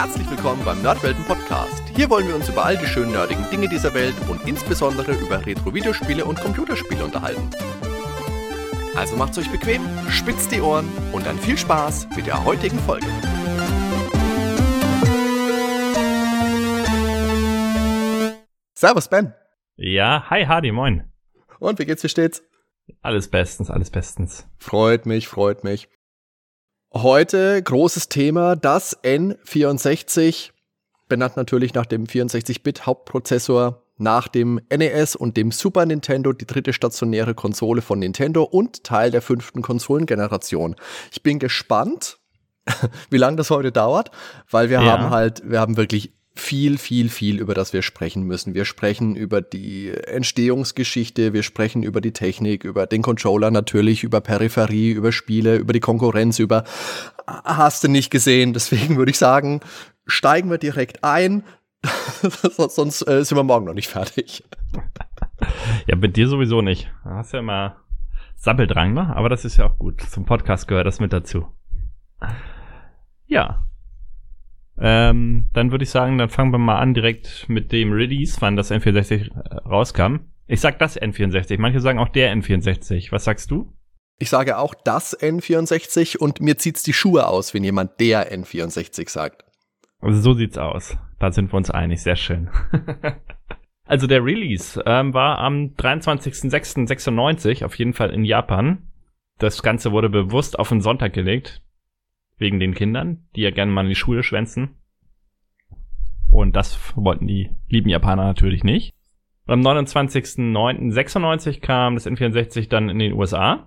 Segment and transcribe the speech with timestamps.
[0.00, 1.82] Herzlich willkommen beim Nerdwelten Podcast.
[1.96, 5.44] Hier wollen wir uns über all die schönen nerdigen Dinge dieser Welt und insbesondere über
[5.44, 7.50] Retro-Videospiele und Computerspiele unterhalten.
[8.94, 13.08] Also macht's euch bequem, spitzt die Ohren und dann viel Spaß mit der heutigen Folge.
[18.74, 19.34] Servus Ben.
[19.74, 21.10] Ja, hi Hardy, moin.
[21.58, 22.44] Und wie geht's, wie steht's?
[23.02, 24.46] Alles bestens, alles bestens.
[24.58, 25.88] Freut mich, freut mich.
[26.94, 30.52] Heute großes Thema, das N64,
[31.06, 37.34] benannt natürlich nach dem 64-Bit-Hauptprozessor, nach dem NES und dem Super Nintendo die dritte stationäre
[37.34, 40.76] Konsole von Nintendo und Teil der fünften Konsolengeneration.
[41.12, 42.18] Ich bin gespannt,
[43.10, 44.10] wie lange das heute dauert,
[44.50, 44.90] weil wir ja.
[44.90, 48.54] haben halt, wir haben wirklich viel, viel, viel, über das wir sprechen müssen.
[48.54, 54.20] Wir sprechen über die Entstehungsgeschichte, wir sprechen über die Technik, über den Controller natürlich, über
[54.20, 56.64] Peripherie, über Spiele, über die Konkurrenz, über
[57.26, 58.52] hast du nicht gesehen.
[58.52, 59.60] Deswegen würde ich sagen,
[60.06, 61.44] steigen wir direkt ein.
[62.68, 64.44] Sonst äh, sind wir morgen noch nicht fertig.
[65.86, 66.90] Ja, mit dir sowieso nicht.
[67.04, 67.76] Du hast ja immer
[68.36, 69.14] Sappeldrang, ne?
[69.16, 70.00] Aber das ist ja auch gut.
[70.00, 71.46] Zum Podcast gehört das mit dazu.
[73.26, 73.64] Ja,
[74.80, 78.56] ähm, dann würde ich sagen, dann fangen wir mal an direkt mit dem Release, wann
[78.56, 80.20] das N64 äh, rauskam.
[80.46, 83.12] Ich sag das N64, manche sagen auch der N64.
[83.12, 83.72] Was sagst du?
[84.18, 89.08] Ich sage auch das N64 und mir zieht's die Schuhe aus, wenn jemand der N64
[89.08, 89.44] sagt.
[90.00, 90.96] Also so sieht's aus.
[91.18, 92.48] Da sind wir uns einig, sehr schön.
[93.84, 98.88] also der Release ähm, war am 23.06.96, auf jeden Fall in Japan.
[99.38, 101.62] Das Ganze wurde bewusst auf den Sonntag gelegt,
[102.38, 104.76] wegen den Kindern, die ja gerne mal in die Schule schwänzen.
[106.28, 108.94] Und das wollten die lieben Japaner natürlich nicht.
[109.46, 113.66] Und am 29.09.96 kam das N64 dann in den USA.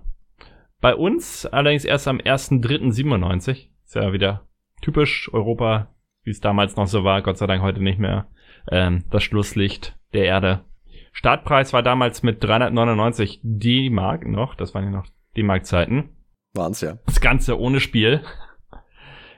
[0.80, 3.68] Bei uns allerdings erst am 1.03.97.
[3.84, 4.46] Ist ja wieder
[4.80, 7.22] typisch Europa, wie es damals noch so war.
[7.22, 8.28] Gott sei Dank heute nicht mehr.
[8.70, 10.64] Ähm, das Schlusslicht der Erde.
[11.12, 14.54] Startpreis war damals mit 399 D-Mark noch.
[14.54, 15.06] Das waren ja noch
[15.36, 16.10] D-Mark-Zeiten.
[16.54, 16.98] Waren's ja.
[17.06, 18.22] Das Ganze ohne Spiel.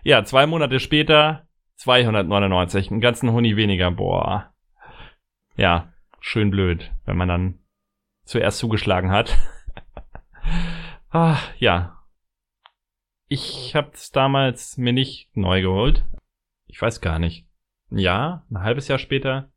[0.04, 3.90] Ja, zwei Monate später 299, einen ganzen Huni weniger.
[3.90, 4.52] Boah.
[5.56, 7.58] Ja, schön blöd, wenn man dann
[8.24, 9.38] zuerst zugeschlagen hat.
[11.10, 11.98] ah, ja.
[13.28, 16.04] Ich hab's damals mir nicht neu geholt.
[16.66, 17.46] Ich weiß gar nicht.
[17.88, 19.50] Ja, ein halbes Jahr später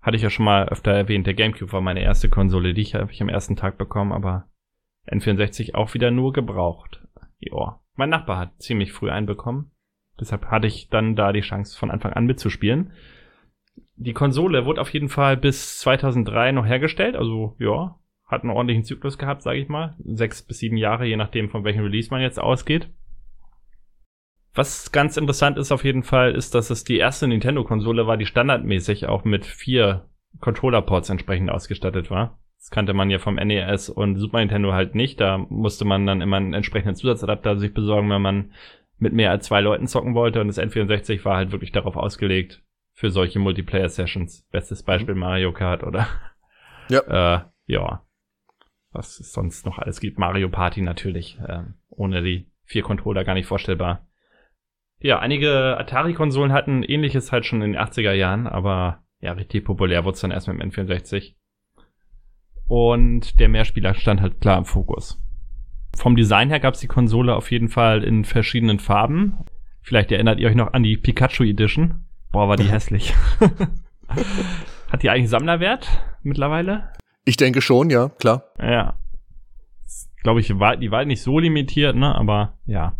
[0.00, 2.94] hatte ich ja schon mal öfter erwähnt, der GameCube war meine erste Konsole, die ich,
[2.94, 4.48] ich am ersten Tag bekommen, aber
[5.10, 7.05] N64 auch wieder nur gebraucht.
[7.38, 7.80] Ja.
[7.94, 9.70] Mein Nachbar hat ziemlich früh einbekommen.
[10.20, 12.92] Deshalb hatte ich dann da die Chance, von Anfang an mitzuspielen.
[13.96, 17.16] Die Konsole wurde auf jeden Fall bis 2003 noch hergestellt.
[17.16, 19.96] Also, ja, hat einen ordentlichen Zyklus gehabt, sage ich mal.
[20.04, 22.90] Sechs bis sieben Jahre, je nachdem, von welchem Release man jetzt ausgeht.
[24.54, 28.24] Was ganz interessant ist auf jeden Fall, ist, dass es die erste Nintendo-Konsole war, die
[28.26, 30.08] standardmäßig auch mit vier
[30.40, 32.38] Controller-Ports entsprechend ausgestattet war.
[32.66, 35.20] Das kannte man ja vom NES und Super Nintendo halt nicht.
[35.20, 38.52] Da musste man dann immer einen entsprechenden Zusatzadapter sich besorgen, wenn man
[38.98, 40.40] mit mehr als zwei Leuten zocken wollte.
[40.40, 44.48] Und das N64 war halt wirklich darauf ausgelegt für solche Multiplayer-Sessions.
[44.50, 45.20] Bestes Beispiel mhm.
[45.20, 46.08] Mario Kart oder
[46.88, 47.02] ja.
[47.36, 48.04] Äh, ja.
[48.90, 50.18] Was es sonst noch alles gibt.
[50.18, 51.38] Mario Party natürlich.
[51.46, 54.08] Äh, ohne die vier Controller gar nicht vorstellbar.
[54.98, 60.04] Ja, einige Atari-Konsolen hatten ähnliches halt schon in den 80er Jahren, aber ja, richtig populär
[60.04, 61.36] wurde es dann erst mit dem N64.
[62.68, 65.22] Und der Mehrspieler stand halt klar im Fokus.
[65.96, 69.38] Vom Design her gab es die Konsole auf jeden Fall in verschiedenen Farben.
[69.82, 72.06] Vielleicht erinnert ihr euch noch an die Pikachu Edition.
[72.32, 73.14] Boah, war die hässlich.
[74.90, 75.88] Hat die eigentlich Sammlerwert
[76.22, 76.92] mittlerweile?
[77.24, 78.44] Ich denke schon, ja, klar.
[78.60, 78.98] Ja.
[80.22, 82.14] Glaube ich, war, die war nicht so limitiert, ne?
[82.14, 82.96] Aber ja.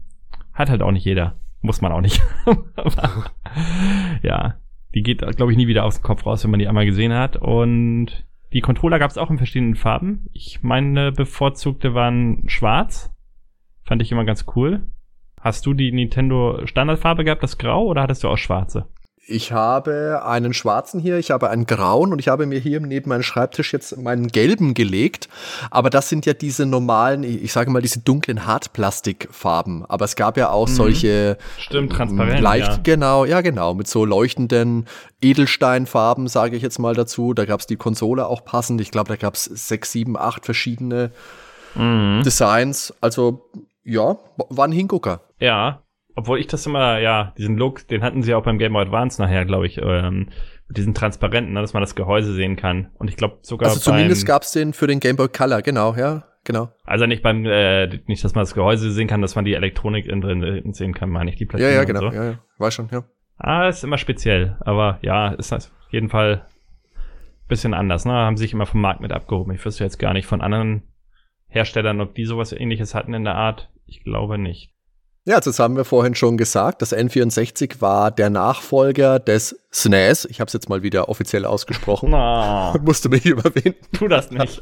[0.53, 1.39] Hat halt auch nicht jeder.
[1.61, 2.23] Muss man auch nicht.
[4.23, 4.57] ja.
[4.95, 7.13] Die geht, glaube ich, nie wieder aus dem Kopf raus, wenn man die einmal gesehen
[7.13, 7.37] hat.
[7.37, 10.29] Und die Controller gab es auch in verschiedenen Farben.
[10.33, 13.13] Ich meine, bevorzugte waren schwarz.
[13.83, 14.87] Fand ich immer ganz cool.
[15.41, 18.89] Hast du die Nintendo Standardfarbe gehabt, das Grau, oder hattest du auch schwarze?
[19.29, 23.09] Ich habe einen schwarzen hier, ich habe einen grauen und ich habe mir hier neben
[23.09, 25.29] meinen Schreibtisch jetzt meinen gelben gelegt.
[25.73, 29.85] Aber das sind ja diese normalen, ich sage mal, diese dunklen Hartplastikfarben.
[29.87, 30.73] Aber es gab ja auch mhm.
[30.75, 31.39] solche.
[31.59, 32.41] Stimmt, transparent.
[32.41, 32.81] Leicht, ja.
[32.85, 34.87] genau, ja, genau, mit so leuchtenden
[35.21, 37.35] Edelsteinfarben, sage ich jetzt mal dazu.
[37.35, 38.81] Da gab es die Konsole auch passend.
[38.81, 41.11] Ich glaube, da gab es sechs, sieben, acht verschiedene
[41.75, 42.23] mhm.
[42.25, 42.95] Designs.
[43.01, 43.51] Also,
[43.83, 45.23] ja, war ein Hingucker.
[45.41, 45.83] Ja,
[46.17, 49.21] obwohl ich das immer, ja, diesen Look, den hatten sie auch beim Game Boy Advance
[49.21, 50.31] nachher, glaube ich, ähm,
[50.67, 52.91] mit diesen transparenten, ne, dass man das Gehäuse sehen kann.
[52.99, 53.69] Und ich glaube sogar.
[53.69, 56.71] Also zumindest gab's den für den Game Boy Color, genau, ja, genau.
[56.85, 60.07] Also nicht beim, äh, nicht, dass man das Gehäuse sehen kann, dass man die Elektronik
[60.07, 62.07] innen drin sehen kann, meine ich, die Platine Ja, ja, genau, so.
[62.09, 63.05] ja, ja, war schon, ja.
[63.39, 64.57] Ah, ist immer speziell.
[64.61, 66.47] Aber ja, ist auf jeden Fall
[66.97, 68.07] ein bisschen anders.
[68.07, 68.13] Ne?
[68.13, 69.53] Haben sich immer vom Markt mit abgehoben.
[69.53, 70.83] Ich wüsste jetzt gar nicht von anderen
[71.49, 73.71] Herstellern, ob die sowas ähnliches hatten in der Art.
[73.85, 74.73] Ich glaube nicht.
[75.29, 76.83] Ja, das haben wir vorhin schon gesagt.
[76.83, 80.25] Das N64 war der Nachfolger des SNES.
[80.27, 82.11] Ich habe es jetzt mal wieder offiziell ausgesprochen.
[82.11, 82.77] No.
[82.85, 83.75] Musste mich überwinden.
[83.93, 84.61] Tu das nicht.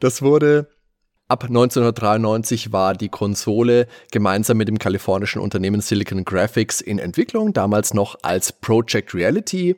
[0.00, 0.68] Das wurde
[1.28, 7.94] ab 1993 war die Konsole gemeinsam mit dem kalifornischen Unternehmen Silicon Graphics in Entwicklung, damals
[7.94, 9.76] noch als Project Reality.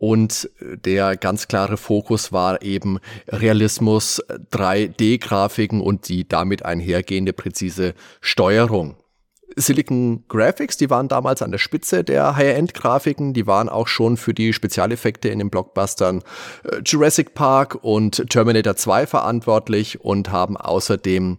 [0.00, 7.92] Und der ganz klare Fokus war eben Realismus, 3D-Grafiken und die damit einhergehende präzise
[8.22, 8.96] Steuerung.
[9.56, 14.32] Silicon Graphics, die waren damals an der Spitze der High-End-Grafiken, die waren auch schon für
[14.32, 16.22] die Spezialeffekte in den Blockbustern
[16.64, 21.36] äh, Jurassic Park und Terminator 2 verantwortlich und haben außerdem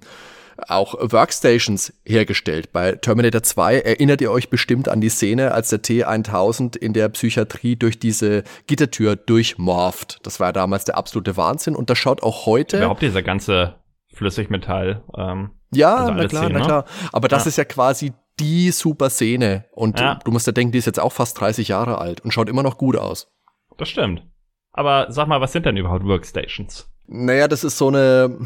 [0.70, 2.72] auch Workstations hergestellt.
[2.72, 7.10] Bei Terminator 2 erinnert ihr euch bestimmt an die Szene, als der T1000 in der
[7.10, 10.20] Psychiatrie durch diese Gittertür durchmorpht.
[10.24, 12.78] Das war damals der absolute Wahnsinn und das schaut auch heute.
[12.78, 13.76] Überhaupt dieser ganze
[14.14, 15.04] Flüssigmetall.
[15.18, 16.66] Ähm, ja, also na klar, Szenen, na ne?
[16.66, 16.86] klar.
[17.12, 17.50] Aber das ja.
[17.50, 19.66] ist ja quasi die super Szene.
[19.72, 20.20] Und ja.
[20.24, 22.64] du musst ja denken, die ist jetzt auch fast 30 Jahre alt und schaut immer
[22.64, 23.32] noch gut aus.
[23.78, 24.24] Das stimmt.
[24.74, 26.90] Aber sag mal, was sind denn überhaupt Workstations?
[27.08, 28.38] Naja, das ist so eine,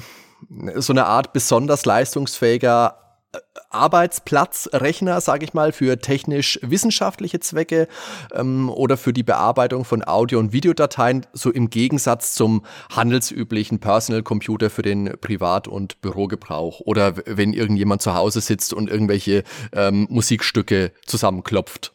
[0.75, 2.97] so eine Art besonders leistungsfähiger
[3.33, 3.37] äh,
[3.69, 7.87] Arbeitsplatzrechner, sage ich mal, für technisch-wissenschaftliche Zwecke
[8.33, 12.65] ähm, oder für die Bearbeitung von Audio- und Videodateien, so im Gegensatz zum
[12.95, 18.89] handelsüblichen Personal Computer für den Privat- und Bürogebrauch oder wenn irgendjemand zu Hause sitzt und
[18.89, 19.43] irgendwelche
[19.73, 21.93] ähm, Musikstücke zusammenklopft.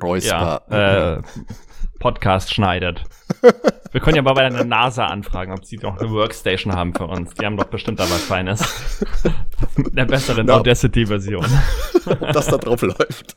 [0.00, 0.62] Räusper.
[0.70, 1.22] Ja, äh,
[2.02, 3.04] Podcast schneidet.
[3.92, 7.06] Wir können ja mal bei der NASA anfragen, ob sie doch eine Workstation haben für
[7.06, 7.32] uns.
[7.34, 8.60] Die haben doch bestimmt da was Feines.
[9.92, 10.54] der besseren no.
[10.54, 11.46] Audacity-Version.
[12.32, 13.36] Dass da drauf läuft.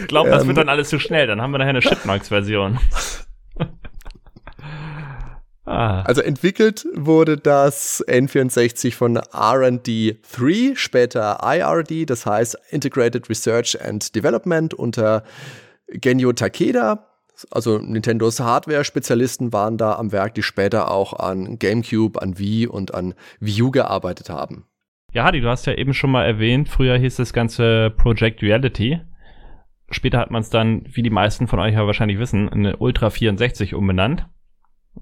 [0.00, 1.26] Ich glaube, das ähm, wird dann alles zu schnell.
[1.26, 2.78] Dann haben wir nachher eine Chipmunks-Version.
[5.66, 6.00] ah.
[6.00, 14.14] Also entwickelt wurde das N64 von R&D 3, später IRD, das heißt Integrated Research and
[14.14, 15.24] Development unter
[15.88, 17.06] Genyo Takeda,
[17.50, 22.94] also Nintendos Hardware-Spezialisten waren da am Werk, die später auch an GameCube, an Wii und
[22.94, 24.66] an Wii U gearbeitet haben.
[25.12, 29.00] Ja, Hadi, du hast ja eben schon mal erwähnt, früher hieß das Ganze Project Reality.
[29.90, 33.10] Später hat man es dann, wie die meisten von euch ja wahrscheinlich wissen, eine Ultra
[33.10, 34.26] 64 umbenannt.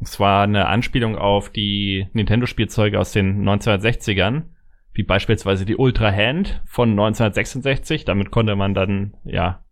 [0.01, 4.45] Es war eine Anspielung auf die Nintendo-Spielzeuge aus den 1960ern,
[4.93, 8.05] wie beispielsweise die Ultra Hand von 1966.
[8.05, 9.65] Damit konnte man dann, ja,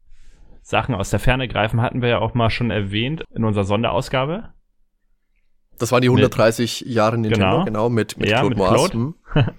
[0.63, 4.51] Sachen aus der Ferne greifen, hatten wir ja auch mal schon erwähnt in unserer Sonderausgabe.
[5.79, 9.15] Das waren die 130 mit, Jahre Nintendo, genau, genau mit, mit ja, Claude mit Claude.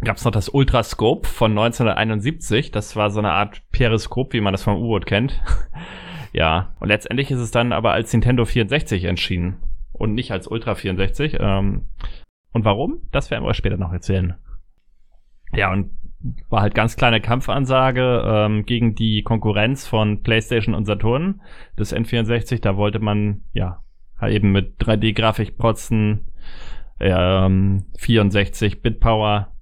[0.00, 0.04] Hm.
[0.04, 2.70] Gab es noch das Ultrascope von 1971.
[2.70, 5.42] Das war so eine Art Periskop, wie man das vom U-Boot kennt.
[6.32, 9.56] ja, und letztendlich ist es dann aber als Nintendo 64 entschieden
[9.92, 11.38] und nicht als Ultra 64.
[11.40, 11.88] Ähm,
[12.52, 13.02] und warum?
[13.10, 14.36] Das werden wir später noch erzählen.
[15.52, 15.90] Ja, und
[16.48, 21.40] war halt ganz kleine Kampfansage ähm, gegen die Konkurrenz von PlayStation und Saturn
[21.78, 22.60] des N64.
[22.60, 23.82] Da wollte man ja
[24.18, 26.26] halt eben mit 3D-Grafik protzen,
[26.98, 29.52] ähm, 64 Bit Power.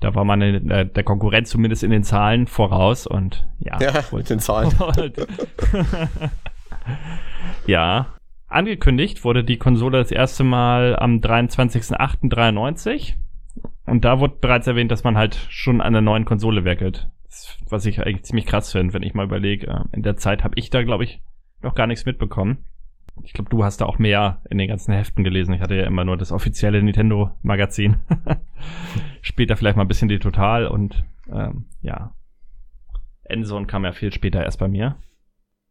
[0.00, 3.92] Da war man in, äh, der Konkurrenz zumindest in den Zahlen voraus und ja, ja
[4.12, 4.70] mit den Zahlen.
[7.66, 8.06] ja,
[8.48, 13.16] angekündigt wurde die Konsole das erste Mal am 23.08.93
[13.90, 17.10] und da wurde bereits erwähnt, dass man halt schon an der neuen Konsole werkelt.
[17.68, 19.66] Was ich eigentlich ziemlich krass finde, wenn ich mal überlege.
[19.66, 21.20] Äh, in der Zeit habe ich da, glaube ich,
[21.62, 22.64] noch gar nichts mitbekommen.
[23.22, 25.52] Ich glaube, du hast da auch mehr in den ganzen Heften gelesen.
[25.54, 27.96] Ich hatte ja immer nur das offizielle Nintendo-Magazin.
[29.22, 32.14] später vielleicht mal ein bisschen die Total und ähm, ja.
[33.24, 34.96] Endzone kam ja viel später erst bei mir.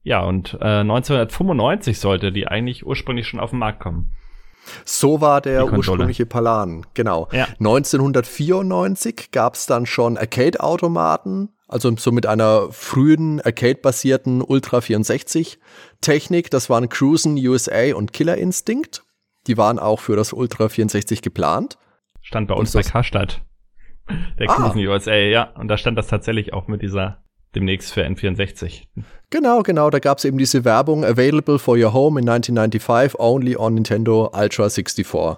[0.04, 4.12] Ja, und äh, 1995 sollte die eigentlich ursprünglich schon auf den Markt kommen.
[4.86, 7.28] So war der ursprüngliche Palan, genau.
[7.32, 7.48] Ja.
[7.60, 16.50] 1994 gab es dann schon Arcade-Automaten, also so mit einer frühen Arcade-basierten Ultra 64-Technik.
[16.50, 19.04] Das waren Cruisen USA und Killer Instinct.
[19.48, 21.78] Die waren auch für das Ultra 64 geplant.
[22.22, 23.42] Stand bei uns bei Karstadt.
[24.40, 24.56] Der ah.
[24.56, 25.52] Cruisen USA, ja.
[25.56, 27.24] Und da stand das tatsächlich auch mit dieser
[27.56, 28.84] demnächst für N64.
[29.29, 33.56] Genau, genau, da gab es eben diese Werbung, available for your home in 1995, only
[33.56, 35.38] on Nintendo Ultra 64.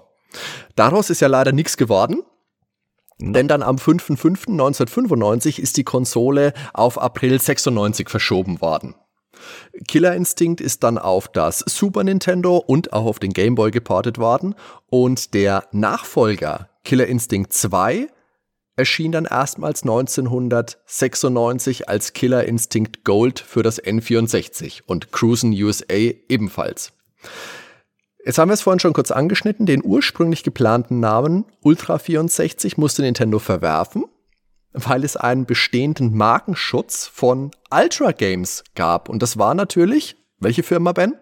[0.76, 2.24] Daraus ist ja leider nichts geworden.
[3.20, 3.34] No.
[3.34, 8.96] Denn dann am 5.5.1995 ist die Konsole auf April 96 verschoben worden.
[9.88, 14.18] Killer Instinct ist dann auf das Super Nintendo und auch auf den Game Boy geportet
[14.18, 14.56] worden
[14.90, 18.08] und der Nachfolger Killer Instinct 2
[18.76, 26.94] erschien dann erstmals 1996 als Killer Instinct Gold für das N64 und Cruisen USA ebenfalls.
[28.24, 29.66] Jetzt haben wir es vorhin schon kurz angeschnitten.
[29.66, 34.06] Den ursprünglich geplanten Namen Ultra 64 musste Nintendo verwerfen,
[34.74, 39.10] weil es einen bestehenden Markenschutz von Ultra Games gab.
[39.10, 41.16] Und das war natürlich, welche Firma, Ben?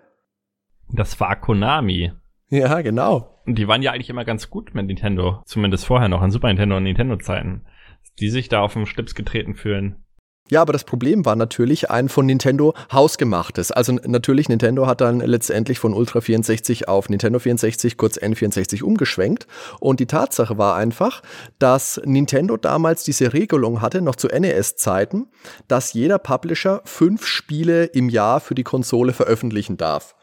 [0.89, 2.12] Das war Konami.
[2.50, 3.41] Ja, genau.
[3.46, 5.41] Und die waren ja eigentlich immer ganz gut mit Nintendo.
[5.46, 7.65] Zumindest vorher noch, in Super Nintendo und Nintendo-Zeiten.
[8.20, 10.03] Die sich da auf den Schlips getreten fühlen.
[10.51, 13.72] Ja, aber das Problem war natürlich ein von Nintendo hausgemachtes.
[13.72, 19.46] Also natürlich, Nintendo hat dann letztendlich von Ultra 64 auf Nintendo 64, kurz N64 umgeschwenkt.
[19.79, 21.22] Und die Tatsache war einfach,
[21.60, 25.27] dass Nintendo damals diese Regelung hatte, noch zu NES-Zeiten,
[25.68, 30.15] dass jeder Publisher fünf Spiele im Jahr für die Konsole veröffentlichen darf.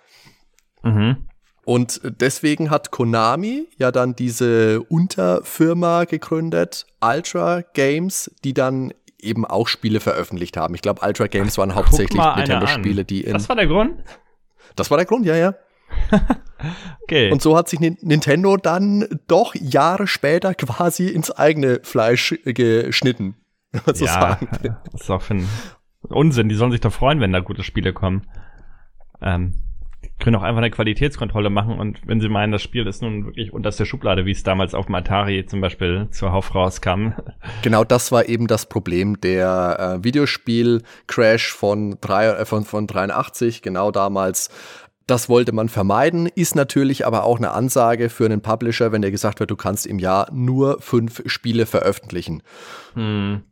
[0.82, 1.25] Mhm.
[1.66, 9.66] Und deswegen hat Konami ja dann diese Unterfirma gegründet, Ultra Games, die dann eben auch
[9.66, 10.76] Spiele veröffentlicht haben.
[10.76, 13.32] Ich glaube, Ultra Games waren hauptsächlich Nintendo-Spiele, die in.
[13.32, 14.00] Das war der Grund?
[14.76, 15.54] Das war der Grund, ja, ja.
[17.02, 17.32] okay.
[17.32, 23.34] Und so hat sich Nintendo dann doch Jahre später quasi ins eigene Fleisch geschnitten.
[23.84, 24.48] Sozusagen.
[24.62, 25.48] Ja, das ist auch für ein
[26.02, 26.48] Unsinn.
[26.48, 28.22] Die sollen sich doch freuen, wenn da gute Spiele kommen.
[29.20, 29.65] Ähm,
[30.18, 33.52] können auch einfach eine Qualitätskontrolle machen und wenn sie meinen, das Spiel ist nun wirklich
[33.52, 37.12] unterste Schublade, wie es damals auf dem Atari zum Beispiel zur Hauf rauskam.
[37.62, 39.20] Genau das war eben das Problem.
[39.20, 44.50] Der äh, Videospiel-Crash von, drei, äh, von, von 83, genau damals,
[45.06, 49.10] das wollte man vermeiden, ist natürlich aber auch eine Ansage für einen Publisher, wenn der
[49.10, 52.42] gesagt wird, du kannst im Jahr nur fünf Spiele veröffentlichen.
[52.94, 53.42] Hm.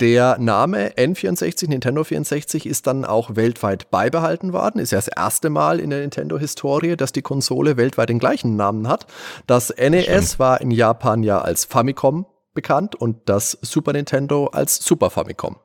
[0.00, 4.80] Der Name N64, Nintendo 64, ist dann auch weltweit beibehalten worden.
[4.80, 8.88] Ist ja das erste Mal in der Nintendo-Historie, dass die Konsole weltweit den gleichen Namen
[8.88, 9.06] hat.
[9.46, 10.38] Das NES Stimmt.
[10.40, 15.56] war in Japan ja als Famicom bekannt und das Super Nintendo als Super Famicom.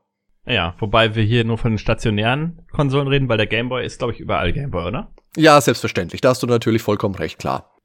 [0.45, 3.97] Ja, wobei wir hier nur von den stationären Konsolen reden, weil der Game Boy ist,
[3.97, 5.11] glaube ich, überall Game Boy, oder?
[5.37, 6.21] Ja, selbstverständlich.
[6.21, 7.75] Da hast du natürlich vollkommen recht, klar.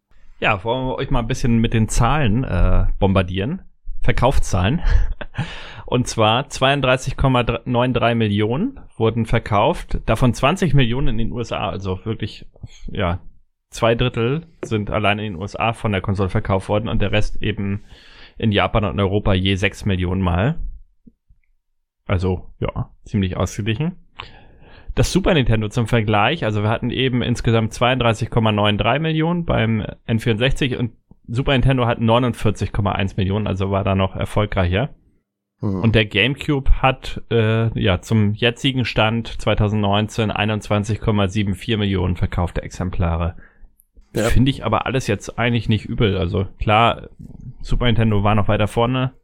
[0.40, 3.62] Ja, wollen wir euch mal ein bisschen mit den Zahlen äh, bombardieren.
[4.02, 4.82] Verkaufszahlen.
[5.86, 12.46] Und zwar 32,93 Millionen wurden verkauft, davon 20 Millionen in den USA, also wirklich,
[12.90, 13.20] ja,
[13.70, 17.42] zwei Drittel sind allein in den USA von der Konsole verkauft worden und der Rest
[17.42, 17.84] eben
[18.38, 20.58] in Japan und Europa je 6 Millionen Mal.
[22.06, 23.96] Also, ja, ziemlich ausgeglichen.
[24.94, 30.92] Das Super Nintendo zum Vergleich, also wir hatten eben insgesamt 32,93 Millionen beim N64 und
[31.26, 34.90] Super Nintendo hat 49,1 Millionen, also war da noch erfolgreicher.
[35.64, 35.80] Mhm.
[35.80, 43.36] Und der GameCube hat äh, ja zum jetzigen Stand 2019 21,74 Millionen verkaufte Exemplare.
[44.14, 44.24] Ja.
[44.24, 46.18] Finde ich aber alles jetzt eigentlich nicht übel.
[46.18, 47.08] Also klar,
[47.62, 49.14] Super Nintendo war noch weiter vorne.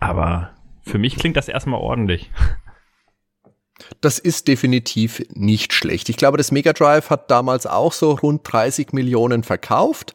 [0.00, 0.50] Aber
[0.80, 2.30] für mich klingt das erstmal ordentlich.
[4.00, 6.08] Das ist definitiv nicht schlecht.
[6.08, 10.14] Ich glaube, das Mega Drive hat damals auch so rund 30 Millionen verkauft.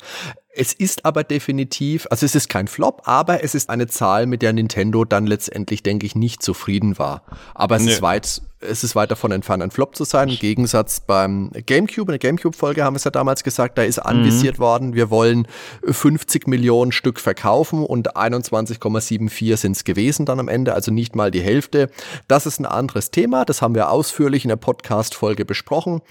[0.58, 4.42] Es ist aber definitiv, also es ist kein Flop, aber es ist eine Zahl, mit
[4.42, 7.22] der Nintendo dann letztendlich, denke ich, nicht zufrieden war.
[7.54, 7.92] Aber es nee.
[7.92, 10.30] ist weit es ist weit davon entfernt, ein Flop zu sein.
[10.30, 14.00] Im Gegensatz beim GameCube, in der GameCube-Folge haben wir es ja damals gesagt, da ist
[14.00, 14.62] anvisiert mhm.
[14.62, 15.48] worden, wir wollen
[15.84, 21.30] 50 Millionen Stück verkaufen und 21,74 sind es gewesen dann am Ende, also nicht mal
[21.30, 21.90] die Hälfte.
[22.28, 26.02] Das ist ein anderes Thema, das haben wir ausführlich in der Podcast-Folge besprochen,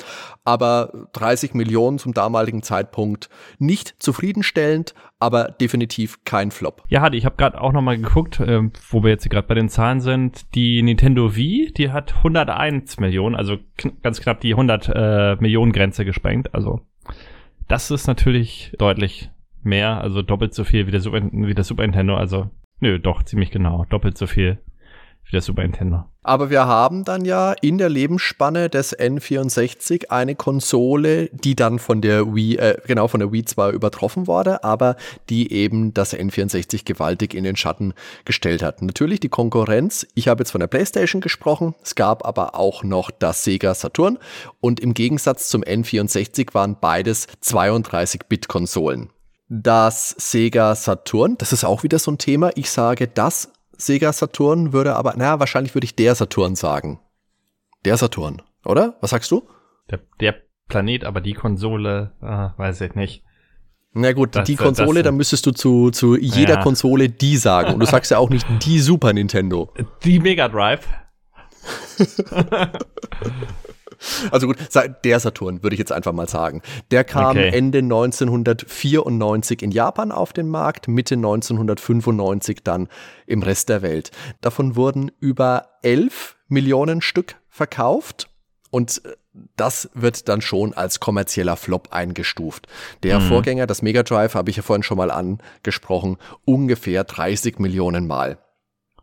[0.44, 6.84] aber 30 Millionen zum damaligen Zeitpunkt nicht zufriedenstellend, aber definitiv kein Flop.
[6.88, 9.68] Ja, Hadi, ich habe gerade auch nochmal geguckt, äh, wo wir jetzt gerade bei den
[9.68, 10.54] Zahlen sind.
[10.54, 15.73] Die Nintendo Wii, die hat 101 Millionen, also kn ganz knapp die 100 äh, Millionen
[15.73, 16.55] Grenze gesprengt.
[16.55, 16.81] Also
[17.69, 19.31] das ist natürlich deutlich
[19.62, 22.16] mehr, also doppelt so viel wie der Super, wie der Super Nintendo.
[22.16, 22.50] Also
[22.81, 24.59] nö, doch ziemlich genau, doppelt so viel
[25.26, 26.04] wie der Super Nintendo.
[26.23, 32.00] Aber wir haben dann ja in der Lebensspanne des N64 eine Konsole, die dann von
[32.00, 34.97] der Wii, äh, genau von der Wii zwar übertroffen wurde, aber
[35.28, 37.92] die eben das N64 gewaltig in den Schatten
[38.25, 38.83] gestellt hat.
[38.83, 40.06] Natürlich die Konkurrenz.
[40.14, 41.75] Ich habe jetzt von der PlayStation gesprochen.
[41.83, 44.18] Es gab aber auch noch das Sega Saturn
[44.61, 49.11] und im Gegensatz zum N64 waren beides 32-Bit-Konsolen
[49.49, 52.50] das Sega Saturn, das ist auch wieder so ein Thema.
[52.56, 57.00] Ich sage das Sega Saturn würde aber, naja, wahrscheinlich würde ich der Saturn sagen.
[57.85, 58.97] Der Saturn, oder?
[59.00, 59.49] Was sagst du?
[59.90, 60.35] Der, der
[60.68, 63.23] Planet, aber die Konsole, äh, weiß ich nicht.
[63.92, 66.62] Na gut, das, die Konsole, da müsstest du zu, zu jeder ja.
[66.62, 67.73] Konsole die sagen.
[67.73, 69.73] Und du sagst ja auch nicht die Super Nintendo.
[70.04, 70.87] Die Mega Drive.
[74.30, 74.56] Also gut,
[75.04, 76.62] der Saturn würde ich jetzt einfach mal sagen.
[76.90, 77.50] Der kam okay.
[77.52, 82.88] Ende 1994 in Japan auf den Markt, Mitte 1995 dann
[83.26, 84.10] im Rest der Welt.
[84.40, 88.28] Davon wurden über 11 Millionen Stück verkauft
[88.70, 89.16] und äh,
[89.56, 92.66] das wird dann schon als kommerzieller Flop eingestuft.
[93.02, 93.28] Der mhm.
[93.28, 98.38] Vorgänger, das Mega Drive, habe ich ja vorhin schon mal angesprochen, ungefähr 30 Millionen Mal.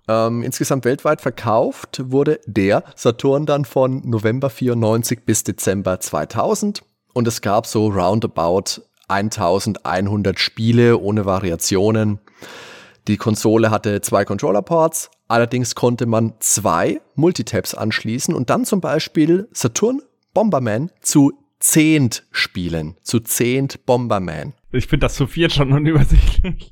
[0.08, 6.84] Ähm, insgesamt weltweit verkauft wurde der Saturn dann von November 94 bis Dezember 2000
[7.14, 12.20] und es gab so roundabout 1100 Spiele ohne Variationen.
[13.08, 19.48] Die Konsole hatte zwei Controller-Ports, allerdings konnte man zwei Multitabs anschließen und dann zum Beispiel
[19.52, 20.02] Saturn
[20.34, 22.98] Bomberman zu zehnt spielen.
[23.04, 24.54] Zu zehnt Bomberman.
[24.74, 26.72] Ich finde das zu viert schon unübersichtlich.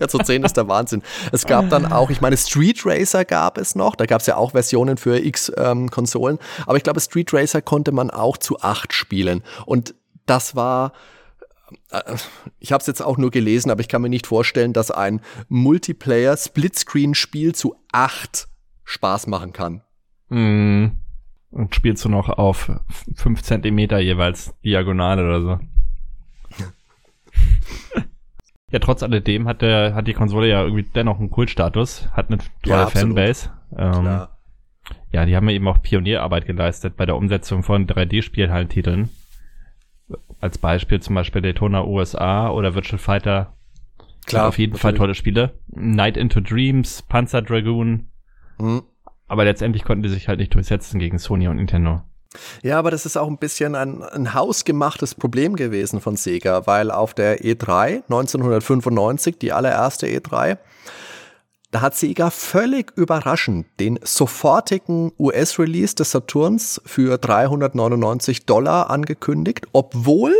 [0.00, 1.02] ja, zu zehn ist der Wahnsinn.
[1.32, 3.96] Es gab dann auch, ich meine, Street Racer gab es noch.
[3.96, 6.36] Da gab es ja auch Versionen für X-Konsolen.
[6.36, 9.42] Ähm, Aber ich glaube, Street Racer konnte man auch zu acht spielen.
[9.64, 9.94] Und
[10.26, 10.92] das war
[11.90, 12.16] äh,
[12.58, 15.20] ich habe es jetzt auch nur gelesen, aber ich kann mir nicht vorstellen, dass ein
[15.48, 18.48] Multiplayer-Splitscreen-Spiel zu acht
[18.84, 19.82] Spaß machen kann.
[20.28, 20.92] Mm.
[21.50, 22.70] Und spielst du noch auf
[23.14, 25.58] fünf Zentimeter jeweils diagonal oder so.
[28.70, 32.38] ja, trotz alledem hat, der, hat die Konsole ja irgendwie dennoch einen Kultstatus, hat eine
[32.62, 33.50] tolle ja, Fanbase.
[33.76, 34.26] Ähm,
[35.12, 39.10] ja, die haben ja eben auch Pionierarbeit geleistet bei der Umsetzung von 3D-Spielhallentiteln.
[40.40, 43.54] Als Beispiel zum Beispiel Daytona USA oder Virtual Fighter.
[44.26, 44.48] Klar.
[44.48, 44.82] Auf jeden natürlich.
[44.82, 45.54] Fall tolle Spiele.
[45.68, 48.08] Night into Dreams, Panzer Dragoon.
[48.58, 48.82] Mhm.
[49.26, 52.02] Aber letztendlich konnten die sich halt nicht durchsetzen gegen Sony und Nintendo.
[52.62, 56.90] Ja, aber das ist auch ein bisschen ein, ein hausgemachtes Problem gewesen von Sega, weil
[56.90, 60.58] auf der E3 1995, die allererste E3,
[61.70, 70.34] da hat Sega völlig überraschend den sofortigen US-Release des Saturns für 399 Dollar angekündigt, obwohl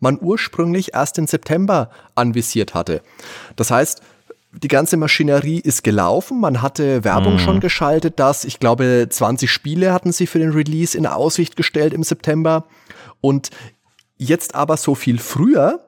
[0.00, 3.02] man ursprünglich erst den September anvisiert hatte.
[3.56, 4.02] Das heißt,
[4.52, 6.40] die ganze Maschinerie ist gelaufen.
[6.40, 7.38] Man hatte Werbung mm.
[7.38, 11.92] schon geschaltet, dass ich glaube 20 Spiele hatten sie für den Release in Aussicht gestellt
[11.92, 12.64] im September.
[13.20, 13.50] Und
[14.16, 15.80] jetzt aber so viel früher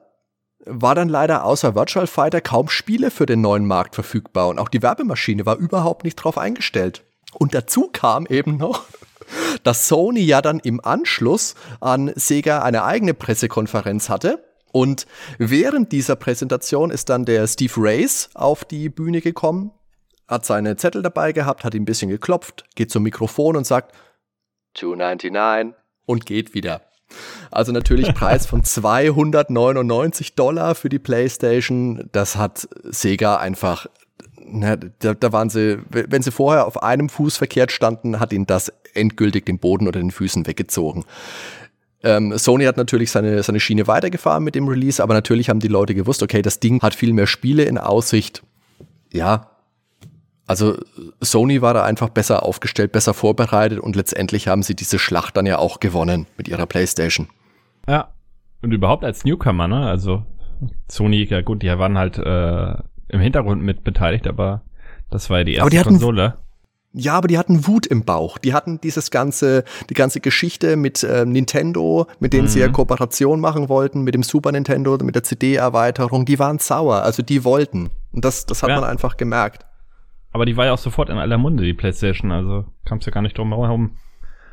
[0.65, 4.69] war dann leider außer Virtual Fighter kaum Spiele für den neuen Markt verfügbar und auch
[4.69, 7.03] die Werbemaschine war überhaupt nicht drauf eingestellt.
[7.33, 8.83] Und dazu kam eben noch,
[9.63, 14.41] dass Sony ja dann im Anschluss an Sega eine eigene Pressekonferenz hatte
[14.73, 15.05] und
[15.37, 19.71] während dieser Präsentation ist dann der Steve Race auf die Bühne gekommen,
[20.27, 23.95] hat seine Zettel dabei gehabt, hat ihn ein bisschen geklopft, geht zum Mikrofon und sagt
[24.73, 25.75] 299
[26.07, 26.81] und geht wieder.
[27.51, 32.09] Also natürlich Preis von 299 Dollar für die PlayStation.
[32.11, 33.85] Das hat Sega einfach,
[34.43, 38.47] na, da, da waren sie, wenn sie vorher auf einem Fuß verkehrt standen, hat ihnen
[38.47, 41.05] das endgültig den Boden oder den Füßen weggezogen.
[42.03, 45.69] Ähm, Sony hat natürlich seine, seine Schiene weitergefahren mit dem Release, aber natürlich haben die
[45.69, 48.43] Leute gewusst, okay, das Ding hat viel mehr Spiele in Aussicht.
[49.11, 49.53] Ja,
[50.45, 50.77] also
[51.21, 55.45] Sony war da einfach besser aufgestellt, besser vorbereitet und letztendlich haben sie diese Schlacht dann
[55.45, 57.29] ja auch gewonnen mit ihrer PlayStation.
[57.87, 58.09] Ja,
[58.61, 59.87] und überhaupt als Newcomer, ne?
[59.87, 60.25] Also
[60.89, 62.75] Sony, ja gut, die waren halt äh,
[63.07, 64.61] im Hintergrund mit beteiligt, aber
[65.09, 66.35] das war ja die erste Konsole.
[66.93, 68.37] Ja, aber die hatten Wut im Bauch.
[68.37, 72.47] Die hatten dieses ganze, die ganze Geschichte mit äh, Nintendo, mit denen mhm.
[72.49, 72.73] sie ja mhm.
[72.73, 76.25] Kooperation machen wollten, mit dem Super Nintendo, mit der CD-Erweiterung.
[76.25, 77.01] Die waren sauer.
[77.01, 77.89] Also die wollten.
[78.11, 78.79] Und das, das hat ja.
[78.79, 79.65] man einfach gemerkt.
[80.31, 82.31] Aber die war ja auch sofort in aller Munde, die PlayStation.
[82.31, 83.97] Also kam es ja gar nicht drum herum.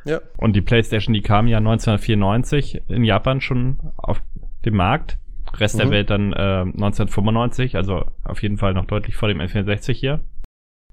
[0.03, 0.19] Ja.
[0.37, 4.21] Und die PlayStation, die kam ja 1994 in Japan schon auf
[4.65, 5.19] den Markt.
[5.57, 5.79] Rest mhm.
[5.79, 10.21] der Welt dann äh, 1995, also auf jeden Fall noch deutlich vor dem N64 hier.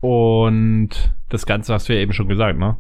[0.01, 2.77] Und das Ganze hast du ja eben schon gesagt, ne?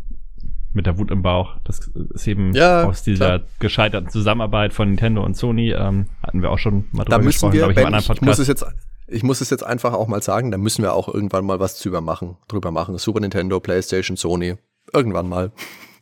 [0.72, 1.56] Mit der Wut im Bauch.
[1.64, 1.80] Das
[2.14, 3.48] ist eben ja, aus dieser klar.
[3.58, 7.52] gescheiterten Zusammenarbeit von Nintendo und Sony, ähm, hatten wir auch schon mal drüber da gesprochen,
[7.52, 8.10] glaube ich, ben, Podcast.
[8.10, 8.66] Ich muss, es jetzt,
[9.06, 11.80] ich muss es jetzt einfach auch mal sagen, da müssen wir auch irgendwann mal was
[11.80, 12.36] drüber machen.
[12.48, 12.96] Drüber machen.
[12.98, 14.56] Super Nintendo, PlayStation, Sony.
[14.92, 15.52] Irgendwann mal.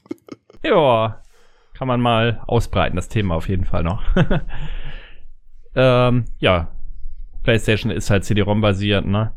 [0.62, 1.22] ja,
[1.72, 4.02] kann man mal ausbreiten, das Thema auf jeden Fall noch.
[5.74, 6.68] ähm, ja,
[7.44, 9.32] PlayStation ist halt CD-ROM basiert, ne?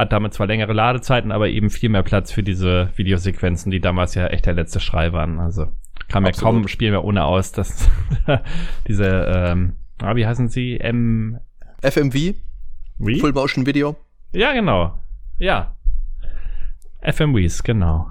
[0.00, 4.14] Hat damit zwar längere Ladezeiten, aber eben viel mehr Platz für diese Videosequenzen, die damals
[4.14, 5.38] ja echt der letzte Schrei waren.
[5.38, 5.68] Also
[6.08, 7.88] kam ja kaum ein Spiel mehr ohne aus, dass
[8.88, 10.80] diese, ähm, ah, wie heißen sie?
[10.80, 11.38] M
[11.82, 12.34] FMV?
[12.98, 13.20] Wie?
[13.20, 13.96] Full Motion Video?
[14.32, 14.98] Ja, genau.
[15.38, 15.76] Ja.
[17.02, 18.10] FMVs, genau.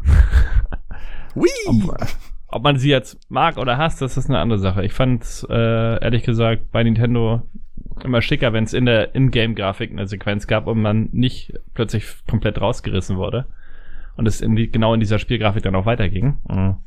[1.36, 1.50] Wii!
[1.68, 2.08] Ob,
[2.48, 4.84] ob, man sie jetzt mag oder hasst, das ist eine andere Sache.
[4.84, 7.44] Ich fand äh, ehrlich gesagt bei Nintendo
[8.04, 12.60] immer schicker, wenn es in der Ingame-Grafik eine Sequenz gab und man nicht plötzlich komplett
[12.60, 13.46] rausgerissen wurde.
[14.16, 16.38] Und es in die, genau in dieser Spielgrafik dann auch weiterging.
[16.50, 16.78] Mhm.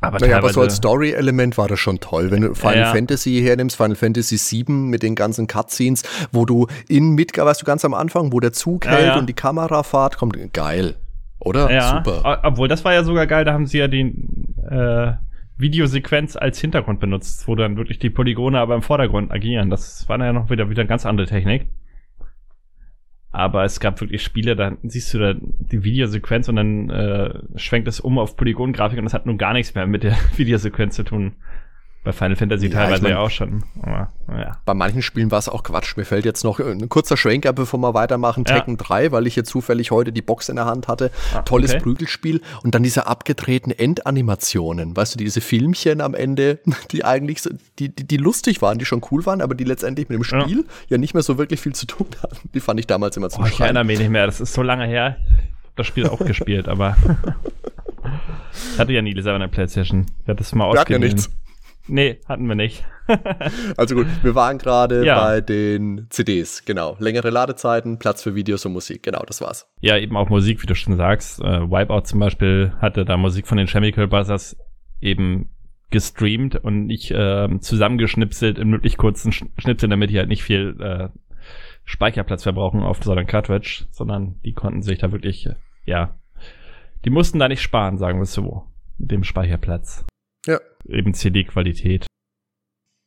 [0.00, 2.30] Aber, naja, aber so als Story-Element war das schon toll.
[2.30, 2.92] Wenn du Final ja.
[2.92, 7.64] Fantasy hernimmst, Final Fantasy VII mit den ganzen Cutscenes, wo du in Midgar, weißt du,
[7.64, 9.18] ganz am Anfang, wo der Zug ja, hält ja.
[9.18, 10.96] und die Kamerafahrt kommt, geil.
[11.38, 11.70] Oder?
[11.70, 12.40] Ja, Super.
[12.42, 14.00] Obwohl, das war ja sogar geil, da haben sie ja die
[14.68, 15.12] äh,
[15.58, 19.70] Videosequenz als Hintergrund benutzt, wo dann wirklich die Polygone aber im Vordergrund agieren.
[19.70, 21.66] Das war dann ja noch wieder, wieder eine ganz andere Technik.
[23.30, 27.86] Aber es gab wirklich Spiele, da siehst du da die Videosequenz und dann äh, schwenkt
[27.86, 31.02] es um auf Polygongrafik und das hat nun gar nichts mehr mit der Videosequenz zu
[31.02, 31.32] tun.
[32.06, 33.64] Bei Final Fantasy ja, teilweise ich mein, ja auch schon.
[33.82, 34.58] Aber, ja.
[34.64, 35.96] Bei manchen Spielen war es auch Quatsch.
[35.96, 38.44] Mir fällt jetzt noch ein kurzer Schwenker, bevor wir weitermachen.
[38.46, 38.54] Ja.
[38.54, 41.10] Tekken 3, weil ich hier zufällig heute die Box in der Hand hatte.
[41.34, 41.80] Ah, Tolles okay.
[41.82, 42.42] Prügelspiel.
[42.62, 44.96] Und dann diese abgedrehten Endanimationen.
[44.96, 46.60] Weißt du, diese Filmchen am Ende,
[46.92, 50.08] die eigentlich so, die, die, die lustig waren, die schon cool waren, aber die letztendlich
[50.08, 50.90] mit dem Spiel ja.
[50.90, 52.50] ja nicht mehr so wirklich viel zu tun hatten.
[52.54, 54.26] Die fand ich damals immer zu oh, Ich erinnere mich nicht mehr.
[54.26, 55.16] Das ist so lange her.
[55.74, 56.96] Das Spiel auch gespielt, aber.
[58.74, 60.06] ich hatte ja nie selber eine Playstation.
[60.22, 61.02] Ich hatte das mal ausgeliehen.
[61.02, 61.30] Ja nichts.
[61.88, 62.84] Nee, hatten wir nicht.
[63.76, 65.20] also gut, wir waren gerade ja.
[65.20, 66.96] bei den CDs, genau.
[66.98, 69.68] Längere Ladezeiten, Platz für Videos und Musik, genau, das war's.
[69.80, 71.40] Ja, eben auch Musik, wie du schon sagst.
[71.40, 74.56] Äh, Wipeout zum Beispiel hatte da Musik von den Chemical Brothers
[75.00, 75.50] eben
[75.90, 81.08] gestreamt und nicht äh, zusammengeschnipselt in möglich kurzen Schnipseln, damit die halt nicht viel äh,
[81.84, 86.18] Speicherplatz verbrauchen auf so einer Cartridge, sondern die konnten sich da wirklich, äh, ja,
[87.04, 88.64] die mussten da nicht sparen, sagen wir es so,
[88.98, 90.04] mit dem Speicherplatz.
[90.88, 92.06] Eben CD-Qualität.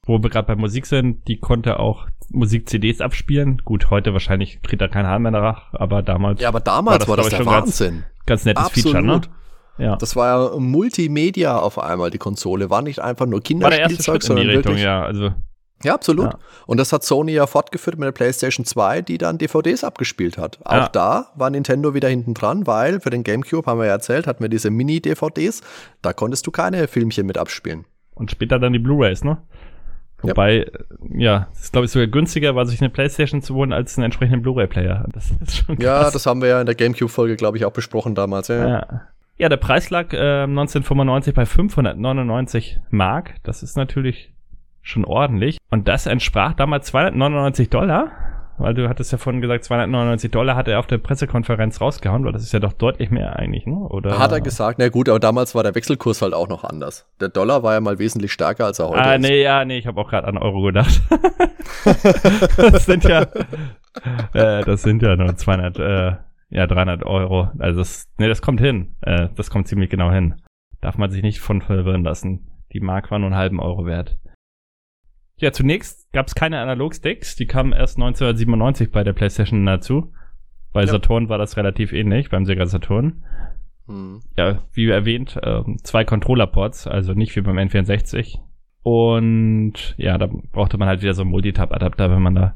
[0.05, 3.61] Wo wir gerade bei Musik sind, die konnte auch Musik-CDs abspielen.
[3.63, 6.41] Gut, heute wahrscheinlich kriegt da kein Hahn mehr nach, aber damals.
[6.41, 7.93] Ja, aber damals war das, war das der Wahnsinn.
[8.25, 8.91] Ganz, ganz nettes Absolut.
[8.95, 9.21] Feature, ne?
[9.77, 9.95] Ja.
[9.95, 12.69] Das war ja Multimedia auf einmal, die Konsole.
[12.69, 14.77] War nicht einfach nur Kinderspielzeug, sondern in die Richtung.
[14.77, 15.33] Ja, also
[15.83, 16.33] ja, absolut.
[16.33, 16.39] Ja.
[16.65, 20.59] Und das hat Sony ja fortgeführt mit der PlayStation 2, die dann DVDs abgespielt hat.
[20.65, 20.89] Auch ja.
[20.89, 24.43] da war Nintendo wieder hinten dran, weil für den GameCube, haben wir ja erzählt, hatten
[24.43, 25.61] wir diese Mini-DVDs.
[26.01, 27.85] Da konntest du keine Filmchen mit abspielen.
[28.13, 29.37] Und später dann die Blu-Rays, ne?
[30.21, 30.69] Wobei,
[31.13, 34.05] ja, ja ist glaube ich sogar günstiger war, sich eine Playstation zu holen, als einen
[34.05, 35.05] entsprechenden Blu-ray-Player.
[35.13, 35.85] Das ist schon krass.
[35.85, 38.49] Ja, das haben wir ja in der GameCube-Folge, glaube ich, auch besprochen damals.
[38.49, 39.01] Ja, ja.
[39.37, 43.35] ja der Preis lag äh, 1995 bei 599 Mark.
[43.43, 44.33] Das ist natürlich
[44.81, 45.57] schon ordentlich.
[45.69, 48.11] Und das entsprach damals 299 Dollar.
[48.59, 52.33] Weil du hattest ja vorhin gesagt, 299 Dollar hat er auf der Pressekonferenz rausgehauen, weil
[52.33, 53.75] das ist ja doch deutlich mehr eigentlich, ne?
[53.75, 54.19] Oder?
[54.19, 57.07] Hat er gesagt, na gut, aber damals war der Wechselkurs halt auch noch anders.
[57.21, 59.21] Der Dollar war ja mal wesentlich stärker, als er heute ah, ist.
[59.21, 61.01] nee, ja, nee, ich habe auch gerade an Euro gedacht.
[62.57, 63.21] das sind ja,
[64.33, 66.15] äh, das sind ja nur 200, äh,
[66.49, 67.47] ja, 300 Euro.
[67.59, 68.95] Also das, nee, das kommt hin.
[69.01, 70.35] Äh, das kommt ziemlich genau hin.
[70.81, 72.47] Darf man sich nicht von verwirren lassen.
[72.73, 74.17] Die Mark war nur einen halben Euro wert.
[75.39, 80.13] Ja, zunächst gab es keine Analogsticks, die kamen erst 1997 bei der PlayStation dazu.
[80.73, 80.87] Bei ja.
[80.87, 83.23] Saturn war das relativ ähnlich, beim Sega Saturn.
[83.87, 84.21] Hm.
[84.37, 88.39] Ja, wie erwähnt, äh, zwei Controller-Ports, also nicht wie beim N64.
[88.83, 92.55] Und ja, da brauchte man halt wieder so einen Multitap-Adapter, wenn man da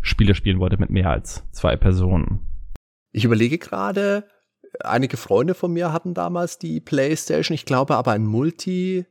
[0.00, 2.40] Spiele spielen wollte mit mehr als zwei Personen.
[3.12, 4.24] Ich überlege gerade,
[4.80, 9.06] einige Freunde von mir hatten damals die PlayStation, ich glaube aber ein Multi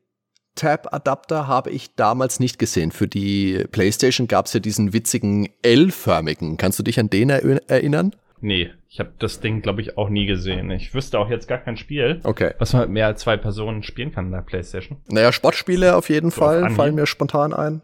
[0.55, 2.91] Tab-Adapter habe ich damals nicht gesehen.
[2.91, 6.57] Für die PlayStation gab es ja diesen witzigen L-förmigen.
[6.57, 8.15] Kannst du dich an den erinnern?
[8.41, 10.71] Nee, ich habe das Ding, glaube ich, auch nie gesehen.
[10.71, 12.53] Ich wüsste auch jetzt gar kein Spiel, okay.
[12.57, 14.97] was man mit mehr als zwei Personen spielen kann in der PlayStation.
[15.07, 17.81] Naja, Sportspiele auf jeden so Fall fallen mir spontan ein.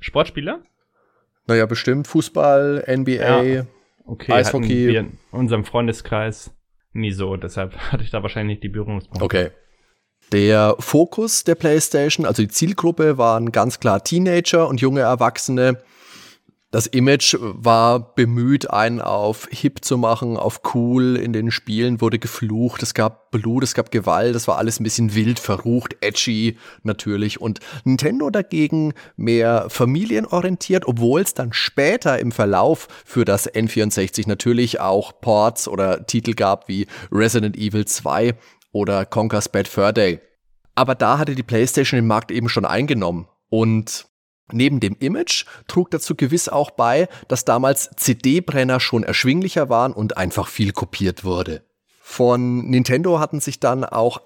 [0.00, 0.62] Sportspiele?
[1.46, 2.06] Naja, bestimmt.
[2.08, 3.66] Fußball, NBA, ja.
[4.06, 4.88] okay, Eishockey.
[4.88, 6.54] Wir in unserem Freundeskreis
[6.92, 9.24] nie so, deshalb hatte ich da wahrscheinlich die Berührungspunkte.
[9.24, 9.50] Okay.
[10.32, 15.82] Der Fokus der PlayStation, also die Zielgruppe, waren ganz klar Teenager und junge Erwachsene.
[16.70, 21.16] Das Image war bemüht, einen auf hip zu machen, auf cool.
[21.16, 24.84] In den Spielen wurde geflucht, es gab Blut, es gab Gewalt, das war alles ein
[24.84, 27.40] bisschen wild, verrucht, edgy natürlich.
[27.40, 34.78] Und Nintendo dagegen mehr familienorientiert, obwohl es dann später im Verlauf für das N64 natürlich
[34.78, 38.36] auch Ports oder Titel gab wie Resident Evil 2
[38.72, 40.20] oder Conker's Bad Fur Day.
[40.74, 44.06] Aber da hatte die PlayStation den Markt eben schon eingenommen und
[44.52, 50.16] Neben dem Image trug dazu gewiss auch bei, dass damals CD-Brenner schon erschwinglicher waren und
[50.16, 51.62] einfach viel kopiert wurde.
[52.00, 54.20] Von Nintendo hatten sich dann auch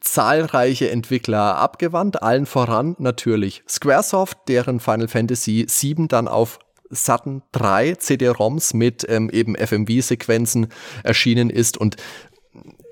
[0.00, 6.58] zahlreiche Entwickler abgewandt, allen voran natürlich Squaresoft, deren Final Fantasy VII dann auf
[6.90, 10.68] Saturn 3 CD-ROMs mit ähm, eben FMV-Sequenzen
[11.02, 11.96] erschienen ist und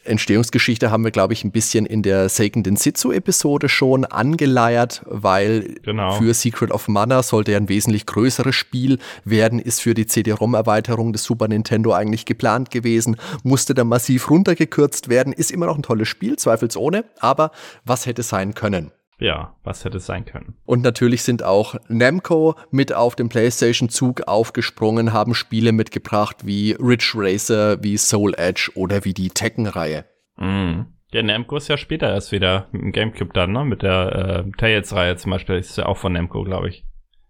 [0.05, 6.13] Entstehungsgeschichte haben wir, glaube ich, ein bisschen in der Seiken Densetsu-Episode schon angeleiert, weil genau.
[6.13, 11.13] für Secret of Mana sollte ja ein wesentlich größeres Spiel werden, ist für die CD-ROM-Erweiterung
[11.13, 15.83] des Super Nintendo eigentlich geplant gewesen, musste dann massiv runtergekürzt werden, ist immer noch ein
[15.83, 17.51] tolles Spiel, zweifelsohne, aber
[17.85, 18.93] was hätte sein können?
[19.19, 20.57] Ja, was hätte es sein können?
[20.65, 27.13] Und natürlich sind auch Namco mit auf dem PlayStation-Zug aufgesprungen, haben Spiele mitgebracht wie Ridge
[27.15, 30.05] Racer, wie Soul Edge oder wie die Tekken-Reihe.
[30.37, 30.87] Mhm.
[31.13, 33.65] Der Namco ist ja später erst wieder im Gamecube dann, ne?
[33.65, 36.85] Mit der äh, Tales-Reihe zum Beispiel, ist ja auch von Namco, glaube ich.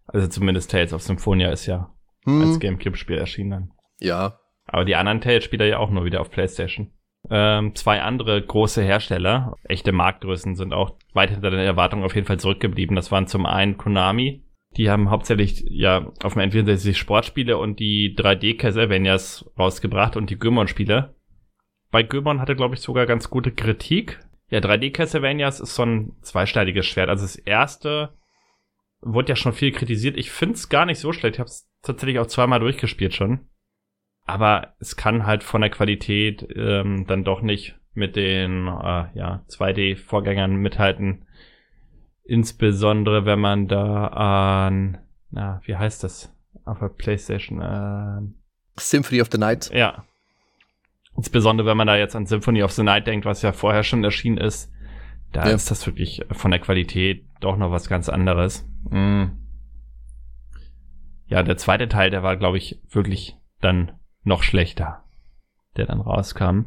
[0.06, 1.92] Also zumindest Tales of Symphonia ist ja
[2.24, 2.40] hm.
[2.40, 3.70] als Gamecube-Spiel erschienen dann.
[4.00, 4.38] Ja.
[4.66, 6.92] Aber die anderen Tales-Spieler ja auch nur wieder auf PlayStation.
[7.30, 12.26] Ähm, zwei andere große Hersteller, echte Marktgrößen, sind auch weit hinter den Erwartungen auf jeden
[12.26, 12.96] Fall zurückgeblieben.
[12.96, 14.42] Das waren zum einen Konami.
[14.76, 20.38] Die haben hauptsächlich ja auf dem N64 Sportspiele und die 3D Castlevanias rausgebracht und die
[20.38, 21.14] Gömon-Spiele.
[21.90, 24.20] Bei Gömon hatte, glaube ich, sogar ganz gute Kritik.
[24.50, 27.08] Ja, 3D Castlevanias ist so ein zweischneidiges Schwert.
[27.08, 28.18] Also das erste
[29.00, 30.16] wurde ja schon viel kritisiert.
[30.16, 31.36] Ich finde es gar nicht so schlecht.
[31.36, 33.48] Ich habe es tatsächlich auch zweimal durchgespielt schon.
[34.24, 39.44] Aber es kann halt von der Qualität ähm, dann doch nicht mit den äh, ja,
[39.48, 41.26] 2D-Vorgängern mithalten.
[42.24, 44.98] Insbesondere wenn man da an,
[45.30, 46.32] na, wie heißt das?
[46.64, 47.60] Auf der Playstation.
[47.60, 48.22] Äh,
[48.80, 49.70] Symphony of the Night.
[49.72, 50.04] Ja.
[51.16, 54.02] Insbesondere wenn man da jetzt an Symphony of the Night denkt, was ja vorher schon
[54.02, 54.72] erschienen ist.
[55.32, 55.54] Da ja.
[55.54, 58.66] ist das wirklich von der Qualität doch noch was ganz anderes.
[58.88, 59.24] Mm.
[61.26, 63.92] Ja, der zweite Teil, der war, glaube ich, wirklich dann
[64.24, 65.04] noch schlechter,
[65.76, 66.66] der dann rauskam.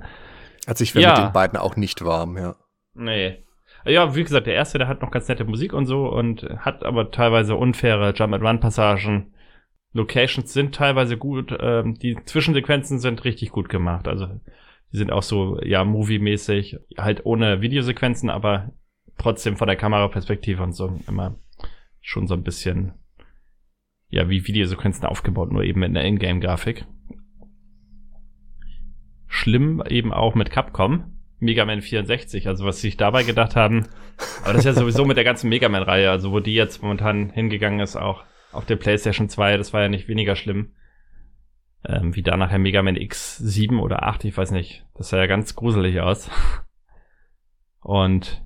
[0.65, 1.09] Also ich wäre ja.
[1.15, 2.55] mit den beiden auch nicht warm, ja.
[2.93, 3.43] Nee.
[3.85, 6.83] Ja, wie gesagt, der erste, der hat noch ganz nette Musik und so und hat
[6.83, 9.33] aber teilweise unfaire Jump-and-Run-Passagen.
[9.93, 14.07] Locations sind teilweise gut, ähm, die Zwischensequenzen sind richtig gut gemacht.
[14.07, 14.27] Also
[14.91, 18.73] die sind auch so, ja, movie-mäßig, halt ohne Videosequenzen, aber
[19.17, 21.35] trotzdem von der Kameraperspektive und so immer
[22.01, 22.93] schon so ein bisschen,
[24.09, 26.85] ja, wie Videosequenzen aufgebaut, nur eben in der Ingame-Grafik
[29.37, 31.13] schlimm eben auch mit Capcom.
[31.39, 33.87] Mega Man 64, also was sie sich dabei gedacht haben.
[34.43, 37.29] Aber das ist ja sowieso mit der ganzen Mega Man-Reihe, also wo die jetzt momentan
[37.29, 40.73] hingegangen ist, auch auf der PlayStation 2, das war ja nicht weniger schlimm.
[41.85, 44.85] Ähm, wie da nachher Mega Man X7 oder 8, ich weiß nicht.
[44.95, 46.31] Das sah ja ganz gruselig aus.
[47.81, 48.43] Und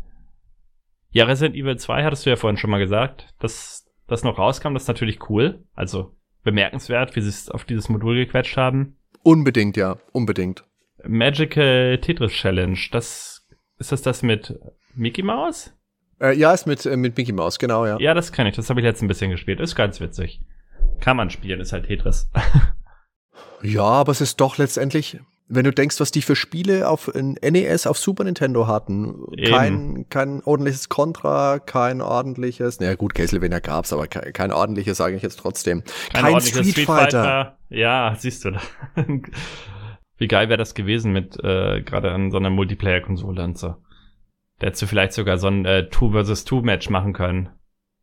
[1.12, 4.74] ja, Resident Evil 2 hattest du ja vorhin schon mal gesagt, dass das noch rauskam,
[4.74, 5.64] das ist natürlich cool.
[5.74, 8.98] Also bemerkenswert, wie sie es auf dieses Modul gequetscht haben.
[9.24, 10.66] Unbedingt, ja, unbedingt.
[11.08, 12.78] Magical Tetris Challenge.
[12.92, 13.46] Das
[13.78, 14.54] ist das das mit
[14.96, 15.74] Mickey Mouse?
[16.22, 17.98] Äh, ja, ist mit, äh, mit Mickey Mouse, genau, ja.
[18.00, 18.56] Ja, das kann ich.
[18.56, 19.60] Das habe ich jetzt ein bisschen gespielt.
[19.60, 20.42] Ist ganz witzig.
[21.00, 22.30] Kann man spielen, ist halt Tetris.
[23.64, 27.88] ja, aber es ist doch letztendlich, wenn du denkst, was die für Spiele auf NES,
[27.88, 29.26] auf Super Nintendo hatten.
[29.48, 35.16] Kein, kein ordentliches Contra, kein ordentliches, naja gut, Castlevania gab's, aber kein, kein ordentliches, sage
[35.16, 35.84] ich jetzt trotzdem.
[36.14, 37.24] Kein, kein Street, Street Fighter.
[37.24, 37.58] Fighter.
[37.70, 38.52] Ja, siehst du.
[40.22, 43.70] Wie geil wäre das gewesen mit äh, gerade an so einer Multiplayer-Konsole und so.
[44.60, 47.50] Da hättest du vielleicht sogar so ein äh, Two versus Two Match machen können.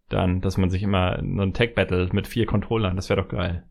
[0.09, 3.29] Dann, dass man sich immer nur ein Tech Battle mit vier Controllern, das wäre doch
[3.29, 3.69] geil.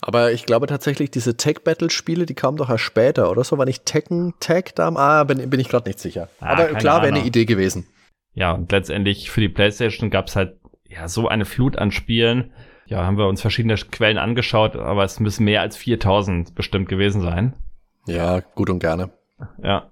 [0.00, 3.58] Aber ich glaube tatsächlich, diese Tech-Battle-Spiele, die kamen doch erst später, oder so?
[3.58, 4.86] War nicht Tekken Tech da?
[4.94, 6.28] Ah, bin, bin ich gerade nicht sicher.
[6.38, 7.88] Ah, Aber klar, wäre eine Idee gewesen.
[8.34, 12.52] Ja, und letztendlich für die PlayStation gab es halt ja so eine Flut an Spielen
[12.88, 17.20] ja, haben wir uns verschiedene Quellen angeschaut, aber es müssen mehr als 4000 bestimmt gewesen
[17.20, 17.54] sein.
[18.06, 19.10] Ja, gut und gerne.
[19.62, 19.90] Ja.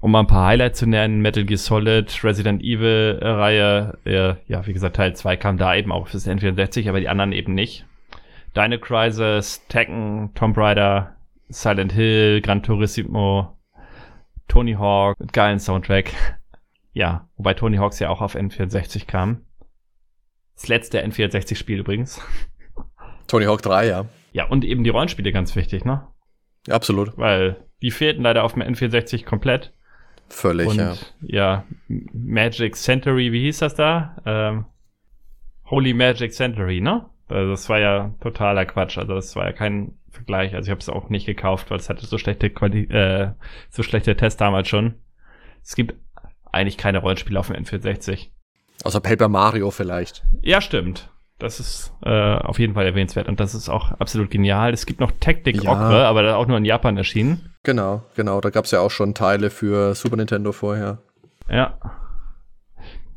[0.00, 4.66] Um mal ein paar Highlights zu nennen, Metal Gear Solid, Resident Evil Reihe, äh, ja,
[4.66, 7.84] wie gesagt, Teil 2 kam da eben auch fürs N64, aber die anderen eben nicht.
[8.56, 11.16] Dino Crisis, Tekken, Tomb Raider,
[11.48, 13.56] Silent Hill, Gran Turismo,
[14.48, 16.12] Tony Hawk, mit geilen Soundtrack.
[16.92, 19.42] Ja, wobei Tony Hawks ja auch auf N64 kam.
[20.56, 22.20] Das letzte N64-Spiel übrigens.
[23.28, 24.06] Tony Hawk 3, ja.
[24.32, 26.06] Ja, und eben die Rollenspiele ganz wichtig, ne?
[26.66, 27.16] Ja, absolut.
[27.16, 29.72] Weil die fehlten leider auf dem N64 komplett.
[30.28, 30.94] Völlig, und, ja.
[31.20, 34.16] Ja, Magic Century, wie hieß das da?
[34.26, 34.64] Ähm,
[35.66, 37.06] Holy Magic Century, ne?
[37.28, 38.98] Also das war ja totaler Quatsch.
[38.98, 40.54] Also das war ja kein Vergleich.
[40.54, 43.32] Also ich habe es auch nicht gekauft, weil es hatte so schlechte Quali äh,
[43.70, 44.94] so schlechte Tests damals schon.
[45.62, 45.94] Es gibt
[46.52, 48.30] eigentlich keine Rollenspiele auf dem N64.
[48.84, 50.22] Außer Paper Mario vielleicht.
[50.42, 51.10] Ja, stimmt.
[51.38, 54.72] Das ist äh, auf jeden Fall erwähnenswert und das ist auch absolut genial.
[54.72, 55.70] Es gibt noch Tactic ja.
[55.70, 57.52] Ogre, aber auch nur in Japan erschienen.
[57.62, 58.40] Genau, genau.
[58.40, 60.98] Da gab es ja auch schon Teile für Super Nintendo vorher.
[61.50, 61.78] Ja.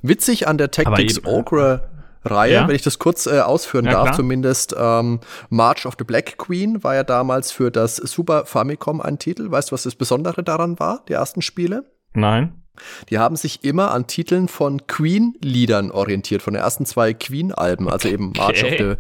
[0.02, 1.90] Witzig an der Tactics Ogre
[2.26, 2.68] Reihe, Ja.
[2.68, 4.16] wenn ich das kurz äh, ausführen Ja, darf, klar.
[4.18, 9.20] zumindest ähm, March of the Black Queen war ja damals für das Super Famicom ein
[9.20, 9.50] Titel.
[9.50, 11.86] Weißt du, was das Besondere daran war, die ersten Spiele?
[12.14, 12.62] Nein.
[13.10, 18.10] Die haben sich immer an Titeln von Queen-Liedern orientiert, von den ersten zwei Queen-Alben, also
[18.10, 18.96] eben March of the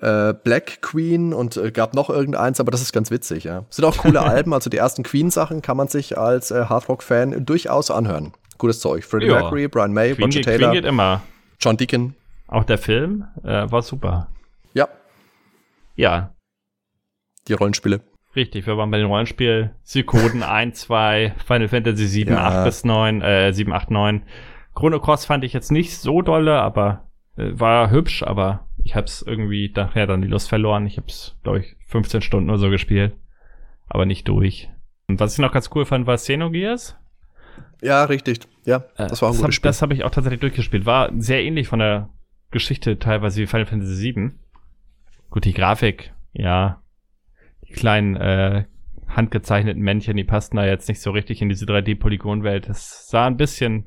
[0.00, 3.64] äh, Black Queen und äh, gab noch irgendeins, aber das ist ganz witzig, ja.
[3.70, 7.90] Sind auch coole Alben, also die ersten Queen-Sachen kann man sich als äh, Hardrock-Fan durchaus
[7.90, 8.32] anhören.
[8.58, 9.04] Gutes Zeug.
[9.04, 9.34] Freddie Ja.
[9.40, 11.22] Mercury, Brian May, Queen, Roger geht, Queen Taylor, geht immer.
[11.60, 12.14] John Deacon.
[12.48, 14.28] Auch der Film äh, war super.
[14.74, 14.88] Ja,
[15.96, 16.34] Ja,
[17.48, 18.00] die Rollenspiele.
[18.36, 18.66] Richtig.
[18.66, 22.60] Wir waren bei den Rollenspiel Psychoden 1, 2, Final Fantasy 7, Ja.
[22.60, 24.22] 8 bis 9, äh, 7, 8, 9.
[24.74, 29.22] Chrono Cross fand ich jetzt nicht so dolle, aber äh, war hübsch, aber ich hab's
[29.22, 30.86] irgendwie nachher dann die Lust verloren.
[30.86, 33.14] Ich hab's, glaube ich, 15 Stunden oder so gespielt.
[33.88, 34.70] Aber nicht durch.
[35.08, 36.96] Und was ich noch ganz cool fand, war Xenogears.
[37.82, 38.40] Ja, richtig.
[38.64, 39.68] Ja, Äh, das war ein das gutes hab, Spiel.
[39.68, 40.86] Das habe ich auch tatsächlich durchgespielt.
[40.86, 42.08] War sehr ähnlich von der
[42.50, 44.38] Geschichte teilweise wie Final Fantasy 7.
[45.30, 46.80] Gut, die Grafik, ja.
[47.74, 48.64] Kleinen äh,
[49.08, 52.68] handgezeichneten Männchen, die passten da jetzt nicht so richtig in diese 3D-Polygon-Welt.
[52.68, 53.86] Das sah ein bisschen,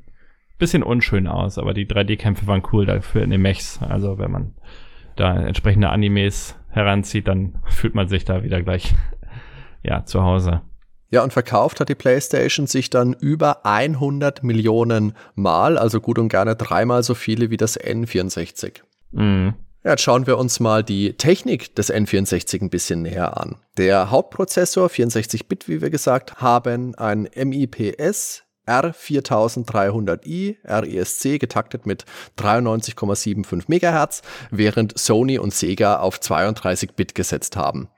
[0.58, 3.80] bisschen unschön aus, aber die 3D-Kämpfe waren cool dafür in den Mechs.
[3.82, 4.54] Also wenn man
[5.16, 8.94] da entsprechende Animes heranzieht, dann fühlt man sich da wieder gleich
[9.82, 10.62] ja zu Hause.
[11.10, 16.28] Ja, und verkauft hat die PlayStation sich dann über 100 Millionen Mal, also gut und
[16.28, 18.82] gerne dreimal so viele wie das N64.
[19.12, 19.54] Mhm.
[19.88, 23.56] Jetzt schauen wir uns mal die Technik des N64 ein bisschen näher an.
[23.78, 32.04] Der Hauptprozessor, 64-Bit, wie wir gesagt haben, ein MIPS R4300i RESC getaktet mit
[32.38, 34.20] 93,75 MHz,
[34.50, 37.88] während Sony und Sega auf 32-Bit gesetzt haben.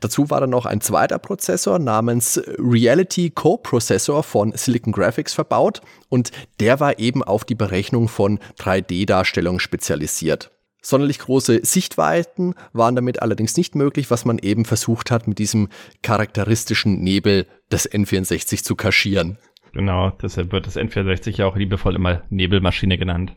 [0.00, 5.80] Dazu war dann noch ein zweiter Prozessor namens Reality Co-Prozessor von Silicon Graphics verbaut
[6.10, 6.30] und
[6.60, 10.50] der war eben auf die Berechnung von 3D-Darstellungen spezialisiert.
[10.88, 15.68] Sonderlich große Sichtweiten waren damit allerdings nicht möglich, was man eben versucht hat, mit diesem
[16.02, 19.36] charakteristischen Nebel des N64 zu kaschieren.
[19.74, 23.36] Genau, deshalb wird das N64 ja auch liebevoll immer Nebelmaschine genannt.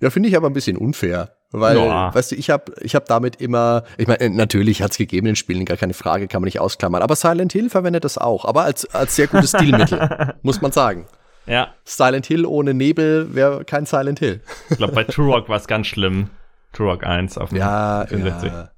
[0.00, 1.36] Ja, finde ich aber ein bisschen unfair.
[1.50, 2.14] Weil, Ja.
[2.14, 5.36] weißt du, ich habe ich hab damit immer, ich meine, natürlich hat es gegeben in
[5.36, 7.02] Spielen, gar keine Frage, kann man nicht ausklammern.
[7.02, 11.04] Aber Silent Hill verwendet das auch, aber als, als sehr gutes Stilmittel, muss man sagen.
[11.46, 14.40] Ja, Silent Hill ohne Nebel wäre kein Silent Hill.
[14.70, 16.30] ich glaube, bei Turok war es ganz schlimm.
[16.76, 18.52] Turok 1 auf dem Ja, 64.
[18.52, 18.70] ja.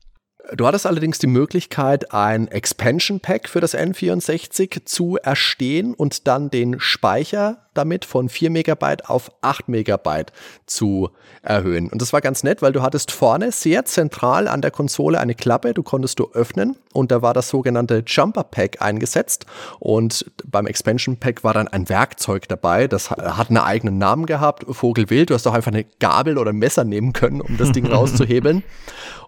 [0.54, 6.48] Du hattest allerdings die Möglichkeit, ein Expansion Pack für das N64 zu erstehen und dann
[6.48, 10.32] den Speicher damit von 4 Megabyte auf 8 Megabyte
[10.66, 11.08] zu
[11.42, 11.88] erhöhen.
[11.88, 15.34] Und das war ganz nett, weil du hattest vorne sehr zentral an der Konsole eine
[15.34, 19.46] Klappe, du konntest du öffnen und da war das sogenannte Jumper Pack eingesetzt
[19.78, 24.26] und beim Expansion Pack war dann ein Werkzeug dabei, das ha- hat einen eigenen Namen
[24.26, 27.72] gehabt, Vogelwild, du hast doch einfach eine Gabel oder ein Messer nehmen können, um das
[27.72, 28.64] Ding rauszuhebeln.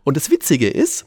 [0.05, 1.07] Und das Witzige ist,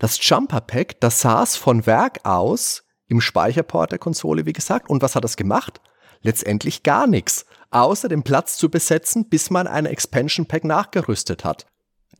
[0.00, 4.88] das Jumper Pack, das saß von Werk aus im Speicherport der Konsole, wie gesagt.
[4.88, 5.80] Und was hat es gemacht?
[6.22, 11.66] Letztendlich gar nichts, außer den Platz zu besetzen, bis man ein Expansion Pack nachgerüstet hat.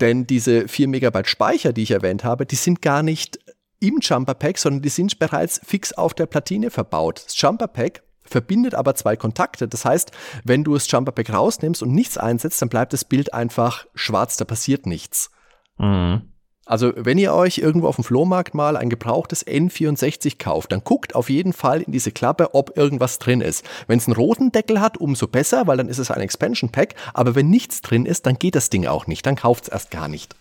[0.00, 3.38] Denn diese 4 Megabyte Speicher, die ich erwähnt habe, die sind gar nicht
[3.80, 7.22] im Jumper Pack, sondern die sind bereits fix auf der Platine verbaut.
[7.26, 9.68] Das Jumper Pack verbindet aber zwei Kontakte.
[9.68, 10.12] Das heißt,
[10.44, 14.36] wenn du das Jumper Pack rausnimmst und nichts einsetzt, dann bleibt das Bild einfach schwarz,
[14.36, 15.30] da passiert nichts.
[15.78, 16.30] Mhm.
[16.70, 21.16] Also, wenn ihr euch irgendwo auf dem Flohmarkt mal ein gebrauchtes N64 kauft, dann guckt
[21.16, 23.68] auf jeden Fall in diese Klappe, ob irgendwas drin ist.
[23.88, 26.94] Wenn es einen roten Deckel hat, umso besser, weil dann ist es ein Expansion Pack.
[27.12, 29.26] Aber wenn nichts drin ist, dann geht das Ding auch nicht.
[29.26, 30.36] Dann kauft es erst gar nicht.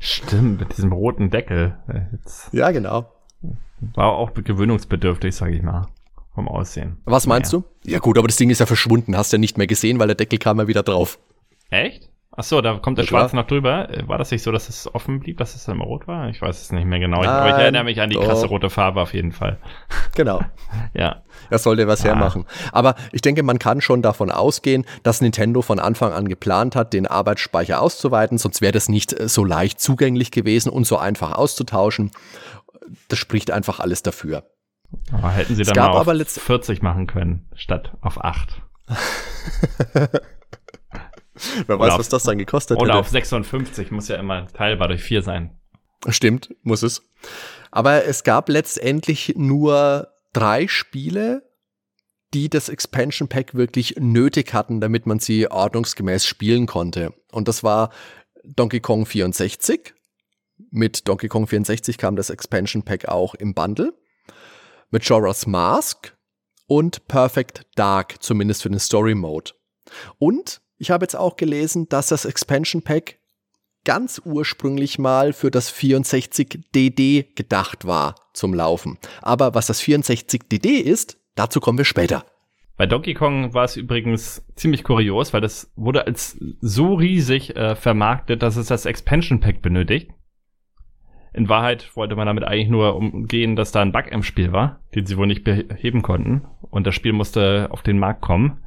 [0.00, 1.76] Stimmt, mit diesem roten Deckel.
[1.86, 3.06] Äh, Jetzt Ja, genau.
[3.94, 5.86] war auch gewöhnungsbedürftig, sage ich mal,
[6.34, 6.96] vom Aussehen.
[7.04, 7.62] Was meinst du?
[7.84, 9.16] Ja gut, aber das Ding ist ja verschwunden.
[9.16, 11.20] Hast ja nicht mehr gesehen, weil der Deckel kam ja wieder drauf.
[11.70, 12.07] Echt?
[12.40, 13.42] Ach so, da kommt der Ja, Schwarz klar.
[13.42, 13.90] noch drüber.
[13.90, 16.28] Äh, War das nicht so, dass es offen blieb, dass es dann rot war?
[16.28, 17.18] Ich weiß es nicht mehr genau.
[17.20, 18.24] Ich, Nein, aber ich erinnere mich an die doch.
[18.24, 19.58] krasse rote Farbe auf jeden Fall.
[20.14, 20.40] Genau.
[20.94, 21.22] Ja.
[21.50, 22.08] Er sollte was Ah.
[22.08, 22.44] hermachen.
[22.72, 26.92] Aber ich denke, man kann schon davon ausgehen, dass Nintendo von Anfang an geplant hat,
[26.92, 31.32] den Arbeitsspeicher auszuweiten, sonst wäre das nicht äh, so leicht zugänglich gewesen und so einfach
[31.32, 32.10] auszutauschen.
[33.08, 34.44] Das spricht einfach alles dafür.
[35.12, 38.24] Aber hätten sie Es dann gab mal auf aber letzt- 40 machen können, statt auf
[38.24, 38.62] 8.
[41.66, 43.00] Wer Oder weiß, auf- was das dann gekostet Oder hätte.
[43.00, 45.58] auf 56, muss ja immer teilbar durch 4 sein.
[46.08, 47.02] Stimmt, muss es.
[47.70, 51.42] Aber es gab letztendlich nur drei Spiele,
[52.34, 57.14] die das Expansion Pack wirklich nötig hatten, damit man sie ordnungsgemäß spielen konnte.
[57.32, 57.90] Und das war
[58.44, 59.94] Donkey Kong 64.
[60.70, 63.94] Mit Donkey Kong 64 kam das Expansion Pack auch im Bundle.
[64.90, 66.16] Majora's Mask
[66.66, 69.52] und Perfect Dark, zumindest für den Story Mode.
[70.18, 73.18] Und Ich habe jetzt auch gelesen, dass das Expansion Pack
[73.84, 78.96] ganz ursprünglich mal für das 64DD gedacht war zum Laufen.
[79.20, 82.24] Aber was das 64DD ist, dazu kommen wir später.
[82.76, 87.74] Bei Donkey Kong war es übrigens ziemlich kurios, weil das wurde als so riesig äh,
[87.74, 90.12] vermarktet, dass es das Expansion Pack benötigt.
[91.32, 94.80] In Wahrheit wollte man damit eigentlich nur umgehen, dass da ein Bug im Spiel war,
[94.94, 96.46] den sie wohl nicht beheben konnten.
[96.70, 98.62] Und das Spiel musste auf den Markt kommen.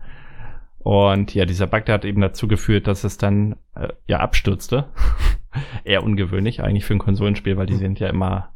[0.83, 4.89] Und ja, dieser Bug, der hat eben dazu geführt, dass es dann äh, ja abstürzte.
[5.83, 8.53] Eher ungewöhnlich eigentlich für ein Konsolenspiel, weil die sind ja immer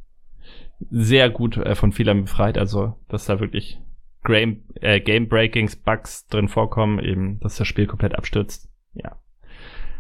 [0.89, 2.57] sehr gut äh, von Fehlern befreit.
[2.57, 3.79] Also, dass da wirklich
[4.23, 8.69] Game, äh, Game Breakings, Bugs drin vorkommen, eben, dass das Spiel komplett abstürzt.
[8.93, 9.17] Ja.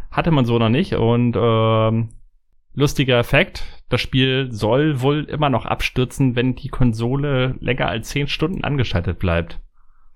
[0.09, 0.95] Hatte man so noch nicht.
[0.95, 2.09] Und ähm,
[2.73, 8.27] lustiger Effekt, das Spiel soll wohl immer noch abstürzen, wenn die Konsole länger als 10
[8.27, 9.61] Stunden angeschaltet bleibt.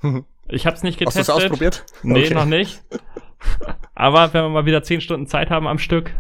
[0.50, 1.22] Ich habe es nicht getestet.
[1.22, 1.86] Hast du es ausprobiert?
[2.04, 2.34] Nee, okay.
[2.34, 2.82] noch nicht.
[3.96, 6.14] Aber wenn wir mal wieder zehn Stunden Zeit haben am Stück,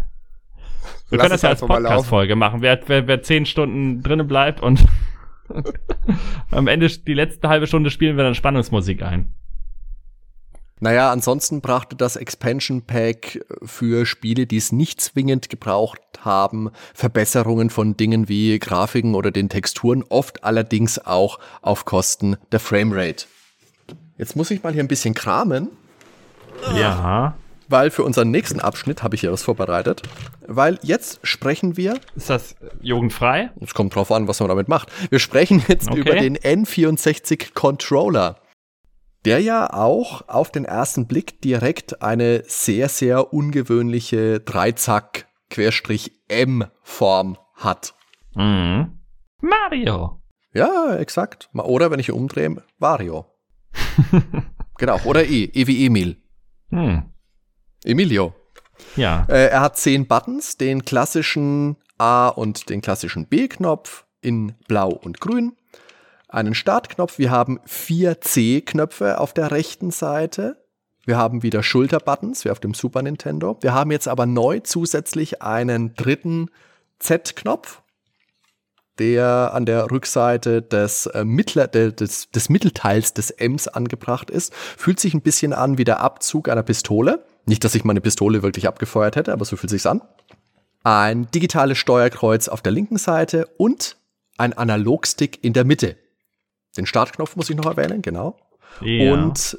[1.09, 2.61] wir Lass können das ja als Podcast-Folge machen.
[2.61, 4.85] Wer, wer, wer zehn Stunden drinnen bleibt und
[6.51, 9.33] am Ende die letzte halbe Stunde spielen wir dann Spannungsmusik ein.
[10.81, 17.69] Naja, ansonsten brachte das Expansion Pack für Spiele, die es nicht zwingend gebraucht haben, Verbesserungen
[17.69, 23.25] von Dingen wie Grafiken oder den Texturen, oft allerdings auch auf Kosten der Framerate.
[24.19, 25.69] Jetzt muss ich mal hier ein bisschen kramen.
[26.75, 27.37] Ja.
[27.69, 30.01] Weil für unseren nächsten Abschnitt habe ich hier was vorbereitet.
[30.45, 31.97] Weil jetzt sprechen wir.
[32.17, 33.51] Ist das jugendfrei?
[33.61, 34.91] Es kommt drauf an, was man damit macht.
[35.09, 36.01] Wir sprechen jetzt okay.
[36.01, 38.41] über den N64 Controller.
[39.23, 47.93] Der ja auch auf den ersten Blick direkt eine sehr, sehr ungewöhnliche Dreizack-M-Form hat.
[48.35, 48.99] Mhm.
[49.39, 50.21] Mario.
[50.53, 51.49] Ja, exakt.
[51.53, 53.25] Oder wenn ich umdrehe, Mario.
[54.77, 56.17] genau, oder E, E wie Emil.
[56.69, 57.03] Hm.
[57.83, 58.33] Emilio.
[58.95, 59.25] Ja.
[59.29, 65.19] Äh, er hat zehn Buttons, den klassischen A und den klassischen B-Knopf in Blau und
[65.19, 65.55] Grün.
[66.27, 67.17] Einen Startknopf.
[67.17, 70.63] Wir haben vier C-Knöpfe auf der rechten Seite.
[71.05, 73.57] Wir haben wieder Schulterbuttons, wie auf dem Super Nintendo.
[73.61, 76.49] Wir haben jetzt aber neu zusätzlich einen dritten
[76.99, 77.81] Z-Knopf
[78.99, 84.53] der an der Rückseite des, äh, Mittler, des, des Mittelteils des Ms angebracht ist.
[84.53, 87.23] Fühlt sich ein bisschen an wie der Abzug einer Pistole.
[87.45, 90.01] Nicht, dass ich meine Pistole wirklich abgefeuert hätte, aber so fühlt sich's an.
[90.83, 93.97] Ein digitales Steuerkreuz auf der linken Seite und
[94.37, 95.97] ein Analogstick in der Mitte.
[96.77, 98.37] Den Startknopf muss ich noch erwähnen, genau.
[98.81, 99.13] Ja.
[99.13, 99.57] Und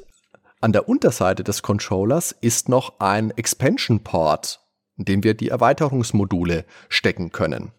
[0.60, 4.60] an der Unterseite des Controllers ist noch ein Expansion Port,
[4.96, 7.72] in dem wir die Erweiterungsmodule stecken können.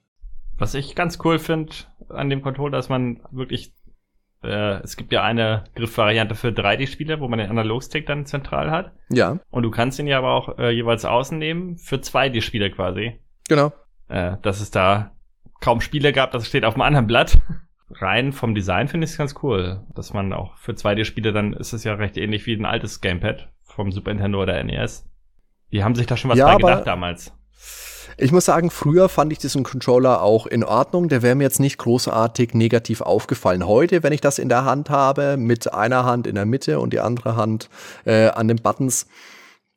[0.62, 1.74] Was ich ganz cool finde
[2.10, 3.74] an dem Controller, dass man wirklich,
[4.44, 8.92] äh, es gibt ja eine Griffvariante für 3D-Spiele, wo man den Analogstick dann zentral hat.
[9.10, 9.40] Ja.
[9.50, 13.20] Und du kannst ihn ja aber auch äh, jeweils außen nehmen für 2D-Spiele quasi.
[13.50, 13.74] Genau.
[14.08, 15.16] Äh, dass es da
[15.62, 17.40] kaum Spiele gab, das steht auf dem anderen Blatt.
[17.90, 21.74] Rein vom Design finde ich es ganz cool, dass man auch für 2D-Spiele dann ist
[21.74, 25.10] es ja recht ähnlich wie ein altes Gamepad vom Super Nintendo oder NES.
[25.72, 27.34] Die haben sich da schon was ja, bei gedacht damals.
[28.18, 31.10] Ich muss sagen, früher fand ich diesen Controller auch in Ordnung.
[31.10, 33.66] Der wäre mir jetzt nicht großartig negativ aufgefallen.
[33.66, 36.94] Heute, wenn ich das in der Hand habe, mit einer Hand in der Mitte und
[36.94, 37.70] die andere Hand
[38.06, 39.08] äh, an den Buttons,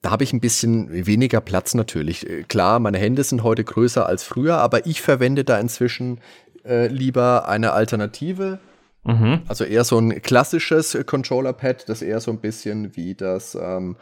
[0.02, 2.28] da habe ich ein bisschen weniger Platz natürlich.
[2.28, 6.20] Äh, klar, meine Hände sind heute größer als früher, aber ich verwende da inzwischen
[6.64, 8.58] äh, lieber eine Alternative.
[9.04, 9.42] Mhm.
[9.48, 13.96] Also eher so ein klassisches Controller-Pad, das eher so ein bisschen wie das ähm,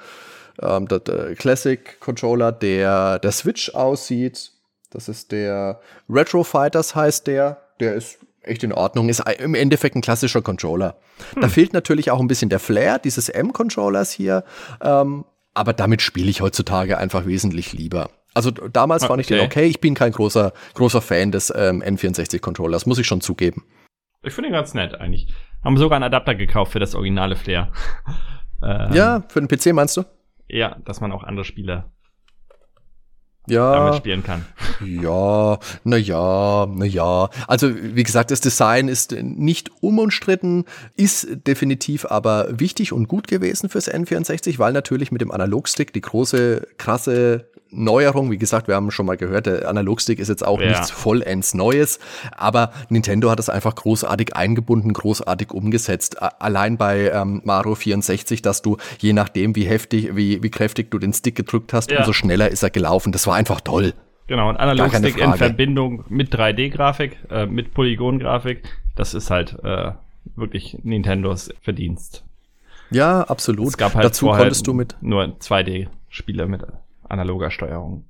[0.61, 4.53] ähm, der, der Classic Controller, der der Switch aussieht.
[4.91, 7.63] Das ist der Retro Fighters heißt der.
[7.81, 9.09] Der ist echt in Ordnung.
[9.09, 10.97] Ist im Endeffekt ein klassischer Controller.
[11.35, 11.43] Hm.
[11.43, 14.45] Da fehlt natürlich auch ein bisschen der Flair dieses M-Controllers hier.
[14.83, 15.25] Ähm,
[15.55, 18.11] aber damit spiele ich heutzutage einfach wesentlich lieber.
[18.35, 19.09] Also damals okay.
[19.11, 19.67] fand ich den okay.
[19.67, 23.65] Ich bin kein großer, großer Fan des ähm, N64-Controllers, muss ich schon zugeben.
[24.23, 25.29] Ich finde ihn ganz nett eigentlich.
[25.63, 27.71] Haben sogar einen Adapter gekauft für das originale Flair.
[28.63, 30.05] ähm, ja, für den PC meinst du?
[30.53, 31.87] Ja, dass man auch andere Spiele
[33.49, 34.45] ja, damit spielen kann.
[34.85, 37.31] Ja, na ja, na ja.
[37.47, 40.65] Also wie gesagt, das Design ist nicht unumstritten,
[40.97, 46.01] ist definitiv aber wichtig und gut gewesen fürs N64, weil natürlich mit dem Analogstick die
[46.01, 48.31] große, krasse Neuerung.
[48.31, 50.69] Wie gesagt, wir haben schon mal gehört, der Analogstick ist jetzt auch ja.
[50.69, 51.99] nichts vollends Neues,
[52.37, 56.23] aber Nintendo hat es einfach großartig eingebunden, großartig umgesetzt.
[56.23, 60.99] Allein bei ähm, Mario 64, dass du je nachdem, wie heftig, wie, wie kräftig du
[60.99, 62.01] den Stick gedrückt hast, ja.
[62.01, 63.13] umso schneller ist er gelaufen.
[63.13, 63.95] Das war einfach toll.
[64.27, 68.63] Genau, und Analogstick in Verbindung mit 3D-Grafik, äh, mit Polygon-Grafik,
[68.95, 69.93] das ist halt äh,
[70.37, 72.25] wirklich Nintendos Verdienst.
[72.91, 73.69] Ja, absolut.
[73.69, 76.63] Es gab halt Dazu konntest du mit nur 2D-Spiele mit
[77.13, 78.05] analoger Steuerung.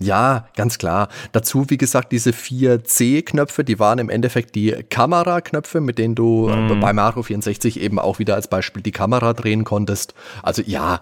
[0.00, 1.08] Ja, ganz klar.
[1.32, 6.48] Dazu, wie gesagt, diese vier C-Knöpfe, die waren im Endeffekt die Kameraknöpfe, mit denen du
[6.48, 6.80] mm.
[6.80, 10.14] bei Mario 64 eben auch wieder als Beispiel die Kamera drehen konntest.
[10.42, 11.00] Also ja,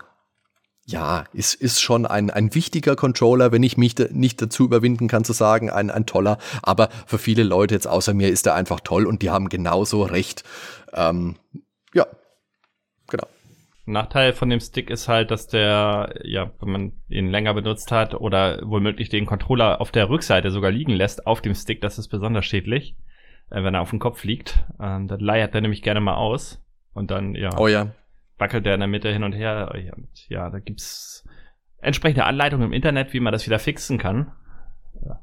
[0.84, 5.08] ja, ist, ist schon ein, ein wichtiger Controller, wenn ich mich da nicht dazu überwinden
[5.08, 6.38] kann zu sagen, ein, ein toller.
[6.62, 10.02] Aber für viele Leute jetzt außer mir ist er einfach toll und die haben genauso
[10.02, 10.42] recht.
[10.92, 11.36] Ähm,
[11.94, 12.06] ja.
[13.84, 18.14] Nachteil von dem Stick ist halt, dass der, ja, wenn man ihn länger benutzt hat
[18.14, 22.08] oder womöglich den Controller auf der Rückseite sogar liegen lässt, auf dem Stick, das ist
[22.08, 22.96] besonders schädlich,
[23.50, 24.64] äh, wenn er auf dem Kopf liegt.
[24.80, 26.64] Ähm, dann leiert er nämlich gerne mal aus.
[26.94, 27.50] Und dann, ja.
[27.58, 27.88] Oh ja.
[28.38, 29.72] Wackelt der in der Mitte hin und her.
[29.96, 31.26] Und ja, da gibt's
[31.78, 34.30] entsprechende Anleitungen im Internet, wie man das wieder fixen kann.
[35.04, 35.20] Ja.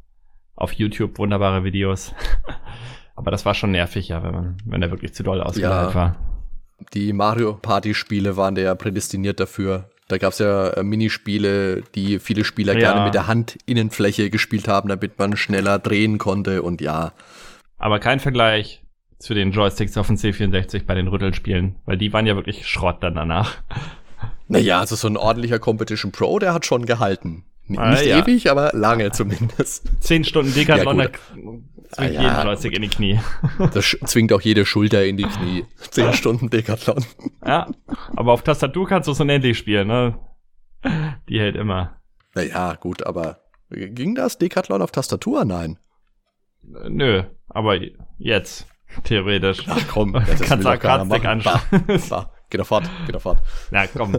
[0.56, 2.14] Auf YouTube wunderbare Videos.
[3.16, 5.96] Aber das war schon nervig, ja, wenn man, wenn der wirklich zu doll ausgeleiert ja.
[5.96, 6.16] war.
[6.94, 9.90] Die Mario Party Spiele waren ja prädestiniert dafür.
[10.08, 12.80] Da gab es ja äh, Minispiele, die viele Spieler ja.
[12.80, 17.14] gerne mit der Handinnenfläche gespielt haben, damit man schneller drehen konnte und ja.
[17.78, 18.82] Aber kein Vergleich
[19.20, 23.04] zu den Joysticks auf dem C64 bei den Rüttelspielen, weil die waren ja wirklich Schrott
[23.04, 23.58] dann danach.
[24.48, 27.44] Naja, also so ein ordentlicher Competition Pro, der hat schon gehalten.
[27.78, 28.20] Ah, Nicht ja.
[28.20, 29.90] ewig, aber lange zumindest.
[30.00, 31.68] Zehn Stunden Decathlon, ja, zwingt
[31.98, 33.20] ah, jeden Joystick in die Knie.
[33.74, 35.66] Das zwingt auch jede Schulter in die Knie.
[35.92, 37.06] Zehn Stunden Decathlon.
[37.46, 37.68] Ja,
[38.16, 40.20] aber auf Tastatur kannst du es unendlich spielen, ne?
[41.28, 41.98] Die hält immer.
[42.34, 43.40] Naja, gut, aber
[43.70, 45.46] ging das Decathlon auf Tastatur?
[45.46, 45.78] Nein.
[46.64, 47.78] Nö, aber
[48.18, 48.68] jetzt,
[49.04, 49.64] theoretisch.
[49.68, 51.62] Ach komm, das kannst du Kratzdeck anschauen.
[52.50, 53.42] Geh doch fort, geh doch fort.
[53.72, 54.18] Na komm.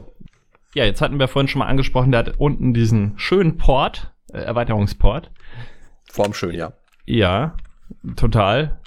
[0.74, 4.38] Ja, jetzt hatten wir vorhin schon mal angesprochen, der hat unten diesen schönen Port, äh,
[4.38, 5.30] Erweiterungsport.
[6.10, 6.72] Formschön, ja.
[7.06, 7.56] Ja,
[8.16, 8.80] total.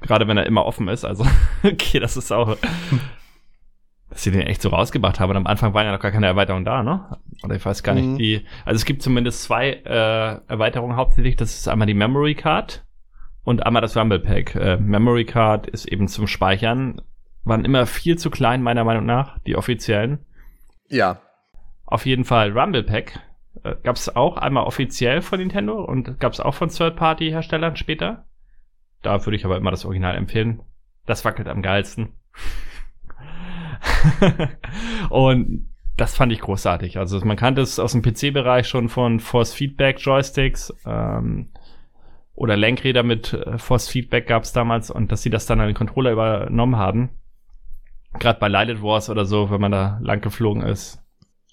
[0.00, 1.04] Gerade wenn er immer offen ist.
[1.04, 1.24] Also,
[1.62, 2.56] okay, das ist auch.
[4.10, 5.30] dass sie den echt so rausgebracht haben.
[5.30, 7.16] Und am Anfang waren ja noch gar keine Erweiterungen da, ne?
[7.44, 8.18] Oder ich weiß gar nicht, mhm.
[8.18, 8.44] die.
[8.64, 11.36] Also es gibt zumindest zwei äh, Erweiterungen hauptsächlich.
[11.36, 12.84] Das ist einmal die Memory Card
[13.44, 14.56] und einmal das Rumble Pack.
[14.56, 17.00] Äh, Memory Card ist eben zum Speichern.
[17.44, 20.18] Waren immer viel zu klein, meiner Meinung nach, die offiziellen.
[20.90, 21.20] Ja.
[21.86, 23.20] Auf jeden Fall Rumble Pack
[23.62, 28.26] äh, gab es auch einmal offiziell von Nintendo und gab es auch von Third-Party-Herstellern später.
[29.02, 30.62] Da würde ich aber immer das Original empfehlen.
[31.06, 32.12] Das wackelt am geilsten.
[35.10, 36.98] und das fand ich großartig.
[36.98, 41.50] Also man kannte es aus dem PC-Bereich schon von Force Feedback Joysticks ähm,
[42.34, 45.66] oder Lenkräder mit äh, Force Feedback gab es damals und dass sie das dann an
[45.66, 47.10] den Controller übernommen haben.
[48.18, 51.00] Gerade bei Lilith Wars oder so, wenn man da lang geflogen ist,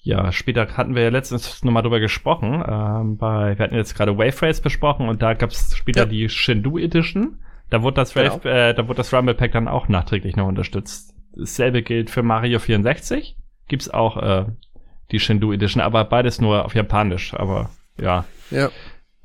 [0.02, 2.64] ja, später hatten wir ja letztens nochmal drüber gesprochen.
[2.66, 6.06] Ähm, bei, wir hatten jetzt gerade Wave Race besprochen und da gab es später ja.
[6.06, 7.40] die Shindu Edition.
[7.68, 8.38] Da wurde das genau.
[8.44, 11.14] äh, da wurde das Rumble Pack dann auch nachträglich noch unterstützt.
[11.36, 13.36] Dasselbe gilt für Mario 64.
[13.68, 14.46] Gibt's auch äh,
[15.10, 17.34] die Shindu Edition, aber beides nur auf Japanisch.
[17.34, 17.68] Aber
[18.00, 18.24] ja.
[18.50, 18.70] Ja.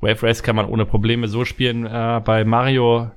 [0.00, 1.86] Wave Race kann man ohne Probleme so spielen.
[1.86, 3.10] Äh, bei Mario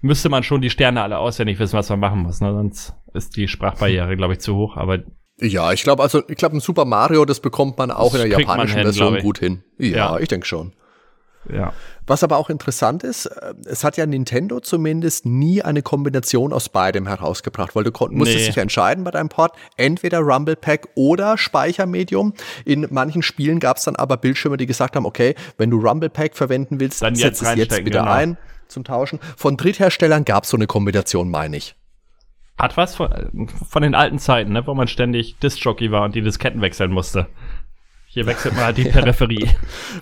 [0.00, 2.40] müsste man schon die Sterne alle auswendig wissen, was man machen muss.
[2.40, 2.52] Ne?
[2.52, 4.76] Sonst ist die Sprachbarriere, glaube ich, zu hoch.
[4.76, 5.00] Aber
[5.40, 8.30] ja, ich glaube, also ich glaube, ein Super Mario, das bekommt man auch das in
[8.30, 9.62] der japanischen hin, Version gut hin.
[9.78, 10.18] Ja, ja.
[10.18, 10.72] ich denke schon.
[11.52, 11.72] Ja.
[12.06, 16.68] Was aber auch interessant ist, äh, es hat ja Nintendo zumindest nie eine Kombination aus
[16.68, 18.46] beidem herausgebracht, weil du musstest nee.
[18.46, 22.32] dich entscheiden bei deinem Port, entweder Rumble Pack oder Speichermedium.
[22.64, 26.10] In manchen Spielen gab es dann aber Bildschirme, die gesagt haben, okay, wenn du Rumble
[26.10, 28.10] Pack verwenden willst, dann setz es jetzt wieder genau.
[28.10, 28.38] ein
[28.68, 29.18] zum Tauschen.
[29.36, 31.74] Von Drittherstellern gab es so eine Kombination, meine ich.
[32.58, 36.22] Hat was von, von den alten Zeiten, ne, wo man ständig Disc-Jockey war und die
[36.22, 37.28] Disketten wechseln musste.
[38.16, 39.50] Hier wechselt man halt die Peripherie.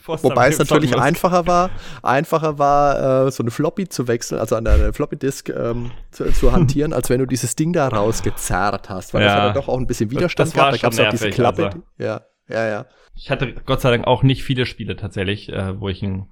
[0.07, 4.65] Wobei es natürlich einfacher war, einfacher war, äh, so eine Floppy zu wechsellen, also an
[4.67, 9.23] der Floppy-Disk ähm, zu, zu, hantieren, als wenn du dieses Ding da rausgezerrt hast, weil
[9.23, 9.27] ja.
[9.27, 10.75] das hat dann doch auch ein bisschen Widerstand das, das gehabt.
[10.75, 11.67] Da gab es auch diese Klappe.
[11.67, 11.83] Also.
[11.99, 12.87] Ja, ja, ja.
[13.17, 16.29] Ich hatte Gott sei Dank auch nicht viele Spiele tatsächlich, äh, wo ich ein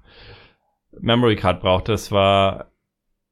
[1.00, 1.92] Memory Card brauchte.
[1.92, 2.72] Es war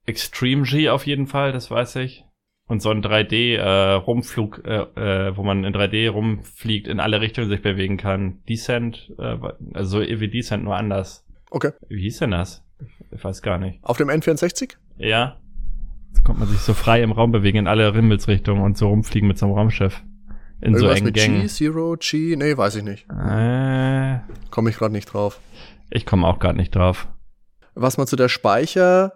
[0.06, 2.24] Extreme G auf jeden Fall, das weiß ich.
[2.66, 7.48] Und so ein 3D-Rumflug, äh, äh, äh, wo man in 3D rumfliegt, in alle Richtungen
[7.48, 8.38] sich bewegen kann.
[8.48, 9.36] Descent, äh,
[9.74, 11.26] also so wie Descent, nur anders.
[11.50, 11.72] Okay.
[11.88, 12.64] Wie hieß denn das?
[13.10, 13.82] Ich weiß gar nicht.
[13.82, 14.76] Auf dem N64?
[14.98, 15.36] Ja.
[16.14, 19.26] Da kommt man sich so frei im Raum bewegen in alle Rimmelsrichtungen und so rumfliegen
[19.26, 20.02] mit so einem Raumschiff.
[20.60, 21.40] In Irgendwas so engen mit Gängen.
[21.42, 23.06] G, Zero, G, nee, weiß ich nicht.
[23.10, 25.40] Äh, komme ich gerade nicht drauf.
[25.90, 27.08] Ich komme auch gerade nicht drauf.
[27.80, 29.14] Was man zu der Speicher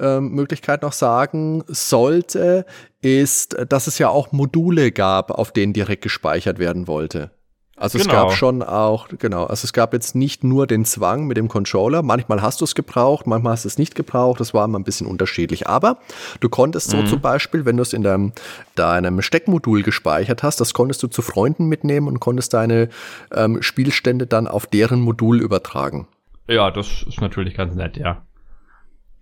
[0.00, 2.64] ähm, Möglichkeit noch sagen sollte,
[3.02, 7.30] ist, dass es ja auch Module gab, auf denen direkt gespeichert werden wollte.
[7.76, 8.10] Also genau.
[8.10, 11.48] es gab schon auch, genau, also es gab jetzt nicht nur den Zwang mit dem
[11.48, 12.02] Controller.
[12.02, 14.40] Manchmal hast du es gebraucht, manchmal hast du es nicht gebraucht.
[14.40, 15.68] Das war immer ein bisschen unterschiedlich.
[15.68, 15.98] Aber
[16.40, 17.06] du konntest so mhm.
[17.06, 18.32] zum Beispiel, wenn du es in deinem,
[18.74, 22.88] deinem Steckmodul gespeichert hast, das konntest du zu Freunden mitnehmen und konntest deine
[23.32, 26.08] ähm, Spielstände dann auf deren Modul übertragen.
[26.48, 28.22] Ja, das ist natürlich ganz nett, ja.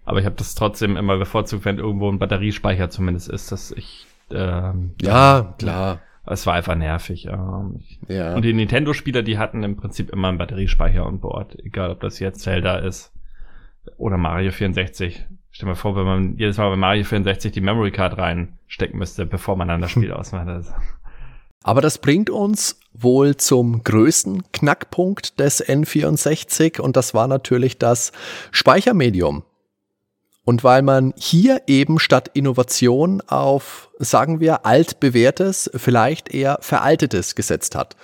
[0.04, 4.06] Aber ich habe das trotzdem immer bevorzugt, wenn irgendwo ein Batteriespeicher zumindest ist, dass ich
[4.30, 6.00] ähm, ja, klar.
[6.24, 7.26] Es war einfach nervig.
[7.26, 8.34] Ähm, ja.
[8.34, 11.56] Und die Nintendo-Spieler, die hatten im Prinzip immer einen Batteriespeicher an Bord.
[11.64, 13.12] Egal, ob das jetzt Zelda ist
[13.96, 15.24] oder Mario 64.
[15.52, 19.24] Stell mir vor, wenn man jedes Mal bei Mario 64 die Memory Card reinstecken müsste,
[19.24, 20.48] bevor man dann das Spiel ausmacht.
[20.48, 20.72] Also.
[21.62, 28.12] Aber das bringt uns wohl zum größten Knackpunkt des N64 und das war natürlich das
[28.50, 29.44] Speichermedium.
[30.44, 37.74] Und weil man hier eben statt Innovation auf, sagen wir, altbewährtes, vielleicht eher veraltetes gesetzt
[37.74, 37.96] hat.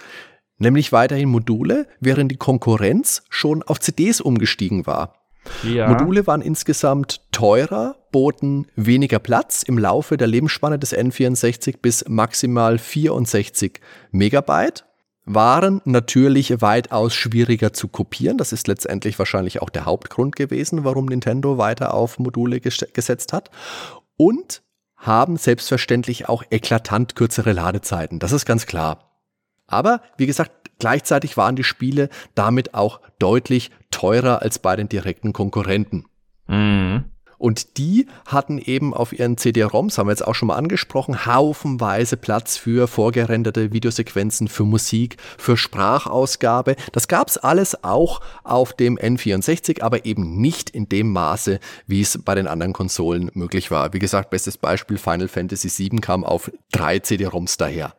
[0.59, 5.14] Nämlich weiterhin Module, während die Konkurrenz schon auf CDs umgestiegen war.
[5.62, 5.88] Ja.
[5.88, 12.78] Module waren insgesamt teurer, boten weniger Platz im Laufe der Lebensspanne des N64 bis maximal
[12.78, 13.80] 64
[14.12, 14.84] Megabyte
[15.24, 18.38] waren natürlich weitaus schwieriger zu kopieren.
[18.38, 23.32] Das ist letztendlich wahrscheinlich auch der Hauptgrund gewesen, warum Nintendo weiter auf Module ges gesetzt
[23.32, 23.50] hat.
[24.16, 24.62] Und
[24.96, 28.20] haben selbstverständlich auch eklatant kürzere Ladezeiten.
[28.20, 29.10] Das ist ganz klar.
[29.66, 35.32] Aber wie gesagt, gleichzeitig waren die Spiele damit auch deutlich teurer als bei den direkten
[35.32, 36.04] Konkurrenten.
[36.46, 37.04] Mhm.
[37.43, 42.16] Und die hatten eben auf ihren CD-ROMs, haben wir jetzt auch schon mal angesprochen, haufenweise
[42.16, 46.76] Platz für vorgerenderte Videosequenzen, für Musik, für Sprachausgabe.
[46.93, 52.03] Das gab es alles auch auf dem N64, aber eben nicht in dem Maße, wie
[52.03, 53.93] es bei den anderen Konsolen möglich war.
[53.93, 57.95] Wie gesagt, bestes Beispiel, Final Fantasy VII kam auf drei CD-ROMs daher.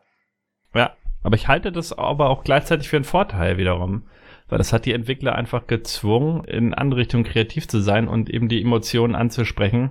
[0.74, 4.04] Ja, aber ich halte das aber auch gleichzeitig für einen Vorteil wiederum
[4.48, 8.48] weil das hat die Entwickler einfach gezwungen, in andere Richtungen kreativ zu sein und eben
[8.48, 9.90] die Emotionen anzusprechen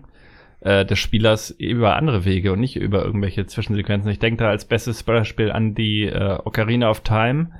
[0.62, 4.10] äh, des Spielers über andere Wege und nicht über irgendwelche Zwischensequenzen.
[4.12, 7.51] Ich denke da als bestes Beispiel an die äh, Ocarina of Time.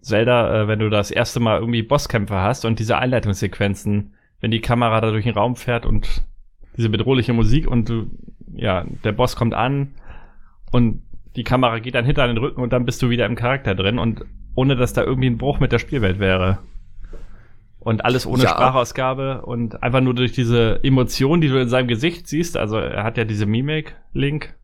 [0.00, 4.60] Zelda, äh, wenn du das erste Mal irgendwie Bosskämpfe hast und diese Einleitungssequenzen, wenn die
[4.60, 6.24] Kamera da durch den Raum fährt und
[6.76, 8.10] diese bedrohliche Musik und du,
[8.54, 9.94] ja, der Boss kommt an
[10.70, 11.02] und
[11.36, 13.98] die Kamera geht dann hinter den Rücken und dann bist du wieder im Charakter drin
[13.98, 14.24] und
[14.58, 16.58] ohne dass da irgendwie ein Bruch mit der Spielwelt wäre.
[17.78, 18.50] Und alles ohne ja.
[18.50, 22.56] Sprachausgabe und einfach nur durch diese Emotion, die du in seinem Gesicht siehst.
[22.56, 24.56] Also er hat ja diese Mimik-Link.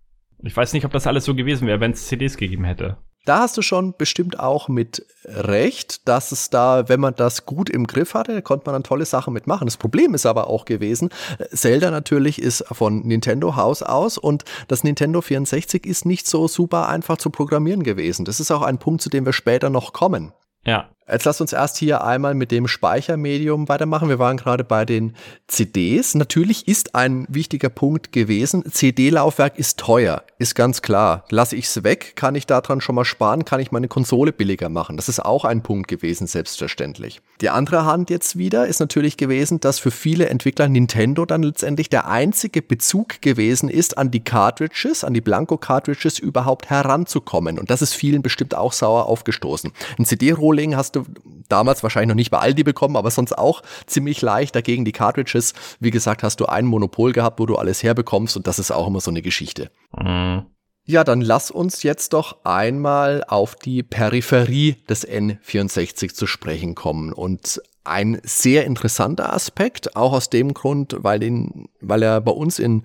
[0.42, 2.96] Ich weiß nicht, ob das alles so gewesen wäre, wenn es CDs gegeben hätte.
[3.24, 7.70] Da hast du schon bestimmt auch mit recht, dass es da, wenn man das gut
[7.70, 9.66] im Griff hatte, konnte man dann tolle Sachen mitmachen.
[9.66, 11.08] Das Problem ist aber auch gewesen,
[11.52, 16.88] Zelda natürlich ist von Nintendo Haus aus und das Nintendo 64 ist nicht so super
[16.88, 18.24] einfach zu programmieren gewesen.
[18.24, 20.32] Das ist auch ein Punkt, zu dem wir später noch kommen.
[20.66, 20.90] Ja.
[21.06, 24.08] Jetzt lass uns erst hier einmal mit dem Speichermedium weitermachen.
[24.08, 25.14] Wir waren gerade bei den
[25.48, 26.14] CDs.
[26.14, 31.24] Natürlich ist ein wichtiger Punkt gewesen, CD-Laufwerk ist teuer, ist ganz klar.
[31.28, 34.70] Lasse ich es weg, kann ich daran schon mal sparen, kann ich meine Konsole billiger
[34.70, 34.96] machen.
[34.96, 37.20] Das ist auch ein Punkt gewesen, selbstverständlich.
[37.42, 41.90] Die andere Hand jetzt wieder ist natürlich gewesen, dass für viele Entwickler Nintendo dann letztendlich
[41.90, 47.58] der einzige Bezug gewesen ist, an die Cartridges, an die Blanco-Cartridges überhaupt heranzukommen.
[47.58, 49.70] Und das ist vielen bestimmt auch sauer aufgestoßen.
[49.98, 51.04] Ein CD-Rolling hast du
[51.48, 54.54] damals wahrscheinlich noch nicht bei Aldi bekommen, aber sonst auch ziemlich leicht.
[54.54, 58.46] Dagegen die Cartridges, wie gesagt, hast du ein Monopol gehabt, wo du alles herbekommst und
[58.46, 59.70] das ist auch immer so eine Geschichte.
[59.96, 60.46] Mhm.
[60.86, 67.14] Ja, dann lass uns jetzt doch einmal auf die Peripherie des N64 zu sprechen kommen.
[67.14, 72.58] Und ein sehr interessanter Aspekt, auch aus dem Grund, weil, ihn, weil er bei uns
[72.58, 72.82] in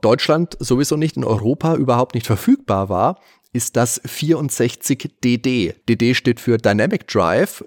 [0.00, 3.20] Deutschland sowieso nicht in Europa überhaupt nicht verfügbar war,
[3.52, 5.74] ist das 64DD.
[5.88, 7.64] DD steht für Dynamic Drive.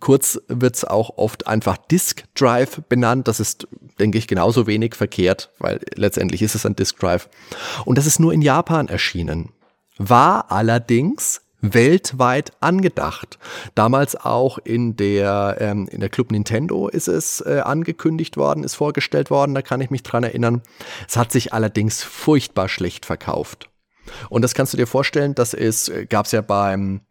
[0.00, 3.28] Kurz wird es auch oft einfach Disk Drive benannt.
[3.28, 3.68] Das ist,
[4.00, 7.28] denke ich, genauso wenig verkehrt, weil letztendlich ist es ein Disk Drive.
[7.84, 9.50] Und das ist nur in Japan erschienen.
[9.96, 13.38] War allerdings weltweit angedacht.
[13.74, 18.74] Damals auch in der, ähm, in der Club Nintendo ist es äh, angekündigt worden, ist
[18.74, 20.62] vorgestellt worden, da kann ich mich dran erinnern.
[21.08, 23.70] Es hat sich allerdings furchtbar schlecht verkauft.
[24.28, 27.02] Und das kannst du dir vorstellen, das ist, äh, gab es ja beim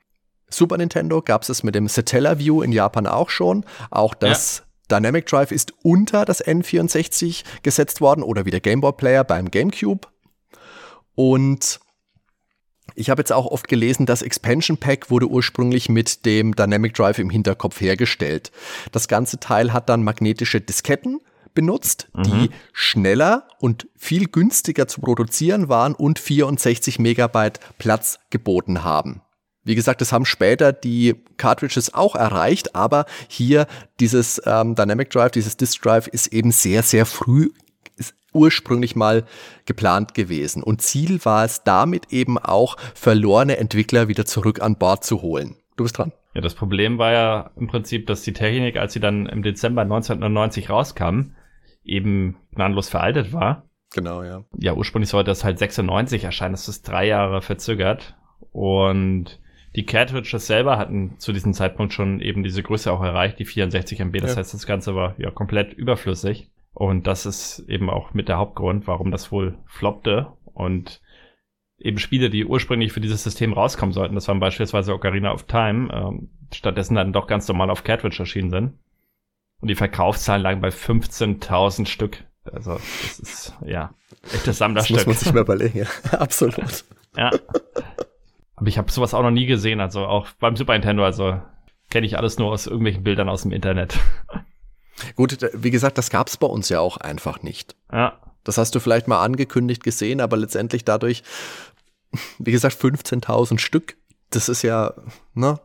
[0.50, 3.66] Super Nintendo, gab es es mit dem Satellaview in Japan auch schon.
[3.89, 5.00] Auch das ja.
[5.00, 9.50] Dynamic Drive ist unter das N64 gesetzt worden oder wie der Game Boy Player beim
[9.50, 10.08] GameCube.
[11.16, 11.80] Und
[12.96, 17.20] ich habe jetzt auch oft gelesen, das Expansion Pack wurde ursprünglich mit dem Dynamic Drive
[17.20, 18.52] im Hinterkopf hergestellt.
[18.92, 21.22] Das ganze Teil hat dann magnetische Disketten
[21.54, 22.24] benutzt, mhm.
[22.24, 29.22] die schneller und viel günstiger zu produzieren waren und 64 Megabyte Platz geboten haben.
[29.64, 33.68] Wie gesagt, das haben später die Cartridges auch erreicht, aber hier
[33.99, 37.49] dieses ähm, Dynamic Drive, dieses Disk Drive ist eben sehr, sehr früh
[38.34, 39.26] ursprünglich mal
[39.66, 40.64] geplant gewesen.
[40.64, 45.58] Und Ziel war es damit eben auch, verlorene Entwickler wieder zurück an Bord zu holen.
[45.78, 46.12] Du bist dran.
[46.34, 49.82] Ja, das Problem war ja im Prinzip, dass die Technik, als sie dann im Dezember
[49.82, 51.34] 1999 rauskam,
[51.84, 53.70] eben gnadenlos veraltet war.
[53.94, 54.44] Genau, ja.
[54.58, 56.54] Ja, ursprünglich sollte das halt 96 erscheinen.
[56.54, 58.16] Das ist drei Jahre verzögert.
[58.52, 59.40] Und
[59.76, 64.00] die Cartridges selber hatten zu diesem Zeitpunkt schon eben diese Größe auch erreicht, die 64
[64.00, 64.18] MB.
[64.20, 64.38] Das ja.
[64.38, 66.52] heißt, das Ganze war ja komplett überflüssig.
[66.74, 70.28] Und das ist eben auch mit der Hauptgrund, warum das wohl floppte.
[70.46, 71.02] Und
[71.78, 75.90] eben Spiele, die ursprünglich für dieses System rauskommen sollten, das waren beispielsweise Ocarina of Time,
[75.94, 78.74] ähm, stattdessen dann doch ganz normal auf Cartridge erschienen sind.
[79.62, 82.24] Und die Verkaufszahlen lagen bei 15.000 Stück.
[82.51, 83.93] Also, das ist, ja,
[84.34, 84.97] echtes Sammlerstück.
[84.97, 85.86] Das muss man sich mal überlegen, ja.
[86.20, 86.84] Absolut.
[87.16, 87.30] ja.
[88.55, 91.39] Aber ich habe sowas auch noch nie gesehen, also auch beim Super Nintendo, also
[91.89, 93.99] kenne ich alles nur aus irgendwelchen Bildern aus dem Internet.
[95.16, 97.76] Gut, wie gesagt, das gab's bei uns ja auch einfach nicht.
[97.91, 98.20] Ja.
[98.43, 101.24] Das hast du vielleicht mal angekündigt gesehen, aber letztendlich dadurch,
[102.39, 103.97] wie gesagt, 15.000 Stück,
[104.32, 104.93] das ist ja,
[105.34, 105.59] ne,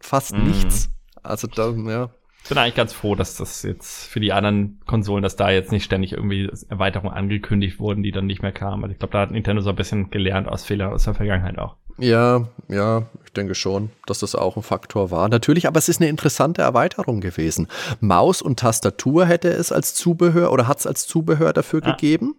[0.00, 0.44] fast mm.
[0.44, 0.90] nichts.
[1.22, 2.10] Also da, ja.
[2.48, 5.70] Ich bin eigentlich ganz froh, dass das jetzt für die anderen Konsolen, dass da jetzt
[5.70, 8.84] nicht ständig irgendwie Erweiterungen angekündigt wurden, die dann nicht mehr kamen.
[8.84, 11.58] Also ich glaube, da hat Nintendo so ein bisschen gelernt aus Fehlern aus der Vergangenheit
[11.58, 11.76] auch.
[11.98, 15.28] Ja, ja, ich denke schon, dass das auch ein Faktor war.
[15.28, 17.68] Natürlich, aber es ist eine interessante Erweiterung gewesen.
[18.00, 21.90] Maus und Tastatur hätte es als Zubehör oder hat es als Zubehör dafür ah.
[21.90, 22.36] gegeben.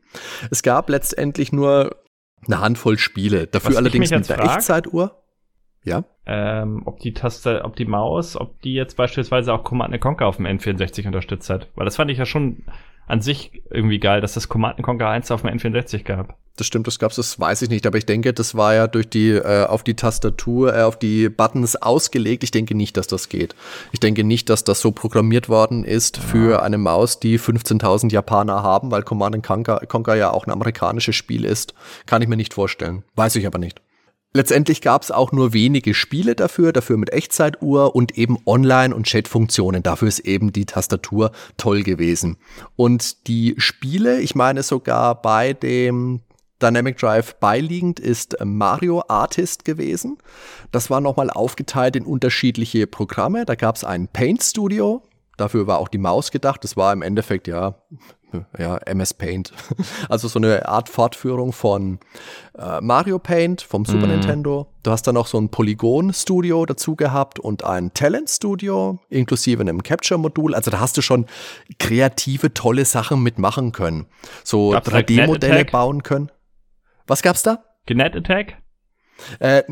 [0.50, 1.96] Es gab letztendlich nur
[2.48, 3.46] eine Handvoll Spiele.
[3.46, 5.22] Dafür allerdings mit der Echtzeituhr.
[5.84, 6.04] Ja.
[6.26, 10.38] Ähm, ob die Taste, ob die Maus, ob die jetzt beispielsweise auch Command Conquer auf
[10.38, 11.68] dem N64 unterstützt hat.
[11.76, 12.64] Weil das fand ich ja schon
[13.08, 16.38] an sich irgendwie geil, dass das Command Conquer 1 auf dem N64 gab.
[16.58, 19.10] Das stimmt, das gab's, das weiß ich nicht, aber ich denke, das war ja durch
[19.10, 22.44] die äh, auf die Tastatur, äh, auf die Buttons ausgelegt.
[22.44, 23.56] Ich denke nicht, dass das geht.
[23.94, 26.24] Ich denke nicht, dass das so programmiert worden ist ja.
[26.24, 31.16] für eine Maus, die 15.000 Japaner haben, weil Command Conquer, Conquer ja auch ein amerikanisches
[31.16, 31.74] Spiel ist.
[32.06, 33.04] Kann ich mir nicht vorstellen.
[33.16, 33.82] Weiß ich aber nicht.
[34.32, 39.08] Letztendlich gab es auch nur wenige Spiele dafür, dafür mit Echtzeituhr und eben Online- und
[39.08, 39.82] Chat-Funktionen.
[39.82, 42.38] Dafür ist eben die Tastatur toll gewesen.
[42.76, 46.22] Und die Spiele, ich meine sogar bei dem
[46.62, 50.18] Dynamic Drive beiliegend ist Mario Artist gewesen.
[50.72, 53.46] Das war nochmal aufgeteilt in unterschiedliche Programme.
[53.46, 55.02] Da gab es ein Paint Studio.
[55.38, 56.64] Dafür war auch die Maus gedacht.
[56.64, 57.82] Das war im Endeffekt ja
[58.58, 59.52] ja, MS Paint.
[60.10, 62.00] Also so eine Art Fortführung von
[62.58, 64.12] äh, Mario Paint vom Super mm.
[64.12, 64.68] Nintendo.
[64.84, 70.56] Du hast dann noch so ein Polygon-Studio dazu gehabt und ein Talent-Studio, inklusive einem Capture-Modul.
[70.56, 71.26] Also da hast du schon
[71.80, 74.08] kreative, tolle Sachen mitmachen können.
[74.44, 76.32] So 3D-Modelle bauen können.
[77.08, 77.64] Was gab's da?
[77.86, 78.58] Gnet Attack?
[79.40, 79.64] Äh,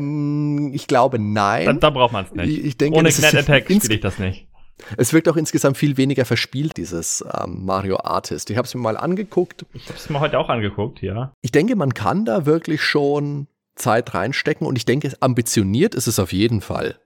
[0.72, 1.66] ich glaube, nein.
[1.66, 2.48] Da, da braucht man es nicht.
[2.48, 4.47] Ich, ich denke, Ohne Gnet Attack spiele ich das nicht.
[4.96, 8.50] Es wirkt auch insgesamt viel weniger verspielt, dieses ähm, Mario Artist.
[8.50, 9.66] Ich habe es mir mal angeguckt.
[9.72, 11.32] Ich habe es mir heute auch angeguckt, ja.
[11.42, 16.18] Ich denke, man kann da wirklich schon Zeit reinstecken und ich denke, ambitioniert ist es
[16.18, 16.96] auf jeden Fall.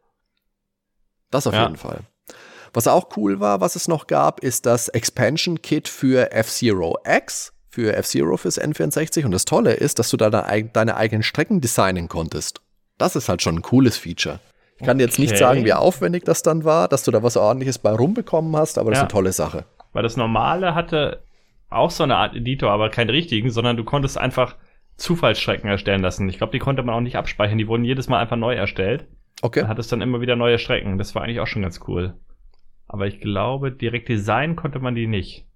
[1.31, 1.64] Das auf ja.
[1.64, 2.01] jeden Fall.
[2.75, 7.53] Was auch cool war, was es noch gab, ist das Expansion Kit für F-Zero X,
[7.68, 9.25] für F-Zero fürs N64.
[9.25, 12.61] Und das Tolle ist, dass du da deine eigenen Strecken designen konntest.
[12.97, 14.41] Das ist halt schon ein cooles Feature.
[14.83, 15.05] Ich kann okay.
[15.05, 18.57] jetzt nicht sagen, wie aufwendig das dann war, dass du da was ordentliches bei rumbekommen
[18.57, 19.05] hast, aber das ja.
[19.05, 19.64] ist eine tolle Sache.
[19.93, 21.22] Weil das normale hatte
[21.70, 24.57] auch so eine Art Editor, aber keinen richtigen, sondern du konntest einfach
[24.97, 26.28] Zufallsstrecken erstellen lassen.
[26.28, 29.07] Ich glaube, die konnte man auch nicht abspeichern, die wurden jedes Mal einfach neu erstellt.
[29.41, 29.61] Okay.
[29.61, 30.99] Dann hat es dann immer wieder neue Strecken.
[30.99, 32.14] Das war eigentlich auch schon ganz cool.
[32.89, 35.47] Aber ich glaube, direkt designen konnte man die nicht.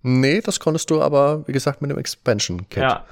[0.00, 2.82] Nee, das konntest du aber, wie gesagt, mit dem Expansion Kit.
[2.82, 3.04] Ja.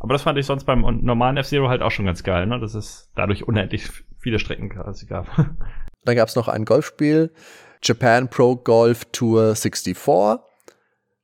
[0.00, 2.60] Aber das fand ich sonst beim normalen F-Zero halt auch schon ganz geil, ne?
[2.60, 3.88] Das ist dadurch unendlich
[4.18, 5.26] viele Strecken quasi gab.
[6.04, 7.32] Dann gab es noch ein Golfspiel,
[7.82, 9.96] Japan Pro Golf Tour 64.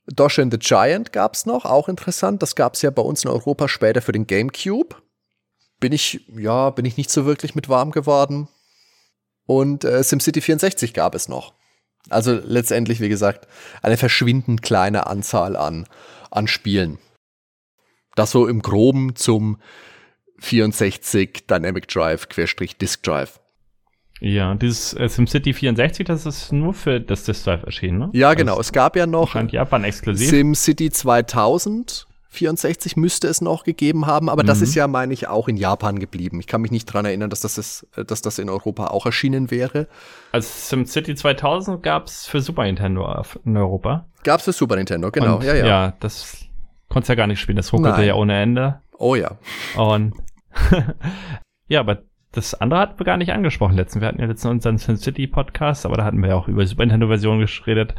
[0.07, 2.43] Doshin the Giant gab es noch, auch interessant.
[2.43, 4.97] Das gab es ja bei uns in Europa später für den GameCube.
[5.81, 8.49] Bin ich, ja, bin ich nicht so wirklich mit warm geworden.
[9.47, 11.55] Und äh, SimCity 64 gab es noch.
[12.11, 13.47] Also letztendlich, wie gesagt,
[13.83, 15.87] eine verschwindend kleine Anzahl an,
[16.31, 16.99] an Spielen.
[18.15, 19.59] Das so im Groben zum
[20.39, 23.41] 64 Dynamic Drive Querstrich Disk Drive.
[24.21, 28.11] Ja, dieses äh, SimCity 64, das ist nur für das Disk Drive erschienen, ne?
[28.13, 28.59] Ja, genau.
[28.61, 30.29] es gab ja noch Japan exklusiv.
[30.29, 34.49] SimCity 2000 64 müsste es noch gegeben haben, aber mhm.
[34.49, 36.41] das ist ja, meine ich, auch in Japan geblieben.
[36.41, 39.51] Ich kann mich nicht dran erinnern, dass das, ist, dass das in Europa auch erschienen
[39.51, 39.87] wäre.
[40.33, 44.07] Also SimCity 2000 gab es für Super Nintendo in Europa.
[44.25, 45.37] Gab es für Super Nintendo, genau.
[45.37, 45.67] Und, ja, ja.
[45.67, 46.44] Ja, das
[46.95, 47.57] konntest ja gar nicht spielen.
[47.57, 48.81] Das ruckelte ja ohne Ende.
[48.99, 49.37] Oh ja.
[49.77, 50.15] Und
[51.69, 54.01] ja, aber das andere hatten wir gar nicht angesprochen letzten.
[54.01, 56.69] Wir hatten ja letztens unseren SimCity Podcast, aber da hatten wir ja auch über die
[56.69, 57.95] Super Nintendo Version geredet.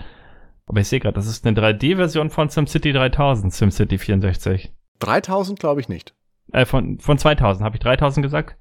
[0.65, 4.73] Aber ich sehe gerade, das ist eine 3D-Version von SimCity 3000, SimCity 64.
[4.99, 6.15] 3000 glaube ich nicht.
[6.53, 8.57] Äh, von, von 2000, habe ich 3000 gesagt?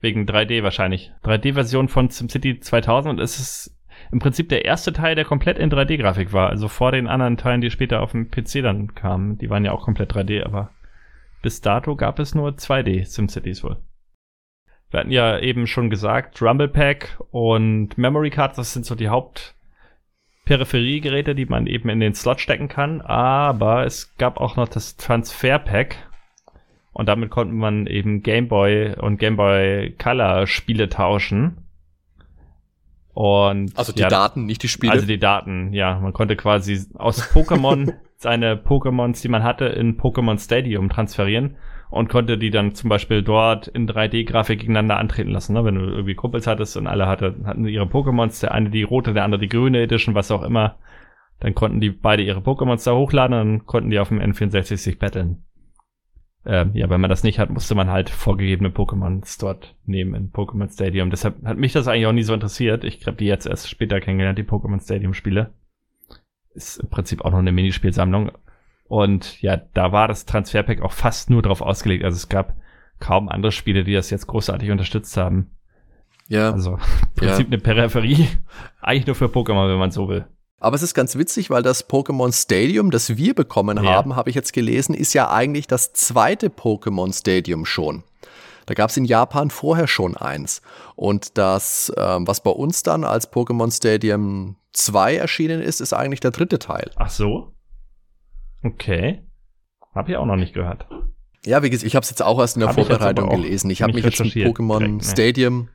[0.00, 1.12] Wegen 3D wahrscheinlich.
[1.22, 3.75] 3D-Version von SimCity 2000 und es ist
[4.12, 6.48] im Prinzip der erste Teil, der komplett in 3D-Grafik war.
[6.48, 9.38] Also vor den anderen Teilen, die später auf dem PC dann kamen.
[9.38, 10.70] Die waren ja auch komplett 3D, aber
[11.42, 13.76] bis dato gab es nur 2D SimCities wohl.
[14.90, 19.08] Wir hatten ja eben schon gesagt, Rumble Pack und Memory Card, das sind so die
[19.08, 23.00] Hauptperipheriegeräte, die man eben in den Slot stecken kann.
[23.00, 25.96] Aber es gab auch noch das Transfer Pack.
[26.92, 31.65] Und damit konnte man eben Game Boy und Game Boy Color Spiele tauschen.
[33.16, 34.92] Und also die ja, Daten, nicht die Spiele.
[34.92, 35.98] Also die Daten, ja.
[35.98, 41.56] Man konnte quasi aus Pokémon seine Pokémons, die man hatte, in Pokémon Stadium transferieren
[41.88, 45.54] und konnte die dann zum Beispiel dort in 3D-Grafik gegeneinander antreten lassen.
[45.54, 45.64] Ne?
[45.64, 49.14] Wenn du irgendwie Kumpels hattest und alle hatte, hatten ihre Pokémons, der eine die rote,
[49.14, 50.76] der andere die grüne Edition, was auch immer,
[51.40, 54.76] dann konnten die beide ihre Pokémons da hochladen und dann konnten die auf dem N64
[54.76, 55.45] sich battlen.
[56.48, 60.30] Ähm, ja, wenn man das nicht hat, musste man halt vorgegebene Pokémons dort nehmen in
[60.30, 61.10] Pokémon Stadium.
[61.10, 62.84] Deshalb hat mich das eigentlich auch nie so interessiert.
[62.84, 65.52] Ich habe die jetzt erst später kennengelernt, die Pokémon Stadium Spiele.
[66.54, 68.30] Ist im Prinzip auch noch eine Minispielsammlung.
[68.86, 72.04] Und ja, da war das Transferpack auch fast nur drauf ausgelegt.
[72.04, 72.54] Also es gab
[73.00, 75.50] kaum andere Spiele, die das jetzt großartig unterstützt haben.
[76.28, 76.52] Ja.
[76.52, 77.52] Also im Prinzip ja.
[77.52, 78.28] eine Peripherie.
[78.80, 80.26] Eigentlich nur für Pokémon, wenn man so will.
[80.58, 83.90] Aber es ist ganz witzig, weil das Pokémon Stadium, das wir bekommen ja.
[83.90, 88.04] haben, habe ich jetzt gelesen, ist ja eigentlich das zweite Pokémon Stadium schon.
[88.64, 90.60] Da gab es in Japan vorher schon eins.
[90.96, 96.20] Und das, ähm, was bei uns dann als Pokémon Stadium 2 erschienen ist, ist eigentlich
[96.20, 96.90] der dritte Teil.
[96.96, 97.52] Ach so?
[98.64, 99.22] Okay.
[99.94, 100.86] Hab ich auch noch nicht gehört.
[101.44, 103.70] Ja, wie gesagt, ich habe es jetzt auch erst in der hab Vorbereitung ich gelesen.
[103.70, 105.02] Ich habe mich jetzt mit Pokémon direkt, ne?
[105.04, 105.68] Stadium,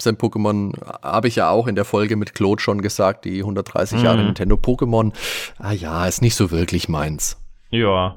[0.00, 0.72] sein Pokémon
[1.02, 4.04] habe ich ja auch in der Folge mit Claude schon gesagt, die 130 mhm.
[4.04, 5.12] Jahre Nintendo Pokémon.
[5.58, 7.40] Ah ja, ist nicht so wirklich meins.
[7.70, 8.16] Ja.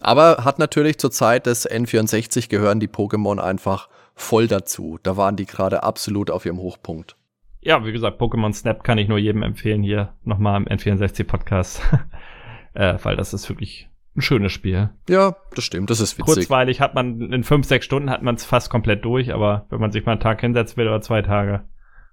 [0.00, 4.98] Aber hat natürlich zur Zeit des N64 gehören die Pokémon einfach voll dazu.
[5.02, 7.16] Da waren die gerade absolut auf ihrem Hochpunkt.
[7.60, 11.80] Ja, wie gesagt, Pokémon Snap kann ich nur jedem empfehlen hier nochmal im N64 Podcast.
[12.74, 14.90] äh, weil das ist wirklich ein schönes Spiel.
[15.08, 16.34] Ja, das stimmt, das ist witzig.
[16.34, 19.80] Kurzweilig hat man, in fünf, sechs Stunden hat man es fast komplett durch, aber wenn
[19.80, 21.62] man sich mal einen Tag hinsetzen will oder zwei Tage,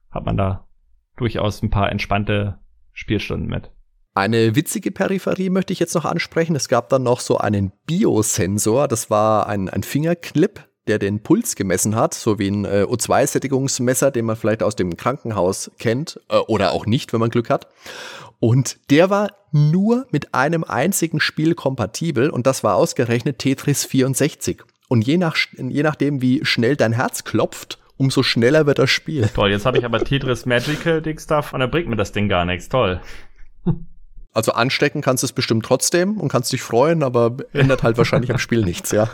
[0.09, 0.67] hat man da
[1.17, 2.59] durchaus ein paar entspannte
[2.91, 3.71] Spielstunden mit.
[4.13, 6.55] Eine witzige Peripherie möchte ich jetzt noch ansprechen.
[6.55, 11.55] Es gab dann noch so einen Biosensor, das war ein, ein Fingerclip, der den Puls
[11.55, 16.37] gemessen hat, so wie ein äh, O2-Sättigungsmesser, den man vielleicht aus dem Krankenhaus kennt äh,
[16.37, 17.67] oder auch nicht, wenn man Glück hat.
[18.41, 24.63] Und der war nur mit einem einzigen Spiel kompatibel und das war ausgerechnet Tetris 64.
[24.89, 29.29] Und je, nach, je nachdem, wie schnell dein Herz klopft, umso schneller wird das Spiel.
[29.35, 32.29] Toll, jetzt habe ich aber Tetris Magical Dick Stuff und da bringt mir das Ding
[32.29, 32.67] gar nichts.
[32.67, 32.99] Toll.
[34.33, 38.31] Also anstecken kannst du es bestimmt trotzdem und kannst dich freuen, aber ändert halt wahrscheinlich
[38.31, 39.07] am Spiel nichts, ja.